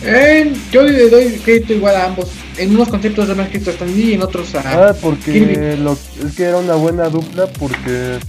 Eh, 0.04 0.54
yo 0.72 0.84
le 0.84 1.10
doy 1.10 1.40
crédito 1.44 1.74
igual 1.74 1.96
a 1.96 2.06
ambos. 2.06 2.30
En 2.58 2.76
unos 2.76 2.90
conceptos 2.90 3.28
de 3.28 3.34
más 3.36 3.50
crédito 3.50 3.72
a 3.72 3.74
Stan 3.74 3.88
Lee 3.96 4.12
y 4.12 4.14
en 4.14 4.22
otros 4.22 4.54
a 4.56 4.90
Ah, 4.90 4.94
porque 5.02 5.32
Kirby. 5.32 5.78
lo, 5.78 5.94
es 6.24 6.36
que 6.36 6.44
era 6.44 6.58
una 6.58 6.76
buena 6.76 7.10
dupla 7.10 7.48
porque 7.58 8.20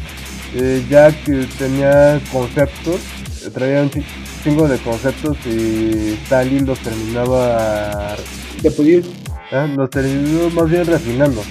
eh, 0.54 0.82
Jack 0.88 1.28
eh, 1.28 1.46
tenía 1.58 2.20
conceptos, 2.32 3.00
eh, 3.44 3.50
traía 3.52 3.82
un 3.82 3.90
chi- 3.90 4.02
chingo 4.42 4.66
de 4.66 4.78
conceptos 4.78 5.36
y 5.44 6.14
Stan 6.24 6.48
Lee 6.48 6.60
los 6.60 6.78
terminaba, 6.78 8.16
de 8.62 8.70
pulir. 8.70 9.04
ah, 9.52 9.66
los 9.76 9.90
terminó 9.90 10.48
más 10.50 10.70
bien 10.70 10.86
refinando. 10.86 11.42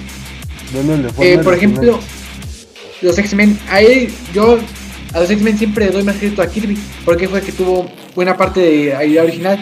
Eh, 1.20 1.38
por 1.42 1.54
ejemplo, 1.54 1.98
los 3.02 3.18
X-Men. 3.18 3.58
A 3.68 3.80
él, 3.80 4.12
yo 4.34 4.58
a 5.12 5.20
los 5.20 5.30
X-Men 5.30 5.58
siempre 5.58 5.86
le 5.86 5.92
doy 5.92 6.02
más 6.02 6.16
crédito 6.16 6.42
a 6.42 6.46
Kirby, 6.48 6.76
porque 7.04 7.28
fue 7.28 7.40
el 7.40 7.44
que 7.44 7.52
tuvo 7.52 7.90
buena 8.14 8.36
parte 8.36 8.60
de 8.60 8.92
la 8.92 9.04
idea 9.04 9.22
original. 9.22 9.58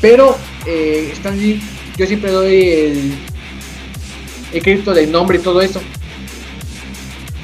Pero 0.00 0.36
eh, 0.66 1.10
Stan 1.12 1.38
Lee, 1.38 1.60
yo 1.96 2.06
siempre 2.06 2.30
doy 2.30 2.62
el, 2.62 3.14
el 4.52 4.62
crédito 4.62 4.92
del 4.92 5.10
nombre 5.10 5.38
y 5.38 5.40
todo 5.40 5.60
eso. 5.60 5.80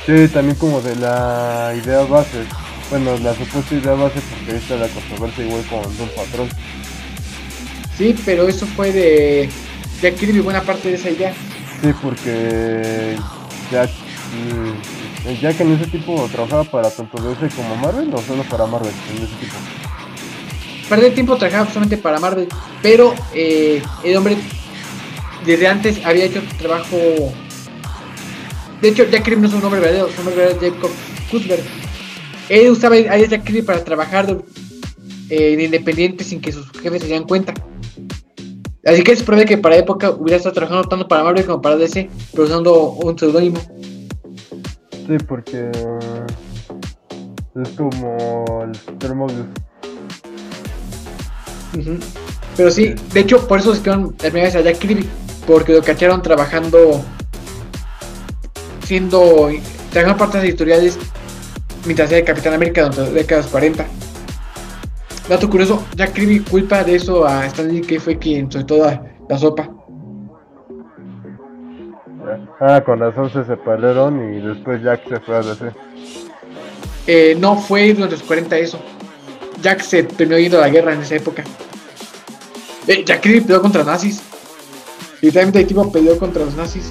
Sí, 0.07 0.29
también 0.29 0.57
como 0.57 0.81
de 0.81 0.97
la 0.97 1.75
idea 1.83 2.03
base. 2.03 2.45
Bueno, 2.91 3.17
la 3.19 3.35
supuesta 3.35 3.75
idea 3.75 3.95
base 3.95 4.21
porque 4.31 4.53
ahí 4.53 4.59
está 4.59 4.77
la 4.77 4.89
controversia 4.89 5.45
igual 5.45 5.63
con 5.65 5.83
Doom 5.97 6.09
Patrol. 6.15 6.49
Sí, 7.99 8.15
pero 8.25 8.47
eso 8.47 8.67
fue 8.67 8.93
de 8.93 9.49
Jack 10.01 10.17
Kirby, 10.17 10.41
buena 10.41 10.63
parte 10.63 10.91
de 10.91 10.95
esa 10.95 11.11
idea. 11.11 11.35
Sí, 11.83 11.93
porque 12.03 13.17
Jack, 13.71 13.91
mm, 14.33 15.41
Jack 15.41 15.61
en 15.61 15.73
ese 15.73 15.87
tipo 15.87 16.29
trabajaba 16.33 16.65
para 16.65 16.91
tanto 16.91 17.23
DC 17.23 17.55
como 17.55 17.77
Marvel 17.77 18.13
o 18.15 18.23
solo 18.23 18.43
para 18.45 18.67
Marvel 18.67 18.93
en 19.11 19.23
ese 19.23 19.35
tipo. 19.37 19.55
Perder 20.89 21.15
tiempo 21.15 21.37
trabajaba 21.37 21.67
solamente 21.67 21.97
para 21.97 22.19
Marvel, 22.19 22.49
pero 22.81 23.15
eh, 23.35 23.83
el 24.05 24.17
hombre 24.17 24.37
desde 25.45 25.67
antes 25.67 26.05
había 26.05 26.25
hecho 26.25 26.43
trabajo. 26.59 26.97
De 28.81 28.89
hecho, 28.89 29.05
Jack 29.11 29.25
Kirby 29.25 29.43
no 29.43 29.49
es 29.49 29.55
un 29.55 29.61
nombre 29.61 29.81
verdadero, 29.81 30.09
su 30.09 30.17
nombre 30.17 30.37
verdadero 30.37 30.67
es 30.67 30.73
Jacob 30.73 30.91
Kutzberg. 31.31 31.63
Él 32.49 32.71
usaba 32.71 32.95
a 32.95 33.19
Jack 33.19 33.45
Kirby 33.45 33.63
para 33.63 33.83
trabajar 33.83 34.39
eh, 35.29 35.53
en 35.55 35.61
independiente 35.61 36.23
sin 36.23 36.41
que 36.41 36.53
sus 36.53 36.71
jefes 36.71 37.03
se 37.03 37.09
dieran 37.09 37.27
cuenta. 37.27 37.53
Así 38.87 39.03
que 39.03 39.13
es 39.13 39.23
probable 39.23 39.47
que 39.47 39.59
para 39.59 39.77
época 39.77 40.11
hubiera 40.11 40.37
estado 40.37 40.55
trabajando 40.55 40.89
tanto 40.89 41.09
para 41.09 41.25
Marvel 41.25 41.45
como 41.45 41.61
para 41.61 41.77
DC, 41.77 42.09
pero 42.33 42.45
usando 42.45 42.91
un 42.91 43.19
seudónimo. 43.19 43.59
Sí, 45.07 45.17
porque 45.27 45.71
es 47.63 47.69
como 47.71 48.63
el. 48.63 48.71
Ujú. 51.77 51.99
Pero 52.57 52.71
sí, 52.71 52.95
de 53.13 53.21
hecho, 53.21 53.47
por 53.49 53.59
eso 53.59 53.75
se 53.75 53.83
quedaron 53.83 54.15
vez 54.33 54.55
a 54.55 54.61
Jack 54.61 54.79
Kirby, 54.79 55.05
porque 55.47 55.73
lo 55.73 55.83
cacharon 55.83 56.23
trabajando, 56.23 57.05
siendo, 58.85 59.51
trabajando 59.91 60.19
partes 60.19 60.45
editoriales 60.45 60.97
mientras 61.85 62.13
era 62.13 62.25
Capitán 62.25 62.55
América 62.55 62.83
durante 62.83 63.01
las 63.03 63.15
décadas 63.15 63.47
40. 63.49 63.85
Dato 65.29 65.51
curioso, 65.51 65.85
Jack 65.97 66.13
Kirby 66.13 66.41
culpa 66.41 66.85
de 66.85 66.95
eso 66.97 67.27
a 67.27 67.47
Stan 67.47 67.67
Lee, 67.69 67.81
que 67.81 67.99
fue 67.99 68.17
quien 68.19 68.51
soltó 68.51 68.79
la, 68.79 69.03
la 69.29 69.39
sopa. 69.39 69.69
Ah, 72.61 72.83
con 72.85 73.01
razón 73.01 73.31
se 73.33 73.45
separaron 73.45 74.35
y 74.35 74.41
después 74.41 74.83
Jack 74.83 75.09
se 75.09 75.21
fue 75.21 75.37
a 75.37 75.41
DC. 75.41 75.71
Eh, 77.07 77.37
no 77.39 77.57
fue 77.57 77.93
durante 77.93 78.17
los 78.17 78.23
40 78.25 78.57
eso. 78.59 78.79
Jack 79.63 79.81
se 79.81 80.03
terminó 80.05 80.39
yendo 80.39 80.59
a 80.59 80.63
la 80.63 80.69
guerra 80.69 80.93
en 80.93 81.01
esa 81.03 81.17
época. 81.17 81.43
Eh, 82.87 83.05
Jack 83.05 83.21
Kirby 83.21 83.41
peleó 83.41 83.61
contra 83.61 83.83
nazis. 83.85 84.23
Literalmente 85.21 85.61
el 85.61 85.67
tipo 85.67 85.91
peleó 85.91 86.19
contra 86.19 86.45
los 86.45 86.55
nazis. 86.57 86.91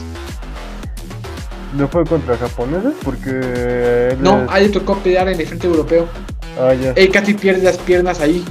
¿No 1.77 1.87
fue 1.87 2.05
contra 2.05 2.37
japoneses? 2.37 2.93
Porque... 3.03 4.15
No, 4.19 4.43
es- 4.43 4.49
a 4.49 4.57
él 4.59 4.67
le 4.67 4.69
tocó 4.79 4.97
pelear 4.97 5.27
en 5.29 5.39
el 5.39 5.45
frente 5.47 5.67
europeo. 5.67 6.07
Ya. 6.55 6.91
Él 6.95 7.09
casi 7.11 7.33
pierde 7.33 7.63
las 7.63 7.77
piernas 7.77 8.19
ahí. 8.21 8.43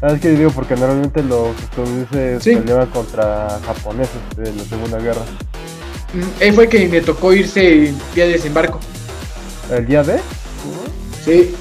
Ah, 0.00 0.12
es 0.14 0.20
que 0.20 0.30
digo, 0.30 0.50
porque 0.50 0.76
normalmente 0.76 1.22
los 1.22 1.48
estadounidenses 1.58 2.42
Sí. 2.44 2.56
peleaban 2.56 2.88
contra 2.88 3.58
japoneses 3.66 4.14
en 4.38 4.56
la 4.58 4.64
Segunda 4.64 4.98
Guerra. 4.98 5.22
Mm, 6.12 6.42
Él 6.42 6.52
fue 6.54 6.68
quien 6.68 6.90
le 6.90 7.00
tocó 7.00 7.32
irse 7.32 7.88
en 7.88 7.98
día 8.14 8.26
de 8.26 8.32
desembarco. 8.32 8.80
¿El 9.70 9.86
día 9.86 10.02
de? 10.02 10.20
Sí. 11.24 11.54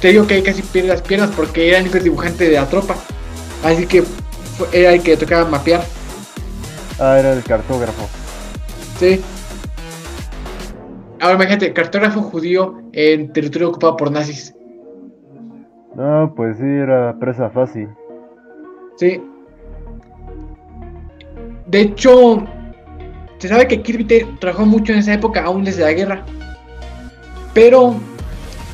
Te 0.00 0.08
digo 0.08 0.26
que 0.26 0.36
él 0.38 0.42
casi 0.42 0.62
pierde 0.62 0.88
las 0.88 1.02
piernas 1.02 1.30
porque 1.36 1.68
era 1.68 1.78
el 1.78 1.84
único 1.84 2.00
dibujante 2.00 2.48
de 2.48 2.56
la 2.56 2.68
tropa. 2.68 2.96
Así 3.64 3.86
que 3.86 4.02
era 4.72 4.92
el 4.92 5.02
que 5.02 5.12
le 5.12 5.16
tocaba 5.16 5.48
mapear. 5.48 5.84
Ah, 6.98 7.16
era 7.18 7.32
el 7.32 7.42
cartógrafo. 7.44 8.08
Sí. 8.98 9.20
Ahora 11.22 11.36
imagínate, 11.36 11.72
cartógrafo 11.72 12.20
judío 12.20 12.82
en 12.92 13.32
territorio 13.32 13.68
ocupado 13.68 13.96
por 13.96 14.10
nazis. 14.10 14.52
No, 15.94 16.32
pues 16.34 16.56
sí, 16.58 16.64
era 16.64 17.16
presa 17.20 17.48
fácil. 17.48 17.88
Sí. 18.96 19.22
De 21.66 21.80
hecho, 21.82 22.44
se 23.38 23.46
sabe 23.46 23.68
que 23.68 23.82
Kirby 23.82 24.04
te- 24.04 24.26
trabajó 24.40 24.66
mucho 24.66 24.92
en 24.92 24.98
esa 24.98 25.14
época, 25.14 25.44
aún 25.44 25.62
desde 25.62 25.82
la 25.82 25.92
guerra. 25.92 26.24
Pero 27.54 27.94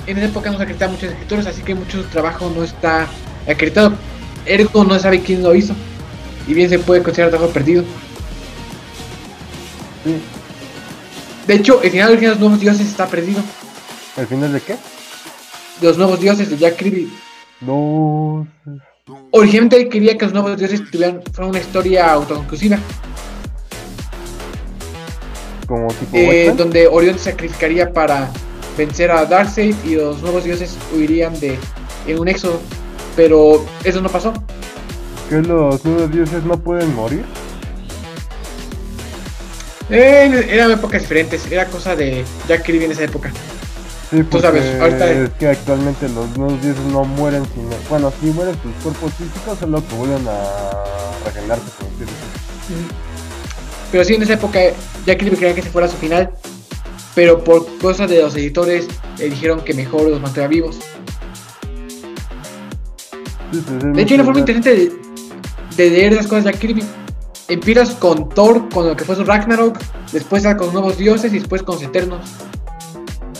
en 0.07 0.16
esa 0.16 0.28
época 0.28 0.51
no 0.51 0.57
se 0.57 0.62
acreditaban 0.62 0.94
muchos 0.94 1.11
escritores, 1.11 1.46
así 1.46 1.62
que 1.62 1.74
mucho 1.74 1.99
de 1.99 2.05
su 2.05 2.09
trabajo 2.09 2.51
no 2.57 2.64
está 2.64 3.07
acreditado. 3.46 3.92
Ergo 4.46 4.84
no 4.84 4.99
sabe 4.99 5.20
quién 5.20 5.42
lo 5.42 5.55
hizo. 5.55 5.74
Y 6.46 6.55
bien 6.55 6.70
se 6.70 6.78
puede 6.78 7.03
considerar 7.03 7.30
trabajo 7.30 7.53
perdido. 7.53 7.82
Sí. 10.05 10.18
De 11.49 11.55
hecho, 11.55 11.80
el 11.82 11.90
final 11.90 12.20
de 12.20 12.26
los 12.28 12.38
nuevos 12.38 12.61
dioses 12.61 12.86
está 12.86 13.07
perdido. 13.07 13.40
¿El 14.18 14.26
final 14.26 14.53
de 14.53 14.61
qué? 14.61 14.76
De 15.80 15.88
los 15.88 15.96
nuevos 15.96 16.20
dioses 16.20 16.51
de 16.51 16.59
Jack 16.59 16.76
Kirby. 16.76 17.11
No. 17.62 18.46
Originalmente 19.30 19.88
quería 19.88 20.18
que 20.18 20.26
los 20.26 20.34
nuevos 20.34 20.59
dioses 20.59 20.82
tuvieran 20.90 21.22
fueran 21.32 21.49
una 21.49 21.61
historia 21.61 22.12
autoconclusiva. 22.12 22.78
Como 25.66 25.88
tipo 25.88 26.18
eh, 26.18 26.53
donde 26.55 26.86
Orión 26.86 27.16
se 27.18 27.30
sacrificaría 27.30 27.94
para 27.94 28.30
vencer 28.76 29.11
a 29.11 29.24
Darkseid 29.24 29.74
y 29.86 29.94
los 29.94 30.20
nuevos 30.20 30.44
dioses 30.44 30.76
huirían 30.94 31.40
de 31.40 31.59
en 32.07 32.18
un 32.18 32.28
éxodo. 32.28 32.61
Pero 33.16 33.64
eso 33.84 34.03
no 34.03 34.11
pasó. 34.11 34.34
¿Que 35.30 35.36
los 35.36 35.82
nuevos 35.82 36.12
dioses 36.12 36.44
no 36.44 36.59
pueden 36.59 36.94
morir? 36.94 37.24
Eh, 39.91 40.47
eran 40.51 40.70
épocas 40.70 41.01
diferentes, 41.03 41.51
era 41.51 41.66
cosa 41.66 41.97
de 41.97 42.24
Jack 42.47 42.62
Kirby 42.64 42.84
en 42.84 42.93
esa 42.93 43.05
época. 43.05 43.32
Sí, 44.11 44.22
Tú 44.24 44.41
sabes, 44.41 44.64
porque 44.78 44.82
ahorita- 44.84 45.11
es 45.11 45.30
que 45.39 45.49
actualmente 45.49 46.09
los 46.09 46.36
nuevos 46.36 46.62
dioses 46.62 46.82
no 46.84 47.05
mueren 47.05 47.45
sino... 47.55 47.68
Bueno, 47.91 48.12
sí 48.20 48.26
mueren 48.28 48.55
sus 48.62 48.72
cuerpos 48.82 49.12
físicos, 49.14 49.59
solo 49.59 49.86
que 49.86 49.95
vuelven 49.97 50.26
a 50.26 51.24
regenerarse, 51.26 51.64
así. 51.66 52.05
Mm. 52.72 52.89
Pero 53.93 54.05
sí, 54.05 54.14
en 54.14 54.22
esa 54.22 54.34
época 54.34 54.61
Jack 55.07 55.18
Kirby 55.18 55.36
quería 55.36 55.55
que 55.55 55.62
se 55.62 55.70
fuera 55.70 55.86
a 55.89 55.91
su 55.91 55.97
final. 55.97 56.30
Pero 57.14 57.43
por 57.43 57.66
cosas 57.78 58.09
de 58.09 58.22
los 58.22 58.34
editores 58.36 58.86
le 59.18 59.28
dijeron 59.30 59.61
que 59.62 59.74
mejor 59.74 60.03
los 60.09 60.20
mantuviera 60.20 60.49
vivos. 60.49 60.76
Sí, 63.53 63.62
pues, 63.66 63.84
es 63.84 63.93
De 63.93 64.03
hecho, 64.03 64.14
hay 64.14 64.20
una 64.20 64.24
forma 64.24 64.41
interesante 64.41 64.74
de, 64.74 64.93
de 65.76 65.91
leer 65.91 66.12
las 66.14 66.26
cosas 66.26 66.45
de 66.45 66.53
Jack 66.53 66.61
Kirby. 66.61 66.84
Empiezas 67.49 67.94
con 67.94 68.28
Thor, 68.28 68.68
con 68.68 68.86
lo 68.86 68.94
que 68.94 69.05
fue 69.05 69.16
su 69.16 69.24
Ragnarok, 69.24 69.78
después 70.12 70.46
con 70.57 70.72
nuevos 70.72 70.99
dioses 70.99 71.32
y 71.32 71.38
después 71.38 71.62
con 71.62 71.82
eternos. 71.82 72.20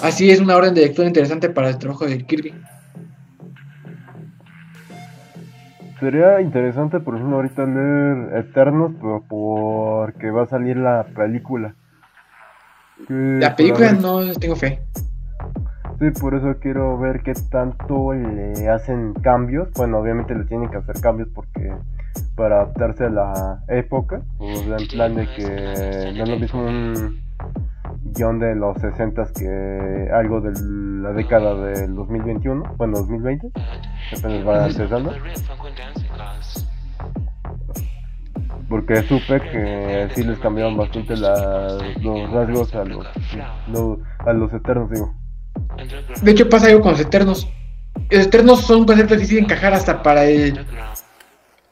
Así 0.03 0.31
es 0.31 0.41
una 0.41 0.57
orden 0.57 0.75
de 0.75 0.83
lectura 0.83 1.09
interesante 1.09 1.51
para 1.51 1.69
el 1.69 1.79
trabajo 1.79 2.07
de 2.07 2.25
Kirby. 2.25 2.55
Sería 6.01 6.41
interesante, 6.41 7.01
por 7.01 7.17
ejemplo, 7.17 7.37
ahorita 7.37 7.67
leer 7.67 8.39
Eternos, 8.39 8.93
pero 9.01 9.25
porque 9.29 10.31
va 10.31 10.45
a 10.45 10.47
salir 10.47 10.77
la 10.77 11.05
película. 11.15 11.75
La 13.09 13.57
película 13.57 13.93
no 13.93 14.33
tengo 14.35 14.55
fe. 14.55 14.81
Sí, 15.99 16.11
por 16.21 16.35
eso 16.35 16.55
quiero 16.61 16.97
ver 16.99 17.23
qué 17.23 17.35
tanto 17.51 18.13
le 18.15 18.69
hacen 18.69 19.13
cambios. 19.15 19.69
Bueno, 19.75 19.99
obviamente 19.99 20.35
le 20.37 20.45
tienen 20.45 20.71
que 20.71 20.77
hacer 20.77 21.01
cambios 21.01 21.29
porque 21.35 21.73
para 22.39 22.61
adaptarse 22.63 23.05
a 23.07 23.11
la 23.11 23.65
época, 23.69 24.23
pues 24.39 24.61
en 24.61 24.87
plan 24.89 25.15
de 25.17 25.27
que 25.35 26.13
no 26.17 26.23
es 26.23 26.29
lo 26.31 26.39
mismo 26.39 26.63
un 26.63 27.21
guion 28.15 28.39
de 28.39 28.55
los 28.55 28.79
60 28.79 29.27
que 29.37 30.09
algo 30.13 30.41
de 30.41 30.53
la 31.03 31.13
década 31.13 31.55
del 31.57 31.95
2021, 31.95 32.63
bueno, 32.77 32.99
2020, 32.99 33.51
que 33.53 34.17
apenas 34.17 34.47
va 34.47 34.67
empezando. 34.69 35.11
Porque 38.69 39.03
supe 39.03 39.41
que 39.41 40.09
sí 40.15 40.23
les 40.23 40.39
cambiaron 40.39 40.77
bastante 40.77 41.17
la- 41.17 41.79
los 42.01 42.31
rasgos 42.31 42.75
a 42.75 42.85
los, 42.85 43.07
a 44.19 44.33
los 44.33 44.53
eternos, 44.53 44.91
digo. 44.91 45.13
De 46.23 46.31
hecho, 46.31 46.49
pasa 46.49 46.67
algo 46.69 46.83
con 46.83 46.93
los 46.93 47.01
eternos. 47.01 47.49
Los 48.11 48.27
eternos 48.27 48.61
son 48.63 48.81
un 48.81 48.87
concepto 48.87 49.15
difícil 49.15 49.37
de 49.39 49.43
encajar 49.45 49.73
hasta 49.73 50.03
para 50.03 50.25
el, 50.25 50.55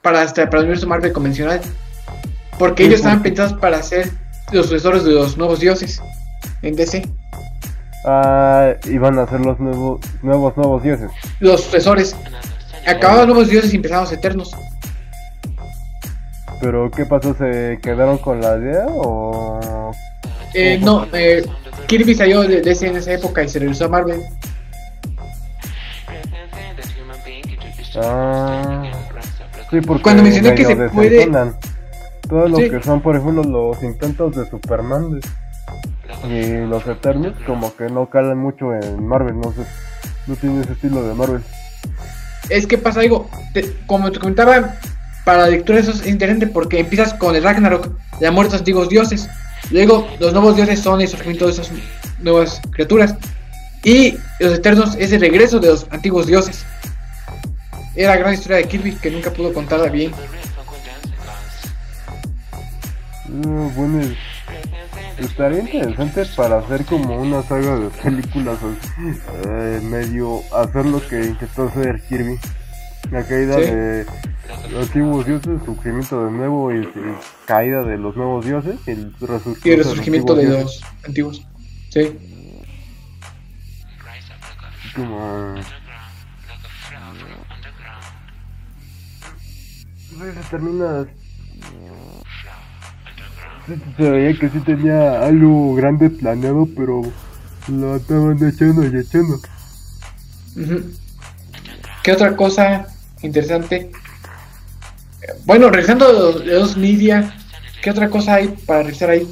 para, 0.06 0.22
hasta 0.22 0.48
para 0.48 0.58
el 0.58 0.66
universo 0.66 0.86
Marvel 0.86 1.12
convencional. 1.12 1.60
Porque 2.60 2.84
ellos 2.84 3.00
estaban 3.00 3.24
pensados 3.24 3.54
para 3.54 3.82
ser 3.82 4.08
los 4.52 4.66
sucesores 4.66 5.02
de 5.02 5.10
los 5.10 5.36
nuevos 5.36 5.58
dioses 5.58 6.00
en 6.62 6.76
DC. 6.76 7.08
Ah, 8.04 8.74
iban 8.84 9.18
a 9.18 9.26
ser 9.26 9.40
los 9.40 9.58
nuevos, 9.58 10.00
nuevos, 10.22 10.56
nuevos 10.56 10.80
dioses. 10.84 11.10
Los 11.40 11.64
sucesores. 11.64 12.14
Acababan 12.86 13.26
los 13.26 13.34
nuevos 13.34 13.48
dioses 13.48 13.72
y 13.72 13.76
empezaban 13.76 14.04
los 14.04 14.12
eternos. 14.12 14.52
Pero, 16.60 16.88
¿qué 16.92 17.04
pasó? 17.04 17.34
¿Se 17.34 17.80
quedaron 17.82 18.18
con 18.18 18.40
la 18.40 18.58
idea 18.58 18.86
o...? 18.88 19.90
Eh, 20.54 20.78
no, 20.80 21.04
eh, 21.14 21.44
Kirby 21.88 22.14
salió 22.14 22.42
de 22.42 22.62
DC 22.62 22.86
en 22.86 22.96
esa 22.96 23.12
época 23.12 23.42
y 23.42 23.48
se 23.48 23.58
regresó 23.58 23.86
a 23.86 23.88
Marvel. 23.88 24.22
Ah, 27.96 28.84
sí, 29.70 29.80
porque 29.80 30.02
Cuando 30.02 30.22
mencioné 30.22 30.54
que 30.54 30.64
se 30.64 30.76
puede-. 30.88 31.28
Todo 32.28 32.48
lo 32.48 32.56
Sí. 32.56 32.70
que 32.70 32.82
son, 32.82 33.00
por 33.00 33.14
ejemplo, 33.16 33.44
los 33.44 33.80
intentos 33.84 34.34
de 34.34 34.48
Superman 34.50 35.20
de- 35.20 35.28
y 36.28 36.66
los 36.68 36.84
Eternos, 36.86 37.34
como 37.46 37.74
que 37.76 37.88
no 37.88 38.10
calan 38.10 38.38
mucho 38.38 38.74
en 38.74 39.06
Marvel, 39.06 39.38
no 39.40 39.52
sé. 39.52 39.62
No 40.26 40.34
tiene 40.34 40.62
ese 40.62 40.72
estilo 40.72 41.02
de 41.06 41.14
Marvel. 41.14 41.42
Es 42.48 42.66
que 42.66 42.78
pasa 42.78 43.00
algo, 43.00 43.28
te- 43.54 43.72
como 43.86 44.10
te 44.10 44.18
comentaba, 44.18 44.74
para 45.24 45.42
la 45.42 45.48
lectura 45.48 45.78
eso 45.78 45.90
es 45.92 46.06
interesante 46.06 46.46
porque 46.48 46.80
empiezas 46.80 47.14
con 47.14 47.34
el 47.36 47.42
Ragnarok, 47.44 47.90
la 48.20 48.30
muerte 48.32 48.50
de 48.50 48.54
los 48.54 48.60
antiguos 48.62 48.88
dioses. 48.88 49.28
Luego 49.70 50.06
los 50.20 50.32
nuevos 50.32 50.56
dioses 50.56 50.80
son 50.80 51.00
el 51.00 51.08
surgimiento 51.08 51.46
de 51.46 51.52
esas 51.52 51.70
nuevas 52.20 52.60
criaturas. 52.70 53.14
Y 53.84 54.16
los 54.40 54.52
eternos 54.54 54.96
es 54.98 55.12
el 55.12 55.20
regreso 55.20 55.60
de 55.60 55.68
los 55.68 55.86
antiguos 55.90 56.26
dioses. 56.26 56.64
Era 57.96 58.10
la 58.10 58.16
gran 58.18 58.34
historia 58.34 58.58
de 58.58 58.64
Kirby 58.68 58.94
que 58.96 59.10
nunca 59.10 59.30
pudo 59.32 59.52
contarla 59.54 59.88
bien. 59.88 60.12
Ah, 63.44 63.70
bueno, 63.74 64.02
estaría 65.18 65.60
interesante 65.60 66.24
para 66.36 66.58
hacer 66.58 66.84
como 66.84 67.20
una 67.20 67.42
saga 67.42 67.76
de 67.76 67.88
películas, 67.88 68.58
eh, 69.46 69.80
medio 69.82 70.40
hacer 70.54 70.86
lo 70.86 71.06
que 71.08 71.24
intentó 71.24 71.64
hacer 71.68 72.02
Kirby. 72.08 72.38
La 73.10 73.24
caída 73.24 73.54
Sí. 73.54 73.60
de 73.60 74.06
los 74.72 74.86
antiguos 74.88 75.26
dioses, 75.26 75.60
surgimiento 75.64 76.24
de 76.26 76.30
nuevo 76.32 76.72
y, 76.74 76.78
y 76.80 77.16
caída 77.46 77.82
de 77.84 77.98
los 77.98 78.16
nuevos 78.16 78.44
dioses 78.44 78.76
y 78.86 78.90
el 78.90 79.12
resurgimiento, 79.20 79.68
Y 79.68 79.70
el 79.72 79.78
resurgimiento 79.78 80.34
de 80.34 80.42
antiguos 80.42 80.64
los 80.64 81.04
antiguos. 81.04 81.46
Sí. 81.90 82.18
Como... 84.94 85.54
se 90.18 90.50
termina 90.50 91.06
se 93.96 94.10
veía 94.10 94.38
que 94.38 94.48
sí 94.48 94.60
tenía 94.60 95.26
algo 95.26 95.74
grande 95.74 96.08
planeado, 96.08 96.68
pero 96.76 97.02
lo 97.68 97.96
estaban 97.96 98.36
echando 98.46 98.84
y 98.84 98.96
echando. 98.96 99.40
¿Qué 102.02 102.12
otra 102.12 102.36
cosa 102.36 102.86
interesante? 103.22 103.90
Bueno, 105.44 105.68
regresando 105.68 106.06
a 106.06 106.12
los 106.44 106.76
media, 106.76 107.34
¿qué 107.82 107.90
otra 107.90 108.08
cosa 108.08 108.34
hay 108.34 108.48
para 108.66 108.84
revisar 108.84 109.10
ahí? 109.10 109.28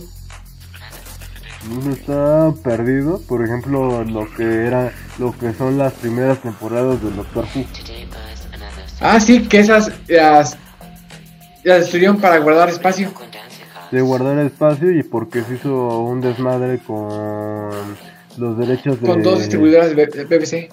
Uno 1.70 1.92
está 1.92 2.52
perdido, 2.62 3.20
por 3.22 3.44
ejemplo, 3.44 4.04
lo 4.04 4.28
que 4.34 4.66
era, 4.66 4.92
lo 5.18 5.36
que 5.38 5.54
son 5.54 5.78
las 5.78 5.92
primeras 5.94 6.40
temporadas 6.42 7.00
del 7.02 7.16
Doctor 7.16 7.46
Who. 7.54 7.64
Ah, 9.00 9.20
sí, 9.20 9.46
que 9.46 9.60
esas 9.60 9.92
las, 10.08 10.58
las 11.64 11.80
destruyeron 11.80 12.20
para 12.20 12.38
guardar 12.38 12.68
espacio. 12.68 13.12
De 13.90 14.00
guardar 14.00 14.38
espacio 14.40 14.90
y 14.90 15.02
porque 15.02 15.42
se 15.42 15.54
hizo 15.54 16.00
un 16.00 16.20
desmadre 16.20 16.78
con 16.78 17.70
los 18.36 18.58
derechos 18.58 19.00
de... 19.00 19.06
Con 19.06 19.22
dos 19.22 19.38
distribuidoras 19.40 19.94
de 19.94 20.06
BBC. 20.06 20.70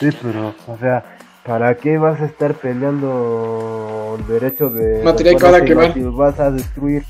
Sí, 0.00 0.16
pero, 0.22 0.54
o 0.66 0.78
sea, 0.78 1.04
¿para 1.44 1.76
qué 1.76 1.98
vas 1.98 2.20
a 2.20 2.26
estar 2.26 2.54
peleando 2.54 4.16
el 4.18 4.26
derecho 4.26 4.68
de... 4.70 5.02
Material 5.02 5.36
que 5.36 5.44
van 5.44 5.54
a 5.54 5.64
quemar. 5.64 5.96
lo 5.96 6.12
vas 6.12 6.40
a 6.40 6.50
destruir? 6.50 7.04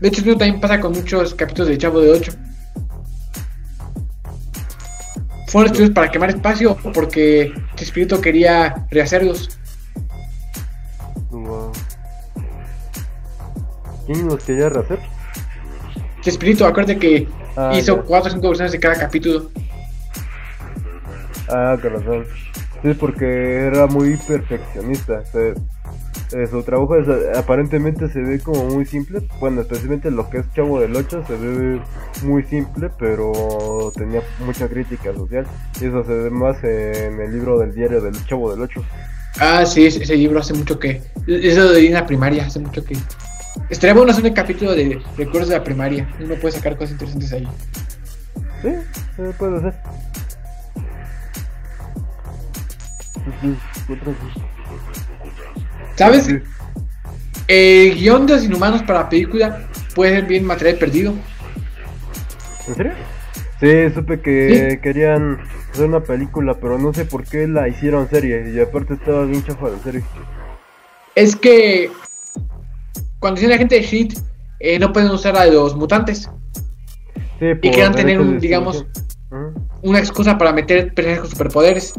De 0.00 0.08
hecho, 0.08 0.20
esto 0.20 0.36
también 0.36 0.60
pasa 0.60 0.78
con 0.78 0.92
muchos 0.92 1.34
capítulos 1.34 1.68
de 1.68 1.78
Chavo 1.78 2.00
de 2.00 2.10
8. 2.10 2.32
Fueron 5.48 5.72
estudios 5.72 5.90
para 5.90 6.10
quemar 6.10 6.30
espacio 6.30 6.76
porque 6.92 7.52
Chespirito 7.74 8.20
quería 8.20 8.86
rehacerlos. 8.90 9.57
¿Quién 14.08 14.26
los 14.26 14.42
quería 14.42 14.70
rehacer? 14.70 14.98
Chespirito, 16.22 16.66
acuérdate 16.66 16.98
que 16.98 17.28
Ah, 17.56 17.72
hizo 17.76 17.96
ya. 17.96 18.02
4 18.02 18.30
o 18.30 18.32
5 18.34 18.48
versiones 18.48 18.72
de 18.72 18.80
cada 18.80 18.94
capítulo. 18.98 19.50
Ah, 21.48 21.76
con 21.80 21.92
razón. 21.92 22.24
Sí, 22.82 22.94
porque 22.94 23.66
era 23.66 23.86
muy 23.86 24.16
perfeccionista. 24.16 25.20
o 25.20 25.26
sea, 25.26 25.52
eh, 26.40 26.46
su 26.48 26.62
trabajo 26.62 26.96
es, 26.96 27.36
aparentemente 27.36 28.08
se 28.08 28.20
ve 28.20 28.38
como 28.40 28.64
muy 28.66 28.86
simple. 28.86 29.20
Bueno, 29.40 29.60
especialmente 29.62 30.10
lo 30.10 30.28
que 30.30 30.38
es 30.38 30.52
Chavo 30.54 30.80
del 30.80 30.94
8 30.94 31.24
se 31.26 31.36
ve 31.36 31.80
muy 32.22 32.42
simple, 32.44 32.90
pero 32.98 33.92
tenía 33.94 34.22
mucha 34.44 34.68
crítica 34.68 35.12
social. 35.14 35.46
Y 35.80 35.86
eso 35.86 36.04
se 36.04 36.12
ve 36.12 36.30
más 36.30 36.62
en 36.64 37.20
el 37.20 37.32
libro 37.32 37.58
del 37.58 37.74
diario 37.74 38.00
del 38.00 38.14
Chavo 38.26 38.50
del 38.50 38.62
8. 38.62 38.82
Ah, 39.40 39.64
sí, 39.66 39.86
ese 39.86 40.16
libro 40.16 40.40
hace 40.40 40.54
mucho 40.54 40.78
que. 40.78 41.02
Eso 41.26 41.72
de 41.72 41.90
la 41.90 42.06
primaria, 42.06 42.46
hace 42.46 42.60
mucho 42.60 42.84
que. 42.84 42.96
Estaría 43.70 43.94
bueno 43.94 44.12
hacer 44.12 44.24
un 44.24 44.32
capítulo 44.32 44.74
de 44.74 45.00
recuerdos 45.16 45.48
de 45.48 45.56
la 45.56 45.64
primaria. 45.64 46.08
Uno 46.20 46.34
puede 46.36 46.54
sacar 46.54 46.76
cosas 46.76 46.92
interesantes 46.92 47.32
ahí. 47.32 47.48
Sí, 48.62 48.68
eh, 48.68 49.32
puede 49.38 49.60
sí. 49.60 49.76
¿Sabes? 55.96 56.24
Sí. 56.24 56.38
El 57.48 57.94
guion 57.94 58.26
de 58.26 58.34
los 58.34 58.44
inhumanos 58.44 58.82
para 58.82 59.00
la 59.00 59.08
película 59.08 59.68
puede 59.94 60.14
ser 60.14 60.26
bien 60.26 60.44
material 60.44 60.76
perdido. 60.76 61.14
¿En 62.68 62.74
serio? 62.74 62.92
Sí, 63.60 63.94
supe 63.94 64.20
que 64.20 64.70
Sí. 64.72 64.78
querían 64.78 65.40
hacer 65.72 65.86
una 65.86 66.00
película, 66.00 66.54
pero 66.60 66.78
no 66.78 66.92
sé 66.92 67.04
por 67.04 67.24
qué 67.24 67.48
la 67.48 67.68
hicieron 67.68 68.08
serie. 68.08 68.50
Y 68.54 68.60
aparte 68.60 68.94
estaba 68.94 69.24
bien 69.24 69.44
chafa 69.44 69.68
la 69.70 69.78
serie. 69.78 70.02
Es 71.14 71.34
que. 71.34 71.90
Cuando 73.20 73.36
dicen 73.40 73.50
la 73.50 73.58
gente 73.58 73.76
de 73.76 73.82
Shit, 73.82 74.18
eh, 74.60 74.78
no 74.78 74.92
pueden 74.92 75.10
usar 75.10 75.36
a 75.36 75.46
los 75.46 75.76
mutantes. 75.76 76.30
Sí, 77.38 77.46
Y 77.62 77.70
querían 77.70 77.94
tener 77.94 78.20
un, 78.20 78.34
de 78.34 78.38
digamos, 78.40 78.84
una 79.82 79.98
excusa 79.98 80.36
para 80.38 80.52
meter 80.52 80.92
personajes 80.94 81.20
con 81.22 81.30
superpoderes. 81.30 81.94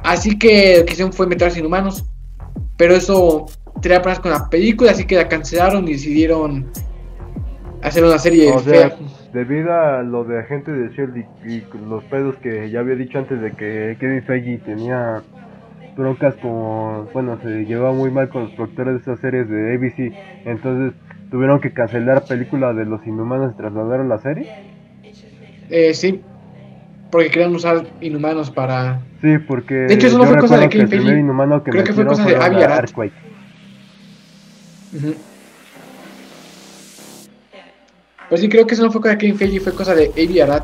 Así 0.00 0.38
que 0.38 0.78
lo 0.78 0.84
que 0.86 0.92
hicieron 0.92 1.12
fue 1.12 1.26
meter 1.26 1.50
a 1.52 1.58
inhumanos. 1.58 2.04
Pero 2.76 2.94
eso 2.94 3.46
tenía 3.82 3.98
problemas 4.00 4.20
con 4.20 4.30
la 4.30 4.48
película, 4.48 4.92
así 4.92 5.04
que 5.04 5.16
la 5.16 5.28
cancelaron 5.28 5.86
y 5.88 5.92
decidieron 5.92 6.70
hacer 7.82 8.04
una 8.04 8.18
serie 8.18 8.52
O 8.52 8.60
sea, 8.60 8.90
fea. 8.90 8.96
debido 9.32 9.72
a 9.72 10.02
lo 10.02 10.24
de 10.24 10.40
agente 10.40 10.70
de 10.72 10.88
Shield 10.90 11.16
y, 11.16 11.50
y 11.52 11.64
los 11.88 12.04
pedos 12.04 12.36
que 12.42 12.70
ya 12.70 12.80
había 12.80 12.94
dicho 12.94 13.18
antes 13.18 13.40
de 13.40 13.52
que 13.52 13.96
Kevin 13.98 14.22
Feige 14.24 14.58
tenía 14.58 15.22
broncas 15.98 16.34
con, 16.36 17.12
bueno, 17.12 17.38
se 17.42 17.66
llevaba 17.66 17.92
muy 17.92 18.10
mal 18.10 18.28
con 18.30 18.44
los 18.44 18.52
productores 18.52 18.94
de 18.94 19.00
esas 19.00 19.18
series 19.20 19.50
de 19.50 19.74
ABC, 19.74 20.12
entonces 20.44 20.98
tuvieron 21.30 21.60
que 21.60 21.72
cancelar 21.72 22.24
película 22.24 22.72
de 22.72 22.86
los 22.86 23.06
inhumanos 23.06 23.52
y 23.52 23.56
trasladaron 23.56 24.08
la 24.08 24.18
serie. 24.18 24.46
Eh, 25.68 25.92
sí, 25.92 26.22
porque 27.10 27.30
querían 27.30 27.54
usar 27.54 27.84
inhumanos 28.00 28.50
para. 28.50 29.00
Sí, 29.20 29.38
porque 29.46 29.74
De 29.74 29.94
hecho, 29.94 30.06
eso 30.06 30.18
no 30.18 30.24
fue 30.24 30.38
cosa 30.38 30.58
de 30.58 30.68
Kevin 30.68 30.88
Feige. 30.88 31.24
Creo 31.64 31.84
que 31.84 31.92
fue 31.92 32.06
cosa 32.06 32.24
de 32.24 32.36
Avi 32.36 32.62
Arad. 32.62 32.78
Earthquake. 32.78 33.12
Ujú. 34.94 35.14
Pues 38.28 38.40
sí, 38.40 38.48
creo 38.48 38.66
que 38.66 38.74
eso 38.74 38.84
no 38.84 38.92
fue 38.92 39.00
cosa 39.00 39.12
de 39.12 39.18
Kevin 39.18 39.36
Feige, 39.36 39.60
fue 39.60 39.74
cosa 39.74 39.94
de 39.94 40.10
Avi 40.10 40.40
Arad. 40.40 40.62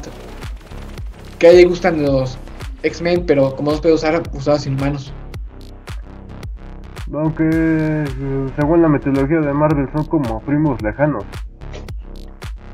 Que 1.38 1.48
a 1.48 1.50
él 1.50 1.56
le 1.56 1.64
gustan 1.64 2.02
los 2.02 2.38
X-Men, 2.82 3.24
pero 3.26 3.56
como 3.56 3.70
no 3.70 3.76
se 3.76 3.82
puede 3.82 3.94
usar, 3.94 4.22
usados 4.32 4.66
inhumanos. 4.66 5.12
Aunque 7.16 7.48
eh, 7.50 8.04
según 8.56 8.82
la 8.82 8.88
metodología 8.88 9.40
de 9.40 9.52
Marvel 9.52 9.88
son 9.94 10.04
como 10.06 10.40
primos 10.40 10.80
lejanos. 10.82 11.24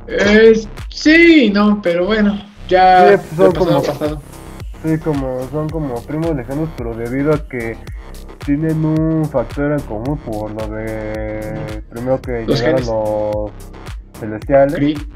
Eh, 0.07 0.61
sí, 0.89 1.51
no, 1.55 1.81
pero 1.83 2.07
bueno, 2.07 2.41
ya 2.69 3.11
Sí, 3.11 3.17
pues 3.17 3.37
son 3.37 3.53
como- 3.55 3.83
pasado. 3.83 4.21
Sí, 4.83 4.97
como 4.99 5.41
son 5.51 5.69
como 5.69 5.95
primos 6.03 6.35
lejanos, 6.35 6.69
pero 6.79 6.95
debido 6.97 7.35
a 7.35 7.47
que 7.49 7.77
tienen 8.47 8.83
un 8.85 9.27
factor 9.27 9.73
en 9.73 9.81
común 9.81 10.17
por 10.19 10.51
lo 10.53 10.67
de 10.75 11.83
primero 11.91 12.19
que 12.21 12.47
Los 12.47 12.59
llegaron 12.61 12.79
genes. 12.79 12.89
los 12.89 13.51
celestiales, 14.19 15.07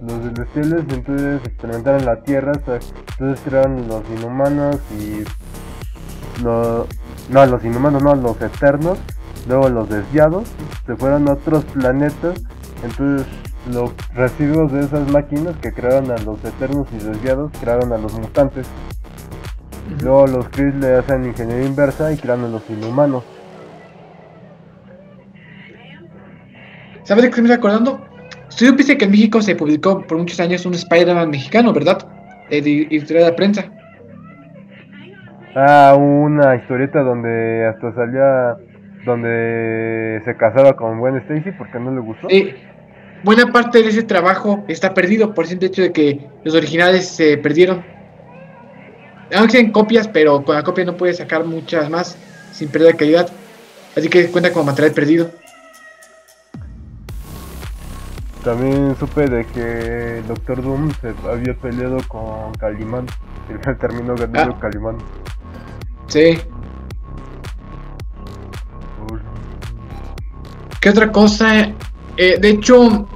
los 0.00 0.22
celestiales 0.34 0.84
entonces 0.88 1.40
experimentaron 1.44 2.06
la 2.06 2.22
Tierra, 2.22 2.52
entonces 2.54 3.40
crearon 3.44 3.86
los 3.88 4.02
inhumanos 4.18 4.78
y 4.98 5.22
no, 7.30 7.44
no 7.44 7.46
los 7.46 7.64
inhumanos, 7.64 8.02
no 8.02 8.14
los 8.14 8.40
eternos, 8.40 8.98
luego 9.48 9.68
los 9.68 9.88
desviados, 9.88 10.48
se 10.86 10.96
fueron 10.96 11.28
a 11.28 11.32
otros 11.32 11.64
planetas, 11.66 12.42
entonces 12.82 13.26
los 13.72 13.92
residuos 14.14 14.72
de 14.72 14.80
esas 14.80 15.10
máquinas 15.10 15.56
que 15.60 15.72
crearon 15.72 16.10
a 16.10 16.18
los 16.18 16.42
eternos 16.44 16.86
y 16.92 17.04
desviados 17.04 17.50
crearon 17.60 17.92
a 17.92 17.98
los 17.98 18.12
mutantes. 18.14 18.66
Luego 20.02 20.26
los 20.26 20.48
Kree 20.48 20.72
le 20.72 20.96
hacen 20.96 21.24
ingeniería 21.24 21.66
inversa 21.66 22.12
y 22.12 22.16
crean 22.16 22.44
a 22.44 22.48
los 22.48 22.62
inhumanos. 22.68 23.24
¿Sabes 27.04 27.24
de 27.24 27.30
qué 27.30 27.40
me 27.40 27.48
estoy 27.48 27.58
acordando? 27.58 28.04
Supiste 28.48 28.98
que 28.98 29.04
en 29.04 29.12
México 29.12 29.40
se 29.40 29.54
publicó 29.54 30.04
por 30.06 30.18
muchos 30.18 30.40
años 30.40 30.66
un 30.66 30.74
Spider-Man 30.74 31.30
mexicano, 31.30 31.72
¿verdad? 31.72 31.98
Eh, 32.50 32.60
de 32.60 32.82
editorial 32.82 33.24
de 33.24 33.30
la 33.30 33.36
prensa. 33.36 33.75
Ah, 35.58 35.96
una 35.98 36.54
historieta 36.56 37.00
donde 37.00 37.66
hasta 37.66 37.90
salía 37.94 38.56
donde 39.06 40.20
se 40.22 40.36
casaba 40.36 40.74
con 40.76 40.98
Gwen 41.00 41.16
Stacy 41.16 41.50
porque 41.52 41.78
no 41.80 41.94
le 41.94 42.00
gustó. 42.00 42.26
Eh, 42.28 42.56
buena 43.24 43.50
parte 43.50 43.82
de 43.82 43.88
ese 43.88 44.02
trabajo 44.02 44.64
está 44.68 44.92
perdido 44.92 45.32
por 45.32 45.46
el 45.46 45.64
hecho 45.64 45.80
de 45.80 45.92
que 45.92 46.28
los 46.44 46.54
originales 46.54 47.08
se 47.08 47.38
perdieron. 47.38 47.82
Aunque 49.34 49.52
sean 49.52 49.72
copias, 49.72 50.08
pero 50.08 50.44
con 50.44 50.56
la 50.56 50.62
copia 50.62 50.84
no 50.84 50.94
puedes 50.98 51.16
sacar 51.16 51.46
muchas 51.46 51.88
más 51.88 52.18
sin 52.52 52.68
perder 52.68 52.94
calidad. 52.96 53.26
Así 53.96 54.10
que 54.10 54.30
cuenta 54.30 54.52
como 54.52 54.66
material 54.66 54.92
perdido. 54.92 55.30
También 58.44 58.94
supe 58.96 59.26
de 59.26 59.44
que 59.46 60.22
Doctor 60.28 60.62
Doom 60.62 60.90
se 61.00 61.14
había 61.28 61.54
peleado 61.54 61.96
con 62.08 62.52
Calimán. 62.54 63.06
Y 63.48 63.74
terminó 63.80 64.14
ganando 64.14 64.54
Ah. 64.54 64.60
Calimán. 64.60 64.98
Sí. 66.16 66.38
¿Qué 70.80 70.88
otra 70.88 71.12
cosa? 71.12 71.74
Eh, 72.16 72.38
de 72.40 72.48
hecho, 72.48 73.06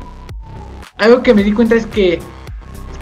algo 0.98 1.22
que 1.22 1.32
me 1.32 1.42
di 1.42 1.52
cuenta 1.52 1.76
es 1.76 1.86
que 1.86 2.18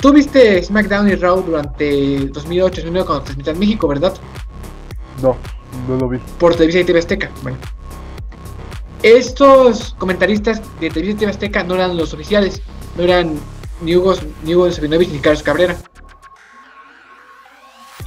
tú 0.00 0.12
viste 0.12 0.62
SmackDown 0.62 1.08
y 1.08 1.16
Raw 1.16 1.42
durante 1.42 2.30
2008-2009 2.30 3.04
cuando 3.06 3.22
transmitían 3.22 3.56
en 3.56 3.60
México, 3.60 3.88
¿verdad? 3.88 4.14
No, 5.20 5.36
no 5.88 5.96
lo 5.96 6.08
vi. 6.08 6.18
Por 6.38 6.54
Televisa 6.54 6.78
y 6.78 6.84
TV 6.84 7.00
Azteca. 7.00 7.32
Bueno. 7.42 7.58
Estos 9.02 9.96
comentaristas 9.98 10.62
de 10.78 10.90
Televisa 10.90 11.16
y 11.16 11.18
TV 11.18 11.30
Azteca 11.32 11.64
no 11.64 11.74
eran 11.74 11.96
los 11.96 12.14
oficiales. 12.14 12.62
No 12.96 13.02
eran 13.02 13.34
ni 13.82 13.96
Hugo, 13.96 14.14
ni 14.44 14.54
Hugo 14.54 14.70
Sabinovich 14.70 15.10
ni 15.10 15.18
Carlos 15.18 15.42
Cabrera. 15.42 15.76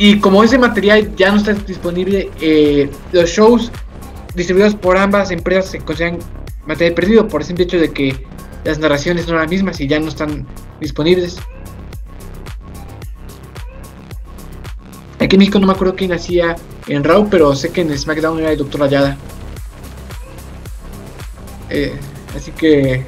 Y 0.04 0.20
como 0.20 0.44
ese 0.44 0.58
material 0.58 1.16
ya 1.16 1.30
no 1.30 1.38
está 1.38 1.54
disponible, 1.54 2.32
eh, 2.42 2.90
los 3.12 3.30
shows 3.30 3.72
distribuidos 4.34 4.74
por 4.74 4.98
ambas 4.98 5.30
empresas 5.30 5.70
se 5.70 5.78
consideran 5.78 6.18
material 6.66 6.96
perdido 6.96 7.28
por 7.28 7.42
el 7.42 7.46
simple 7.46 7.66
hecho 7.66 7.78
de 7.78 7.92
que 7.92 8.26
las 8.64 8.80
narraciones 8.80 9.28
no 9.28 9.34
eran 9.34 9.44
las 9.44 9.52
mismas 9.52 9.80
y 9.80 9.86
ya 9.86 10.00
no 10.00 10.08
están 10.08 10.48
disponibles. 10.80 11.38
Aquí 15.20 15.36
en 15.36 15.38
México 15.38 15.60
no 15.60 15.68
me 15.68 15.74
acuerdo 15.74 15.94
quién 15.96 16.14
hacía 16.14 16.56
en 16.88 17.04
Raw, 17.04 17.28
pero 17.30 17.56
sé 17.56 17.72
que 17.72 17.82
en 17.82 17.96
SmackDown 17.96 18.40
era 18.40 18.54
el 18.54 18.58
Dr. 18.58 18.82
Ayada. 18.82 19.18
Eh, 21.70 21.94
así 22.36 22.52
que 22.54 23.06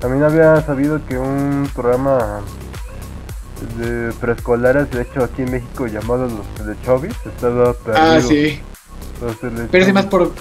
También 0.00 0.24
había 0.24 0.60
sabido 0.62 1.00
que 1.06 1.16
un 1.16 1.70
programa 1.72 2.42
de 3.78 4.12
preescolares, 4.20 4.90
de 4.90 5.02
hecho 5.02 5.24
aquí 5.24 5.42
en 5.42 5.52
México 5.52 5.86
llamados 5.86 6.32
los 6.32 6.46
Teletubbies, 6.54 7.14
estaba 7.26 7.72
perdido. 7.74 8.04
Ah, 8.04 8.20
sí. 8.20 8.60
Pero 9.70 9.92
más 9.92 10.06
por, 10.06 10.32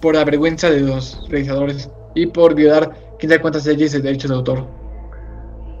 por 0.00 0.14
la 0.14 0.24
vergüenza 0.24 0.68
de 0.70 0.80
los 0.80 1.26
realizadores 1.30 1.90
y 2.14 2.26
por 2.26 2.54
violar 2.54 2.90
quién 3.18 3.30
sabe 3.30 3.40
cuántas 3.40 3.66
leyes 3.66 3.92
de 3.92 4.00
derechos 4.00 4.30
de 4.30 4.36
autor. 4.36 4.66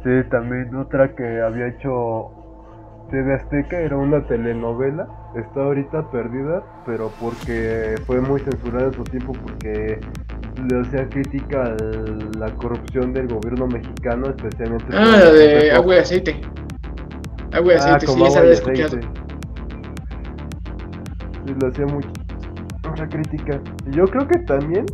Sí, 0.02 0.10
también 0.30 0.74
otra 0.74 1.14
que 1.14 1.40
había 1.40 1.68
hecho 1.68 2.30
TV 3.10 3.34
Azteca 3.34 3.78
era 3.78 3.96
una 3.96 4.26
telenovela. 4.26 5.08
Está 5.36 5.64
ahorita 5.64 6.10
perdida, 6.10 6.62
pero 6.86 7.10
porque 7.20 7.94
fue 8.06 8.20
muy 8.20 8.40
censurada 8.40 8.86
en 8.86 8.94
su 8.94 9.04
tiempo 9.04 9.32
porque 9.32 10.00
le 10.68 10.80
hacía 10.80 11.08
crítica 11.08 11.62
a 11.64 11.76
la 12.38 12.54
corrupción 12.54 13.12
del 13.12 13.28
gobierno 13.28 13.66
mexicano, 13.66 14.28
especialmente. 14.28 14.86
Ah, 14.92 15.18
la 15.24 15.32
de 15.32 15.72
agua 15.72 15.96
y 15.96 15.98
aceite. 15.98 16.40
Agua 17.52 17.72
y 17.72 17.76
Ah, 17.76 17.78
aceite, 17.80 18.00
sí, 18.00 18.06
como 18.06 18.26
esa 18.26 18.46
y 18.46 18.50
escuchado. 18.50 18.98
Sí, 21.46 21.54
le 21.60 21.68
hacía 21.68 21.86
mucho, 21.86 22.08
mucha 22.88 23.08
crítica. 23.08 23.60
Y 23.90 23.96
yo 23.96 24.04
creo 24.06 24.26
que 24.26 24.38
también 24.40 24.86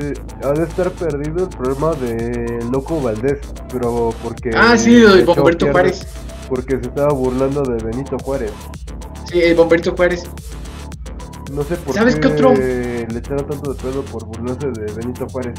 eh, 0.00 0.12
ha 0.44 0.52
de 0.52 0.64
estar 0.64 0.90
perdido 0.90 1.44
el 1.44 1.56
problema 1.56 1.92
de 1.94 2.58
Loco 2.72 3.00
Valdés, 3.00 3.38
pero 3.72 4.10
porque... 4.22 4.50
Ah, 4.54 4.76
sí, 4.76 5.00
lo 5.00 5.14
de 5.14 5.24
Bomberto 5.24 5.70
Juárez. 5.70 6.06
Porque 6.48 6.76
se 6.76 6.88
estaba 6.88 7.12
burlando 7.12 7.62
de 7.62 7.82
Benito 7.84 8.16
Juárez. 8.18 8.52
Sí, 9.26 9.40
el 9.40 9.54
Bomberto 9.54 9.94
Juárez. 9.94 10.24
No 11.52 11.62
sé 11.62 11.76
por 11.76 11.94
¿Sabes 11.94 12.14
qué 12.16 12.20
qué 12.20 12.26
otro? 12.28 12.54
le 12.54 13.18
echaron 13.18 13.46
tanto 13.46 13.72
de 13.72 13.82
pedo 13.82 14.02
por 14.02 14.26
burlarse 14.26 14.68
de 14.68 14.92
Benito 14.92 15.26
Juárez. 15.28 15.54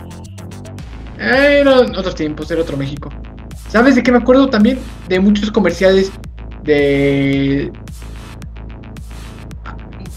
Eh, 1.17 1.59
Eran 1.61 1.95
otros 1.95 2.15
tiempos, 2.15 2.49
era 2.51 2.61
otro 2.61 2.77
México. 2.77 3.09
¿Sabes 3.69 3.95
de 3.95 4.03
qué 4.03 4.11
me 4.11 4.19
acuerdo 4.19 4.49
también? 4.49 4.79
De 5.07 5.19
muchos 5.19 5.51
comerciales 5.51 6.11
de... 6.63 7.71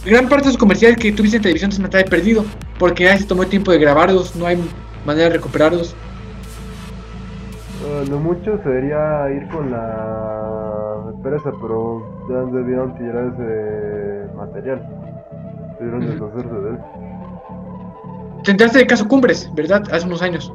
Gran 0.05 0.29
parte 0.29 0.45
de 0.47 0.51
los 0.51 0.59
comerciales 0.59 0.99
que 0.99 1.13
tuviste 1.13 1.37
en 1.37 1.43
televisión 1.43 1.73
se 1.73 1.81
me 1.81 1.89
trae 1.89 2.05
perdido. 2.05 2.45
Porque 2.79 3.05
ya 3.05 3.17
se 3.17 3.25
tomó 3.25 3.43
el 3.45 3.49
tiempo 3.49 3.71
de 3.71 3.79
grabarlos, 3.79 4.35
no 4.37 4.47
hay 4.47 4.59
manera 5.07 5.29
de 5.29 5.35
recuperarlos. 5.37 5.95
Ah, 7.85 8.05
lo 8.09 8.19
mucho 8.19 8.59
sería 8.65 9.31
ir 9.31 9.49
con 9.49 9.71
la 9.71 11.05
empresa, 11.15 11.51
pero 11.61 12.27
ya 12.29 12.43
debieron 12.57 12.95
tirar 12.97 13.33
ese 13.35 14.35
material. 14.37 15.02
Deshacerse 15.91 16.55
de 16.55 16.71
él. 16.71 16.79
Te 18.45 18.51
enteraste 18.51 18.79
del 18.79 18.87
caso 18.87 19.07
Cumbres, 19.09 19.49
¿verdad? 19.55 19.83
Hace 19.93 20.07
unos 20.07 20.23
años. 20.23 20.53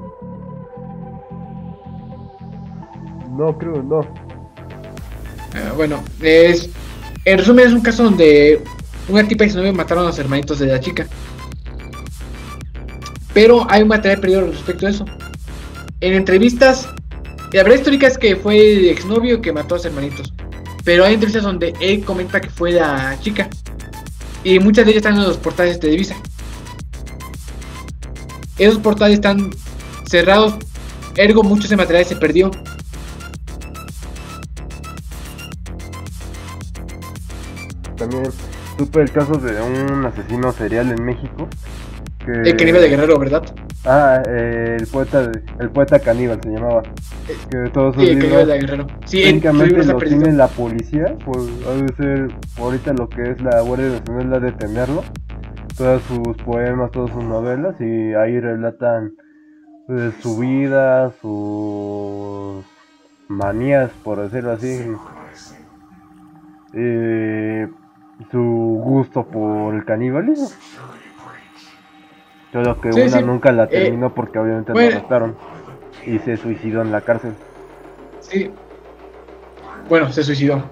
No, 3.38 3.58
creo, 3.58 3.84
no. 3.84 4.02
Eh, 4.02 5.72
bueno, 5.76 6.04
es. 6.22 6.70
En 7.26 7.38
resumen, 7.38 7.68
es 7.68 7.74
un 7.74 7.82
caso 7.82 8.04
donde 8.04 8.64
una 9.10 9.28
tipa 9.28 9.48
su 9.48 9.58
novio 9.58 9.74
mataron 9.74 10.06
a 10.06 10.08
los 10.08 10.20
hermanitos 10.20 10.60
de 10.60 10.68
la 10.68 10.80
chica. 10.80 11.08
Pero 13.34 13.70
hay 13.70 13.84
un 13.84 13.90
material 13.90 14.20
perdido 14.20 14.48
respecto 14.48 14.88
a 14.88 14.90
eso. 14.90 15.06
En 16.00 16.14
entrevistas, 16.14 16.90
la 17.54 17.64
verdad 17.64 17.78
histórica 17.78 18.08
es 18.08 18.18
que 18.18 18.36
fue 18.36 18.58
el 18.58 18.90
exnovio 18.90 19.42
que 19.42 19.52
mató 19.54 19.76
a 19.76 19.78
los 19.78 19.86
hermanitos. 19.86 20.34
Pero 20.84 21.06
hay 21.06 21.16
entrevistas 21.16 21.44
donde 21.44 21.74
él 21.80 22.04
comenta 22.04 22.42
que 22.42 22.50
fue 22.50 22.72
la 22.72 23.18
chica. 23.20 23.50
Y 24.48 24.62
muchas 24.62 24.86
de 24.86 24.92
ellas 24.92 25.04
están 25.04 25.20
en 25.20 25.28
los 25.28 25.36
portales 25.36 25.74
de 25.74 25.82
Televisa. 25.82 26.16
Esos 28.58 28.80
portales 28.80 29.16
están 29.16 29.50
cerrados. 30.06 30.56
Ergo, 31.18 31.44
mucho 31.44 31.66
ese 31.66 31.76
material 31.76 32.06
se 32.06 32.16
perdió. 32.16 32.50
También 37.98 38.24
supe 38.78 39.02
el 39.02 39.12
caso 39.12 39.34
de 39.34 39.62
un 39.62 40.06
asesino 40.06 40.54
serial 40.54 40.92
en 40.98 41.04
México. 41.04 41.50
Que... 42.28 42.50
El 42.50 42.58
nivel 42.58 42.82
de 42.82 42.90
guerrero, 42.90 43.18
¿verdad? 43.18 43.44
Ah, 43.86 44.22
eh, 44.28 44.76
el 44.78 44.88
poeta, 44.88 45.32
el 45.60 45.70
poeta 45.70 45.98
caníbal 45.98 46.42
se 46.44 46.50
llamaba. 46.50 46.84
Que 47.50 47.70
todos 47.70 47.96
sus 47.96 48.04
Sí, 48.04 48.10
el 48.10 48.20
nivel 48.20 48.48
de 48.48 48.60
guerrero. 48.60 48.88
Sí, 49.06 49.24
está 49.24 49.54
lo 49.54 49.60
perdido. 49.98 49.98
tiene 50.00 50.34
la 50.34 50.48
policía. 50.50 51.16
Pues 51.24 51.48
ha 51.66 51.74
de 51.82 51.94
ser 51.96 52.28
ahorita 52.58 52.92
lo 52.94 53.08
que 53.08 53.32
es 53.32 53.42
la 53.42 53.62
Guardia 53.62 53.88
Nacional 53.88 54.34
ha 54.34 54.40
de 54.42 54.52
tenerlo. 54.52 55.04
Todos 55.78 56.04
sus 56.04 56.36
poemas, 56.44 56.92
todas 56.92 57.12
sus 57.12 57.24
novelas 57.24 57.80
y 57.80 58.14
ahí 58.14 58.40
relatan 58.42 59.14
pues, 59.86 60.14
su 60.22 60.38
vida, 60.38 61.14
sus 61.22 62.66
manías, 63.30 63.90
por 64.04 64.20
decirlo 64.20 64.52
así. 64.52 64.82
Eh, 66.74 67.70
su 68.32 68.82
gusto 68.84 69.26
por 69.26 69.76
el 69.76 69.86
canibalismo. 69.86 70.50
Solo 72.58 72.82
que 72.82 72.92
Sí, 72.92 73.02
una 73.02 73.20
sí. 73.20 73.24
nunca 73.24 73.52
la 73.52 73.66
Eh, 73.66 73.68
terminó 73.68 74.16
porque 74.16 74.40
obviamente 74.40 74.72
bueno. 74.72 74.90
lo 74.90 74.96
arrestaron 74.96 75.36
y 76.08 76.18
se 76.18 76.38
suicidó 76.38 76.82
en 76.82 76.92
la 76.92 77.02
cárcel. 77.02 77.34
Sí. 78.20 78.52
Bueno, 79.88 80.12
se 80.12 80.24
suicidó. 80.24 80.64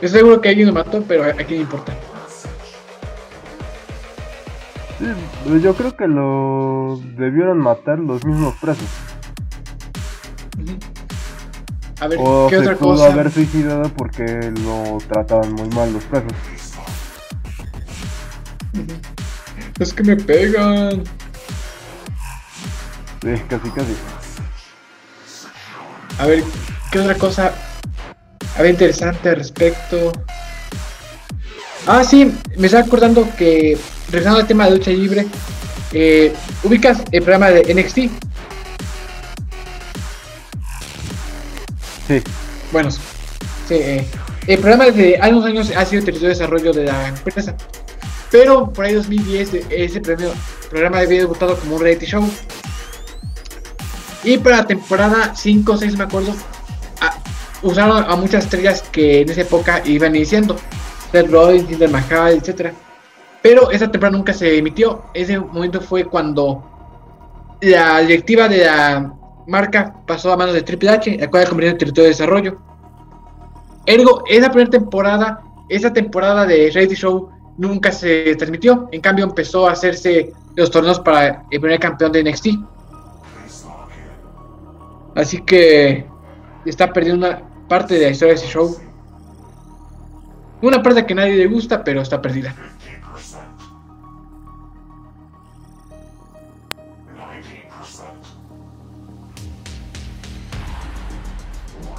Estoy 0.00 0.08
seguro 0.08 0.40
que 0.40 0.48
alguien 0.48 0.68
lo 0.68 0.72
mató, 0.72 1.04
pero 1.06 1.24
a 1.24 1.26
a 1.28 1.32
quién 1.34 1.50
le 1.50 1.56
importa. 1.60 1.92
Sí, 4.98 5.60
yo 5.60 5.74
creo 5.74 5.94
que 5.96 6.08
lo 6.08 6.98
debieron 7.16 7.58
matar 7.58 7.98
los 7.98 8.24
mismos 8.24 8.54
presos. 8.62 8.88
A 12.00 12.08
ver, 12.08 12.18
O 12.22 12.46
¿qué 12.48 12.56
se 12.56 12.62
otra 12.62 12.76
pudo 12.76 12.92
cosa? 12.92 13.12
haber 13.12 13.30
suicidado 13.30 13.90
porque 13.90 14.50
lo 14.64 14.96
trataban 15.08 15.52
muy 15.52 15.68
mal 15.68 15.92
los 15.92 16.04
presos. 16.04 16.32
Ujú. 18.72 19.17
Es 19.78 19.92
que 19.92 20.02
me 20.02 20.16
pegan. 20.16 21.04
Sí, 23.22 23.42
casi 23.48 23.70
casi. 23.70 23.96
A 26.18 26.26
ver, 26.26 26.42
¿qué 26.90 26.98
otra 26.98 27.14
cosa? 27.14 27.52
A 28.56 28.62
ver, 28.62 28.72
interesante 28.72 29.28
al 29.28 29.36
respecto. 29.36 30.12
Ah, 31.86 32.02
sí, 32.02 32.34
me 32.56 32.66
estaba 32.66 32.84
acordando 32.84 33.28
que, 33.36 33.78
regresando 34.10 34.40
al 34.40 34.46
tema 34.46 34.64
de 34.66 34.72
lucha 34.72 34.90
libre, 34.90 35.26
eh, 35.92 36.32
ubicas 36.64 36.98
el 37.12 37.22
programa 37.22 37.50
de 37.50 37.72
NXT. 37.72 38.10
Sí, 42.08 42.22
Bueno, 42.72 42.90
sí, 42.90 43.00
eh, 43.70 44.06
el 44.46 44.58
programa 44.58 44.86
desde 44.86 45.18
hace 45.18 45.30
unos 45.32 45.44
años 45.44 45.72
ha 45.76 45.84
sido 45.84 46.02
territorio 46.02 46.28
de 46.30 46.34
desarrollo 46.34 46.72
de 46.72 46.84
la 46.84 47.08
empresa. 47.08 47.54
Pero 48.30 48.70
por 48.70 48.84
ahí 48.84 48.94
2010 48.94 49.54
eh, 49.54 49.64
ese 49.70 50.00
premio- 50.00 50.32
programa 50.70 50.98
había 50.98 51.20
debutado 51.20 51.56
como 51.56 51.76
un 51.76 51.82
reality 51.82 52.06
show. 52.06 52.28
Y 54.24 54.36
para 54.38 54.58
la 54.58 54.66
temporada 54.66 55.34
5 55.34 55.72
o 55.72 55.76
6 55.76 55.96
me 55.96 56.04
acuerdo, 56.04 56.34
usaron 57.62 58.04
a 58.04 58.16
muchas 58.16 58.44
estrellas 58.44 58.82
que 58.92 59.22
en 59.22 59.30
esa 59.30 59.42
época 59.42 59.82
iban 59.84 60.14
iniciando. 60.14 60.56
Seth 61.12 61.30
Rollins, 61.30 61.68
Jinder 61.68 61.90
Mahal, 61.90 62.34
etc. 62.44 62.72
Pero 63.40 63.70
esa 63.70 63.90
temporada 63.90 64.16
nunca 64.18 64.34
se 64.34 64.58
emitió. 64.58 65.04
Ese 65.14 65.38
momento 65.38 65.80
fue 65.80 66.04
cuando 66.04 66.64
la 67.62 68.00
directiva 68.00 68.48
de 68.48 68.66
la 68.66 69.12
marca 69.46 69.94
pasó 70.06 70.32
a 70.32 70.36
manos 70.36 70.54
de 70.54 70.62
Triple 70.62 70.90
H, 70.90 71.16
la 71.18 71.30
cual 71.30 71.48
convirtió 71.48 71.70
en 71.70 71.78
territorio 71.78 72.04
de 72.04 72.10
desarrollo. 72.10 72.58
Ergo, 73.86 74.22
esa 74.26 74.50
primera 74.50 74.70
temporada, 74.70 75.40
esa 75.70 75.92
temporada 75.92 76.44
de 76.44 76.70
reality 76.74 76.94
show 76.96 77.30
nunca 77.58 77.92
se 77.92 78.34
transmitió. 78.36 78.88
En 78.90 79.02
cambio, 79.02 79.26
empezó 79.26 79.68
a 79.68 79.72
hacerse 79.72 80.32
los 80.56 80.70
torneos 80.70 80.98
para 81.00 81.44
el 81.50 81.60
primer 81.60 81.78
campeón 81.78 82.12
de 82.12 82.24
NXT. 82.24 82.46
Así 85.14 85.42
que 85.42 86.06
está 86.64 86.90
perdiendo 86.92 87.26
una 87.26 87.42
parte 87.68 87.94
de 87.94 88.06
la 88.06 88.10
historia 88.10 88.34
de 88.34 88.40
ese 88.40 88.48
show. 88.48 88.74
Una 90.62 90.82
parte 90.82 91.04
que 91.04 91.12
a 91.12 91.16
nadie 91.16 91.36
le 91.36 91.46
gusta, 91.46 91.84
pero 91.84 92.00
está 92.00 92.22
perdida. 92.22 92.54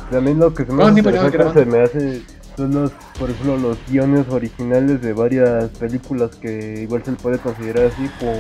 también 0.10 0.40
lo 0.40 0.52
que 0.54 0.66
se 0.66 0.72
me 0.72 0.84
No, 0.84 0.88
hace 0.88 1.54
se 1.54 1.66
me 1.66 1.82
hace 1.82 2.24
son 2.60 2.74
los, 2.74 2.92
por 3.18 3.30
ejemplo, 3.30 3.56
los 3.58 3.78
guiones 3.88 4.28
originales 4.28 5.02
de 5.02 5.14
varias 5.14 5.70
películas 5.70 6.36
que 6.36 6.82
igual 6.82 7.04
se 7.06 7.12
le 7.12 7.18
puede 7.18 7.40
considerar 7.40 7.86
así 7.86 8.10
por 8.20 8.36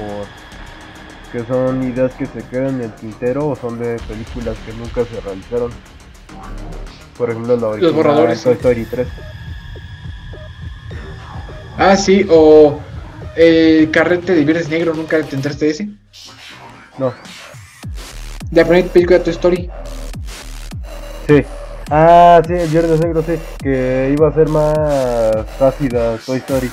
que 1.31 1.45
son 1.45 1.83
ideas 1.83 2.13
que 2.15 2.25
se 2.25 2.41
quedan 2.49 2.75
en 2.75 2.81
el 2.81 2.95
tintero 2.95 3.47
o 3.47 3.55
son 3.55 3.79
de 3.79 3.97
películas 4.07 4.57
que 4.65 4.73
nunca 4.73 5.05
se 5.05 5.21
realizaron. 5.21 5.71
Por 7.17 7.29
ejemplo, 7.29 7.55
la 7.55 7.67
original 7.67 7.93
borradores, 7.93 8.43
Toy. 8.43 8.53
Story 8.53 8.85
3. 8.85 9.07
Ah, 11.77 11.95
sí, 11.95 12.25
o 12.29 12.79
el 13.37 13.89
carrete 13.91 14.35
de 14.35 14.43
Viernes 14.43 14.67
Negro, 14.69 14.93
¿nunca 14.93 15.21
te 15.21 15.35
enteraste 15.35 15.65
de 15.65 15.71
ese? 15.71 15.89
No, 16.97 17.13
la 18.51 18.65
primera 18.65 18.91
película 18.91 19.19
de 19.19 19.23
Toy 19.23 19.33
Story. 19.33 19.69
Sí. 21.27 21.45
Ah, 21.89 22.41
sí, 22.45 22.53
el 22.53 22.69
Viernes 22.69 22.99
Negro, 22.99 23.23
sí. 23.23 23.33
Que 23.61 24.13
iba 24.15 24.29
a 24.29 24.33
ser 24.33 24.49
más 24.49 24.73
ácida 25.59 26.17
Toy 26.25 26.37
Story. 26.37 26.71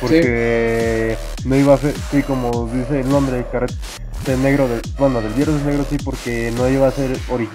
Porque 0.00 1.16
no 1.44 1.56
iba 1.56 1.74
a 1.74 1.78
ser, 1.78 1.94
sí, 2.10 2.22
como 2.22 2.68
dice 2.72 3.00
el 3.00 3.08
nombre, 3.08 3.44
carrete 3.50 4.36
negro, 4.42 4.68
del, 4.68 4.80
bueno, 4.98 5.20
del 5.20 5.32
Viernes 5.34 5.62
Negro, 5.64 5.84
sí, 5.88 5.98
porque 6.02 6.52
no 6.56 6.68
iba 6.68 6.88
a 6.88 6.90
ser 6.90 7.16
ori 7.30 7.48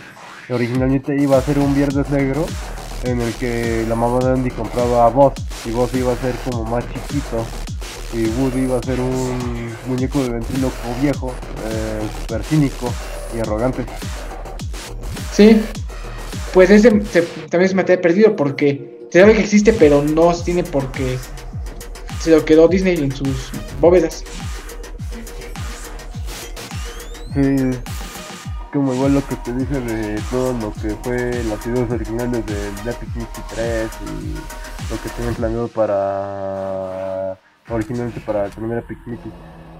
originalmente 0.53 1.15
iba 1.17 1.37
a 1.37 1.41
ser 1.41 1.59
un 1.59 1.73
Viernes 1.73 2.09
Negro 2.09 2.45
en 3.03 3.21
el 3.21 3.33
que 3.33 3.85
la 3.87 3.95
mamá 3.95 4.19
de 4.19 4.31
Andy 4.31 4.51
compraba 4.51 5.05
a 5.05 5.09
Buzz 5.09 5.33
y 5.65 5.71
Buzz 5.71 5.93
iba 5.95 6.13
a 6.13 6.17
ser 6.17 6.35
como 6.49 6.63
más 6.65 6.83
chiquito 6.91 7.45
y 8.13 8.27
Woody 8.27 8.61
iba 8.61 8.77
a 8.77 8.83
ser 8.83 8.99
un 8.99 9.73
muñeco 9.87 10.23
de 10.23 10.29
ventríloco 10.29 10.75
viejo, 11.01 11.33
eh, 11.67 12.01
super 12.21 12.43
cínico 12.43 12.91
y 13.35 13.39
arrogante. 13.39 13.85
Sí, 15.33 15.61
pues 16.55 16.69
ese 16.69 16.89
también 17.49 17.69
se 17.69 17.93
ha 17.93 18.01
perdido 18.01 18.33
porque 18.37 19.05
se 19.11 19.19
sabe 19.19 19.33
que 19.33 19.41
existe, 19.41 19.73
pero 19.73 20.01
no 20.01 20.33
se 20.33 20.45
tiene 20.45 20.63
porque 20.63 21.17
se 22.21 22.31
lo 22.31 22.45
quedó 22.45 22.69
Disney 22.69 22.95
en 22.95 23.11
sus 23.11 23.51
bóvedas. 23.81 24.23
Sí, 27.33 27.57
como 28.71 28.93
igual 28.93 29.15
lo 29.15 29.27
que 29.27 29.35
te 29.35 29.53
dije 29.53 29.81
de 29.81 30.15
todo 30.31 30.53
lo 30.53 30.71
que 30.81 30.91
fue 31.03 31.43
las 31.43 31.67
ideas 31.67 31.91
originales 31.91 32.45
de 32.45 32.89
Epic 32.89 33.11
3 33.53 33.89
y 34.05 34.93
lo 34.93 35.01
que 35.03 35.09
tienen 35.17 35.35
planeado 35.35 35.67
para 35.67 37.37
originalmente 37.67 38.21
para 38.21 38.45
el 38.45 38.51
primer 38.51 38.77
Epic 38.77 38.97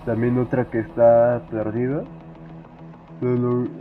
También 0.06 0.38
otra 0.38 0.70
que 0.70 0.80
está 0.80 1.42
perdida. 1.50 2.04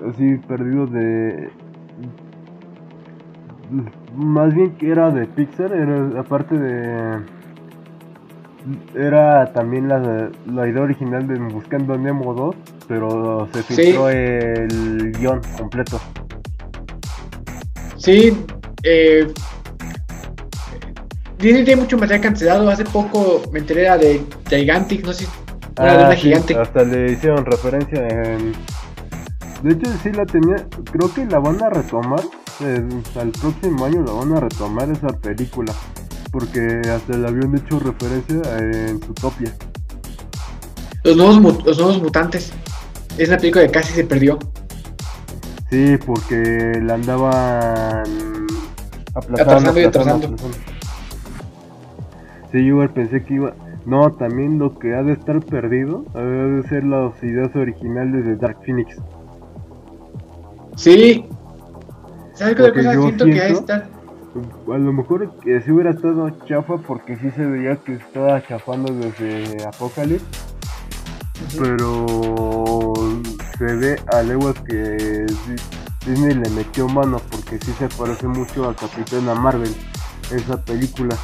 así 0.08 0.36
perdido 0.46 0.86
de 0.86 1.50
más 4.14 4.54
bien 4.54 4.76
que 4.76 4.90
era 4.90 5.10
de 5.10 5.26
Pixar, 5.26 5.72
era 5.72 6.20
aparte 6.20 6.56
de 6.56 7.22
era 8.94 9.52
también 9.52 9.88
la, 9.88 10.30
la 10.46 10.68
idea 10.68 10.82
original 10.82 11.26
de 11.26 11.34
Buscando 11.34 11.98
Nemo 11.98 12.32
2, 12.32 12.56
pero 12.88 13.48
se 13.52 13.62
filtró 13.62 14.08
el 14.08 15.12
guion 15.18 15.40
completo. 15.58 16.00
Sí, 17.96 18.36
eh, 18.82 19.26
Disney 21.38 21.64
tiene 21.64 21.82
mucho 21.82 21.98
material 21.98 22.22
cancelado. 22.22 22.70
Hace 22.70 22.84
poco 22.84 23.42
me 23.52 23.58
enteré 23.58 23.82
de 23.98 24.22
Gigantic, 24.48 25.04
no 25.04 25.12
sé 25.12 25.24
si 25.26 25.30
era 25.78 26.08
ah, 26.08 26.14
gigante. 26.14 26.54
Hasta 26.54 26.84
le 26.84 27.12
hicieron 27.12 27.44
referencia 27.44 28.06
en. 28.06 28.52
De 29.62 29.72
hecho, 29.72 29.90
sí 30.02 30.12
la 30.12 30.24
tenía. 30.26 30.56
Creo 30.92 31.12
que 31.12 31.24
la 31.26 31.38
van 31.38 31.62
a 31.62 31.70
retomar. 31.70 32.20
Eh, 32.60 32.88
al 33.16 33.30
próximo 33.30 33.84
año 33.84 34.02
la 34.04 34.12
van 34.12 34.36
a 34.36 34.40
retomar 34.40 34.88
esa 34.90 35.08
película 35.08 35.72
porque 36.30 36.82
hasta 36.88 37.16
le 37.16 37.28
habían 37.28 37.56
hecho 37.56 37.78
referencia 37.78 38.42
en 38.58 39.00
Zootopia. 39.00 39.54
Los 41.04 41.16
nuevos, 41.16 41.64
los 41.64 41.78
nuevos 41.78 42.02
mutantes. 42.02 42.52
Es 43.18 43.28
una 43.28 43.38
película 43.38 43.66
que 43.66 43.70
casi 43.70 43.92
se 43.92 44.04
perdió. 44.04 44.38
Sí, 45.70 45.96
porque 46.04 46.80
la 46.82 46.94
andaban 46.94 48.46
aplazando, 49.14 49.80
y 49.80 49.84
atrasando. 49.84 50.36
Sí, 52.50 52.66
yo 52.66 52.92
pensé 52.92 53.24
que 53.24 53.34
iba. 53.34 53.54
No, 53.86 54.12
también 54.12 54.58
lo 54.58 54.78
que 54.78 54.94
ha 54.94 55.02
de 55.02 55.12
estar 55.12 55.40
perdido 55.44 56.04
ha 56.14 56.20
de 56.20 56.68
ser 56.68 56.84
las 56.84 57.22
ideas 57.22 57.54
originales 57.54 58.24
de 58.24 58.36
Dark 58.36 58.58
Phoenix. 58.64 58.96
Sí. 60.76 61.26
¿Sabes 62.34 62.56
qué 62.56 62.72
cosa 62.72 62.92
siento, 62.92 63.24
que 63.24 63.32
de 63.32 63.48
estar? 63.52 63.88
a 64.72 64.78
lo 64.78 64.92
mejor 64.92 65.38
que 65.38 65.60
si 65.60 65.70
hubiera 65.70 65.90
estado 65.90 66.28
chafa 66.46 66.78
porque 66.78 67.16
sí 67.16 67.30
se 67.30 67.46
veía 67.46 67.76
que 67.76 67.94
estaba 67.94 68.44
chafando 68.44 68.92
desde 68.92 69.64
Apocalypse. 69.64 70.26
Pero 71.58 72.92
se 73.58 73.64
ve 73.64 74.00
a 74.12 74.22
leguas 74.22 74.56
que 74.68 75.26
Disney 76.06 76.34
le 76.34 76.50
metió 76.50 76.88
mano 76.88 77.20
porque 77.30 77.58
sí 77.64 77.72
se 77.78 77.88
parece 77.88 78.26
mucho 78.26 78.68
a 78.68 78.74
Capitana 78.74 79.34
Marvel 79.34 79.74
esa 80.32 80.60
película. 80.60 81.16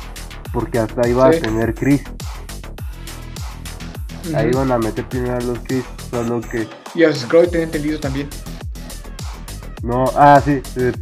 Porque 0.53 0.79
hasta 0.79 1.09
iba 1.09 1.27
a 1.27 1.31
tener 1.31 1.75
Chris. 1.75 2.03
Ahí 4.35 4.51
van 4.53 4.71
a 4.71 4.79
meter 4.79 5.05
primero 5.07 5.37
a 5.37 5.41
los 5.41 5.59
Chris, 5.61 5.85
solo 6.11 6.41
que. 6.41 6.69
Y 6.95 7.05
a 7.05 7.09
los 7.09 7.19
Scroll 7.19 7.49
tenía 7.49 7.67
entendido 7.67 7.99
también. 7.99 8.29
No, 9.83 10.05
ah, 10.15 10.41
sí, 10.45 10.61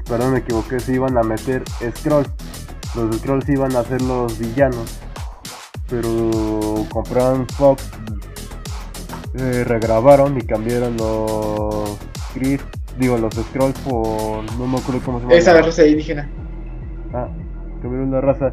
perdón, 0.09 0.35
me 0.35 0.39
equivoqué, 0.39 0.79
se 0.79 0.95
iban 0.95 1.19
a 1.19 1.23
meter 1.23 1.65
Scrolls. 1.97 2.31
Los 2.95 3.17
Scrolls 3.17 3.49
iban 3.49 3.75
a 3.75 3.83
ser 3.83 4.01
los 4.03 4.39
villanos. 4.39 5.01
Pero 5.91 6.31
compraron 6.91 7.47
Fox, 7.49 7.91
eh, 9.35 9.65
regrabaron 9.65 10.37
y 10.39 10.43
cambiaron 10.43 10.97
los 10.97 11.99
Chris, 12.35 12.61
digo, 12.99 13.19
los 13.19 13.35
Scrolls 13.35 13.79
por. 13.81 14.45
No 14.59 14.67
me 14.67 14.79
acuerdo 14.79 15.01
cómo 15.05 15.19
se 15.19 15.25
llama. 15.25 15.35
Esa 15.37 15.61
raza 15.61 15.87
indígena. 15.87 16.29
Ah, 17.15 17.29
cambiaron 17.83 18.11
la 18.13 18.21
raza. 18.21 18.53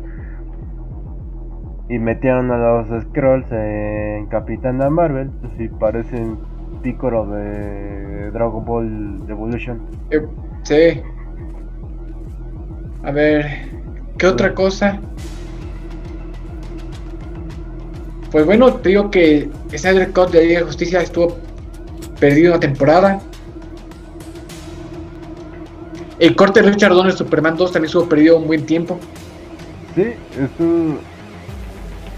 Y 1.87 1.99
metieron 1.99 2.49
a 2.51 2.57
los 2.57 3.03
Scrolls 3.03 3.51
en 3.51 4.25
Capitana 4.27 4.89
Marvel. 4.89 5.29
Si 5.57 5.67
parecen 5.67 6.39
Piccolo 6.85 7.25
de 7.25 8.29
Dragon 8.29 8.63
Ball 8.63 9.19
Evolution. 9.27 9.81
Eh, 10.11 10.21
sí. 10.61 11.01
A 13.03 13.09
ver, 13.09 13.71
¿qué 14.19 14.27
otra 14.27 14.53
cosa? 14.53 14.99
Pues 18.31 18.45
bueno, 18.45 18.71
te 18.75 18.89
digo 18.89 19.09
que 19.09 19.49
Snyder 19.75 20.11
Cut 20.11 20.29
de 20.29 20.41
la 20.41 20.45
Liga 20.45 20.59
de 20.59 20.65
Justicia 20.67 21.01
estuvo 21.01 21.37
perdido 22.19 22.51
una 22.51 22.59
temporada. 22.59 23.19
El 26.19 26.35
corte 26.35 26.61
de 26.61 26.69
Richard 26.69 26.93
Donner 26.93 27.13
Superman 27.13 27.57
2 27.57 27.71
también 27.71 27.87
estuvo 27.87 28.07
perdido 28.07 28.37
un 28.37 28.45
buen 28.45 28.63
tiempo. 28.63 28.99
Sí, 29.95 30.13
esto 30.39 30.99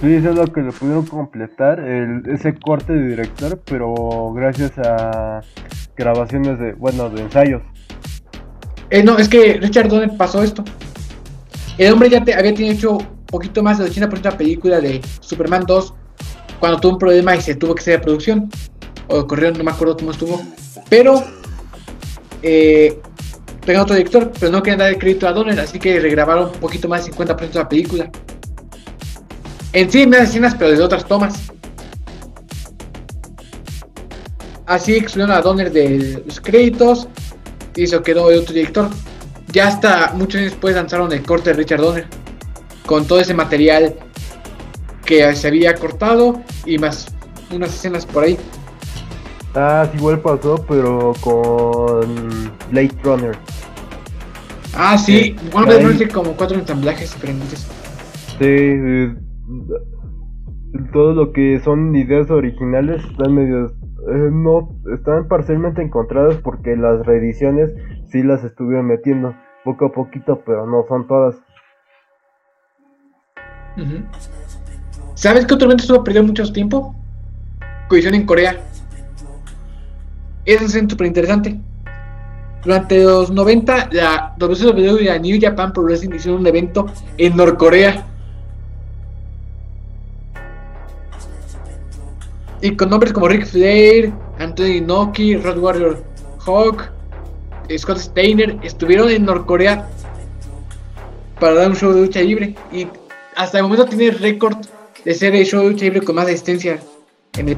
Sí, 0.02 0.14
eso 0.14 0.30
es 0.30 0.36
lo 0.36 0.46
que 0.48 0.62
le 0.62 0.72
pudieron 0.72 1.06
completar, 1.06 1.80
ese 1.80 2.54
corte 2.56 2.94
de 2.94 3.08
director, 3.08 3.60
pero 3.66 4.32
gracias 4.34 4.78
a 4.78 5.42
grabaciones 5.96 6.60
de, 6.60 6.74
bueno, 6.74 7.10
de 7.10 7.24
ensayos. 7.24 7.64
Eh, 8.92 9.04
no, 9.04 9.18
es 9.18 9.28
que 9.28 9.54
Richard 9.54 9.90
Donner 9.90 10.16
pasó 10.16 10.44
esto. 10.44 10.64
El 11.78 11.94
hombre 11.94 12.10
ya 12.10 12.24
te, 12.24 12.34
había 12.34 12.54
tenido 12.54 12.74
hecho 12.74 12.98
poquito 13.28 13.62
más 13.62 13.78
de 13.78 13.86
80% 13.86 14.10
de 14.10 14.30
la 14.30 14.38
película 14.38 14.80
de 14.80 15.02
Superman 15.20 15.64
2 15.68 15.94
cuando 16.60 16.80
tuvo 16.80 16.94
un 16.94 17.00
problema 17.00 17.36
y 17.36 17.42
se 17.42 17.56
tuvo 17.56 17.76
que 17.76 17.82
hacer 17.82 18.00
de 18.00 18.04
producción. 18.04 18.50
O 19.08 19.26
corrieron, 19.26 19.58
no 19.58 19.64
me 19.64 19.72
acuerdo 19.72 19.98
cómo 19.98 20.12
estuvo. 20.12 20.42
Pero 20.90 21.24
eh, 22.42 23.00
tenía 23.66 23.82
otro 23.82 23.96
director, 23.96 24.32
pero 24.40 24.52
no 24.52 24.62
querían 24.62 24.80
dar 24.80 24.90
el 24.90 24.98
crédito 24.98 25.28
a 25.28 25.34
Donner, 25.34 25.60
así 25.60 25.80
que 25.80 26.00
regrabaron 26.00 26.50
un 26.50 26.60
poquito 26.60 26.88
más 26.88 27.06
del 27.06 27.16
50% 27.16 27.52
de 27.52 27.60
la 27.60 27.70
película. 27.70 28.12
En 29.78 29.92
sí, 29.92 30.08
me 30.08 30.18
escenas, 30.18 30.56
pero 30.56 30.72
desde 30.72 30.84
otras 30.84 31.06
tomas. 31.06 31.52
Así 34.66 34.96
excluyeron 34.96 35.38
a 35.38 35.40
Donner 35.40 35.72
de 35.72 36.24
los 36.26 36.42
créditos 36.42 37.08
y 37.76 37.84
eso 37.84 38.02
quedó 38.02 38.28
de 38.30 38.40
otro 38.40 38.56
director. 38.56 38.90
Ya 39.50 39.68
hasta 39.68 40.14
muchos 40.16 40.40
años 40.40 40.54
después 40.54 40.74
lanzaron 40.74 41.12
el 41.12 41.22
corte 41.22 41.52
de 41.52 41.58
Richard 41.58 41.82
Donner 41.82 42.08
con 42.88 43.06
todo 43.06 43.20
ese 43.20 43.36
material 43.36 43.94
que 45.06 45.36
se 45.36 45.48
había 45.48 45.76
cortado 45.76 46.42
y 46.66 46.80
más 46.80 47.06
unas 47.52 47.70
escenas 47.70 48.04
por 48.04 48.24
ahí. 48.24 48.36
Ah, 49.54 49.88
sí, 49.92 49.98
igual 50.00 50.20
pasó, 50.22 50.56
pero 50.68 51.14
con 51.22 52.52
Blade 52.72 52.96
Runner. 53.04 53.38
Ah, 54.74 54.98
sí, 54.98 55.36
igual 55.46 55.98
de 56.00 56.08
como 56.10 56.32
cuatro 56.32 56.58
ensamblajes 56.58 57.14
diferentes. 57.14 57.68
Sí, 58.40 59.27
todo 60.92 61.14
lo 61.14 61.32
que 61.32 61.60
son 61.60 61.96
ideas 61.96 62.30
originales 62.30 63.04
están 63.06 63.34
medio 63.34 63.68
eh, 63.68 64.30
no 64.32 64.70
están 64.94 65.28
parcialmente 65.28 65.82
encontradas 65.82 66.36
porque 66.38 66.76
las 66.76 67.06
reediciones 67.06 67.74
sí 68.10 68.24
las 68.24 68.44
estuvieron 68.44 68.88
metiendo 68.88 69.36
poco 69.64 69.86
a 69.86 69.92
poquito 69.92 70.42
pero 70.46 70.66
no 70.68 70.86
son 70.88 71.08
todas. 71.08 71.36
¿sabes 75.14 75.46
que 75.46 75.54
otro 75.54 75.68
evento 75.68 75.84
estuvo 75.84 76.04
perdido 76.04 76.24
mucho 76.24 76.52
tiempo? 76.52 76.96
cohesión 77.88 78.16
en 78.16 78.26
Corea. 78.26 78.60
Eso 80.46 80.66
es 80.66 80.72
súper 80.72 81.08
interesante 81.08 81.60
durante 82.64 83.04
los 83.04 83.32
90 83.32 83.90
la 83.92 84.36
WCW 84.38 85.00
y 85.00 85.06
la 85.06 85.18
New 85.18 85.40
Japan 85.42 85.72
Pro 85.72 85.84
Wrestling 85.84 86.14
hicieron 86.16 86.42
un 86.42 86.48
evento 86.48 86.88
en 87.18 87.36
Norcorea 87.38 88.06
Y 92.62 92.76
con 92.76 92.90
nombres 92.90 93.14
como 93.14 93.28
Rick 93.28 93.46
Flair, 93.46 94.12
Anthony 94.40 94.82
Noki, 94.82 95.36
Rod 95.38 95.58
Warrior 95.60 96.04
Hawk, 96.46 96.90
Scott 97.78 98.00
Steiner 98.00 98.58
estuvieron 98.64 99.10
en 99.10 99.26
Norcorea 99.26 99.88
para 101.40 101.54
dar 101.56 101.70
un 101.70 101.76
show 101.76 101.94
de 101.94 102.02
lucha 102.02 102.22
libre. 102.22 102.56
Y 102.72 102.88
hasta 103.36 103.60
el 103.60 103.64
momento 103.64 103.86
tiene 103.86 104.12
récord 104.12 104.58
de 105.06 105.14
ser 105.14 105.36
el 105.36 105.46
show 105.46 105.62
de 105.62 105.70
lucha 105.70 105.86
libre 105.86 106.02
con 106.02 106.16
más 106.16 106.28
asistencia. 106.28 106.80
En 107.38 107.50
el... 107.50 107.58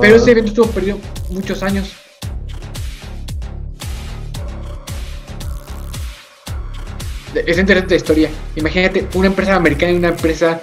Pero 0.00 0.16
ese 0.16 0.30
evento 0.30 0.48
estuvo 0.48 0.66
perdido 0.66 0.98
muchos 1.30 1.62
años. 1.62 1.94
Es 7.34 7.58
interesante 7.58 7.94
la 7.94 7.96
historia. 7.96 8.30
Imagínate 8.56 9.06
una 9.14 9.26
empresa 9.28 9.54
americana 9.54 9.92
y 9.92 9.96
una 9.96 10.08
empresa 10.08 10.60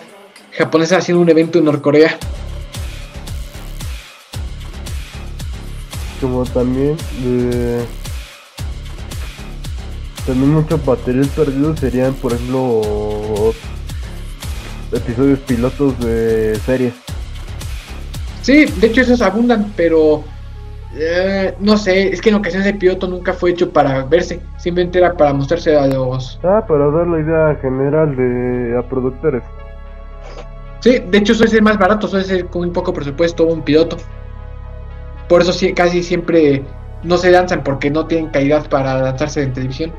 japonesa 0.58 0.98
haciendo 0.98 1.22
un 1.22 1.30
evento 1.30 1.60
en 1.60 1.66
Norcorea. 1.66 2.18
como 6.22 6.44
también 6.46 6.96
eh, 7.24 7.86
también 10.26 10.54
muchos 10.54 10.84
materiales 10.86 11.28
perdidos 11.28 11.80
serían 11.80 12.14
por 12.16 12.34
ejemplo 12.34 13.54
episodios 14.92 15.40
pilotos 15.40 16.00
de 16.00 16.58
series 16.66 16.94
Sí, 18.42 18.66
de 18.66 18.88
hecho 18.88 19.02
esos 19.02 19.24
abundan, 19.24 19.74
pero 19.76 20.24
eh, 20.96 21.56
no 21.60 21.78
sé, 21.78 22.10
es 22.10 22.22
que 22.22 22.30
en 22.30 22.36
ocasiones 22.36 22.68
el 22.68 22.78
piloto 22.78 23.08
nunca 23.08 23.34
fue 23.34 23.50
hecho 23.50 23.72
para 23.72 24.04
verse, 24.04 24.40
simplemente 24.58 25.00
era 25.00 25.18
para 25.18 25.34
mostrarse 25.34 25.76
a 25.76 25.88
los... 25.88 26.40
ah 26.44 26.64
para 26.68 26.92
dar 26.92 27.08
la 27.08 27.20
idea 27.20 27.58
general 27.60 28.16
de 28.16 28.78
a 28.78 28.88
productores 28.88 29.42
Sí, 30.86 31.00
de 31.00 31.18
hecho 31.18 31.34
suele 31.34 31.50
ser 31.52 31.64
más 31.64 31.80
barato, 31.80 32.08
suele 32.08 32.26
ser 32.26 32.46
con 32.46 32.62
un 32.62 32.72
poco 32.72 32.94
presupuesto 32.94 33.44
un 33.44 33.64
piloto. 33.64 33.98
Por 35.28 35.42
eso 35.42 35.52
sí, 35.52 35.74
casi 35.74 36.04
siempre 36.04 36.64
no 37.02 37.18
se 37.18 37.32
lanzan 37.32 37.64
porque 37.64 37.90
no 37.90 38.06
tienen 38.06 38.30
calidad 38.30 38.70
para 38.70 39.02
lanzarse 39.02 39.42
en 39.42 39.52
televisión. 39.52 39.92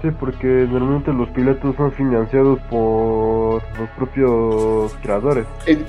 sí 0.00 0.08
porque 0.20 0.46
normalmente 0.46 1.12
los 1.12 1.28
pilotos 1.30 1.74
son 1.74 1.90
financiados 1.90 2.60
por 2.70 3.60
los 3.80 3.88
propios 3.96 4.92
creadores 5.02 5.44
Eh, 5.66 5.84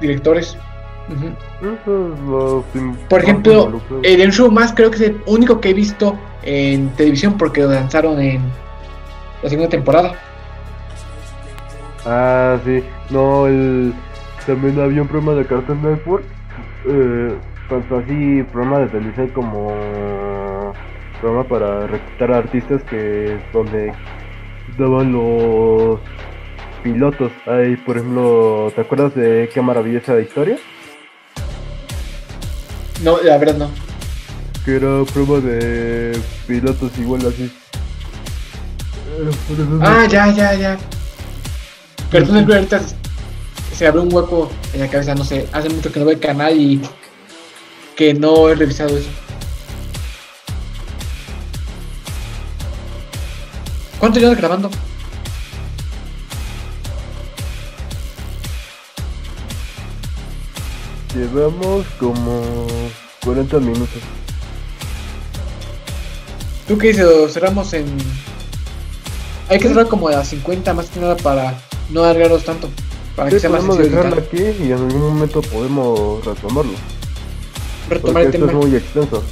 directores. 0.00 0.58
Los 2.28 2.64
Por 3.08 3.20
ejemplo, 3.20 3.80
el 4.02 4.32
show 4.32 4.50
más 4.50 4.72
creo 4.74 4.90
que 4.90 4.96
es 4.96 5.02
el 5.02 5.20
único 5.26 5.60
que 5.60 5.70
he 5.70 5.74
visto 5.74 6.18
en 6.42 6.88
televisión 6.96 7.38
porque 7.38 7.62
lo 7.62 7.70
lanzaron 7.70 8.20
en 8.20 8.42
la 9.44 9.48
segunda 9.48 9.68
temporada. 9.70 10.14
Ah, 12.06 12.58
sí. 12.64 12.82
No, 13.10 13.46
el... 13.46 13.94
también 14.46 14.78
había 14.80 15.02
un 15.02 15.08
programa 15.08 15.34
de 15.38 15.46
Cartoon 15.46 15.82
Network. 15.82 16.24
Eh, 16.86 17.34
tanto 17.68 17.98
así, 17.98 18.42
programa 18.52 18.80
de 18.80 18.88
televisión 18.88 19.28
como 19.28 19.74
programa 21.20 21.48
para 21.48 21.86
reclutar 21.86 22.32
artistas 22.32 22.82
que 22.82 23.38
donde 23.52 23.92
daban 24.76 25.12
los 25.12 26.00
pilotos. 26.82 27.32
Ahí, 27.46 27.76
por 27.76 27.96
ejemplo, 27.96 28.70
¿te 28.74 28.82
acuerdas 28.82 29.14
de 29.14 29.48
qué 29.52 29.62
maravillosa 29.62 30.20
historia? 30.20 30.58
No, 33.02 33.20
la 33.22 33.38
verdad 33.38 33.56
no. 33.56 33.70
Que 34.64 34.76
era 34.76 35.02
prueba 35.12 35.40
de 35.40 36.18
pilotos 36.46 36.96
igual 36.98 37.26
así. 37.26 37.50
Eh, 39.18 39.30
Ah, 39.80 40.06
ya, 40.08 40.30
ya, 40.30 40.54
ya. 40.54 40.78
Pero 42.14 42.28
tú 42.28 42.52
ahorita 42.52 42.80
se 43.76 43.88
abrió 43.88 44.04
un 44.04 44.14
hueco 44.14 44.48
en 44.72 44.82
la 44.82 44.88
cabeza, 44.88 45.16
no 45.16 45.24
sé. 45.24 45.48
Hace 45.52 45.68
mucho 45.68 45.90
que 45.90 45.98
no 45.98 46.06
veo 46.06 46.14
el 46.14 46.20
canal 46.20 46.56
y 46.56 46.80
que 47.96 48.14
no 48.14 48.48
he 48.48 48.54
revisado 48.54 48.96
eso. 48.96 49.08
¿Cuánto 53.98 54.20
llevas 54.20 54.36
grabando? 54.36 54.70
Llevamos 61.16 61.84
como 61.98 62.66
40 63.24 63.58
minutos. 63.58 64.02
¿Tú 66.68 66.78
qué 66.78 66.86
dices? 66.86 67.04
¿Lo 67.06 67.28
cerramos 67.28 67.72
en...? 67.72 67.86
Hay 69.48 69.58
que 69.58 69.66
cerrar 69.66 69.88
como 69.88 70.06
a 70.10 70.24
50 70.24 70.74
más 70.74 70.86
que 70.86 71.00
nada 71.00 71.16
para 71.16 71.58
no 71.90 72.02
alargarnos 72.04 72.44
tanto. 72.44 72.68
Para 73.16 73.30
que 73.30 73.38
sea 73.38 73.50
más 73.50 73.64
podemos 73.64 73.78
dejarlo 73.90 74.16
aquí 74.20 74.42
y 74.64 74.66
en 74.66 74.72
algún 74.74 75.00
momento 75.00 75.40
podemos 75.42 76.24
retomarlo. 76.24 76.72
Retomar 77.88 78.24
Porque 78.24 78.36
el 78.36 78.42
esto 78.42 78.46
tema. 78.46 78.60
es 78.60 78.66
muy 78.68 78.76
extenso. 78.76 79.22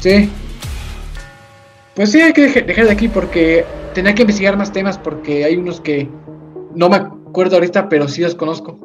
Sí. 0.00 0.30
Pues 1.94 2.12
sí, 2.12 2.20
hay 2.20 2.32
que 2.34 2.46
dej- 2.52 2.66
dejar 2.66 2.84
de 2.86 2.92
aquí 2.92 3.08
porque 3.08 3.64
tenía 3.94 4.14
que 4.14 4.22
investigar 4.22 4.56
más 4.58 4.70
temas 4.72 4.98
porque 4.98 5.44
hay 5.44 5.56
unos 5.56 5.80
que 5.80 6.08
no 6.74 6.90
me 6.90 6.96
acuerdo 6.96 7.56
ahorita, 7.56 7.88
pero 7.88 8.06
sí 8.08 8.20
los 8.20 8.34
conozco. 8.34 8.78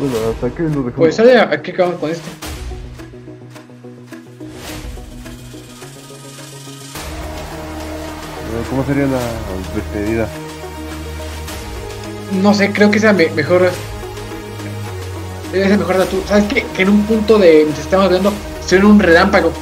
Bueno, 0.00 0.14
hasta 0.34 0.46
aquí 0.46 0.62
lo 0.62 0.68
dejamos. 0.68 0.92
Pues 0.96 1.14
sale 1.16 1.38
aquí 1.38 1.70
acabamos 1.70 2.00
con 2.00 2.10
este. 2.10 2.28
¿Cómo 8.70 8.84
sería 8.84 9.04
la 9.06 9.20
despedida? 9.74 10.28
No 12.42 12.54
sé, 12.54 12.72
creo 12.72 12.90
que 12.90 12.98
sea 13.00 13.12
me- 13.12 13.30
mejor. 13.30 13.70
Es 15.52 15.70
el 15.70 15.78
mejor 15.78 15.98
de 15.98 16.06
tú. 16.06 16.22
¿Sabes 16.26 16.44
qué? 16.44 16.64
Que 16.74 16.82
en 16.82 16.88
un 16.90 17.02
punto 17.04 17.38
de 17.38 17.56
mientras 17.64 17.80
estamos 17.80 18.06
hablando 18.06 18.32
se 18.64 18.78
ve 18.78 18.84
un 18.86 18.98
relámpago. 18.98 19.52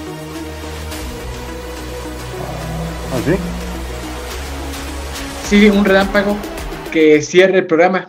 ¿Ah, 3.12 3.18
sí? 3.24 3.34
Sí, 5.48 5.68
un 5.68 5.84
relámpago 5.84 6.36
que 6.92 7.20
cierre 7.22 7.58
el 7.58 7.66
programa. 7.66 8.06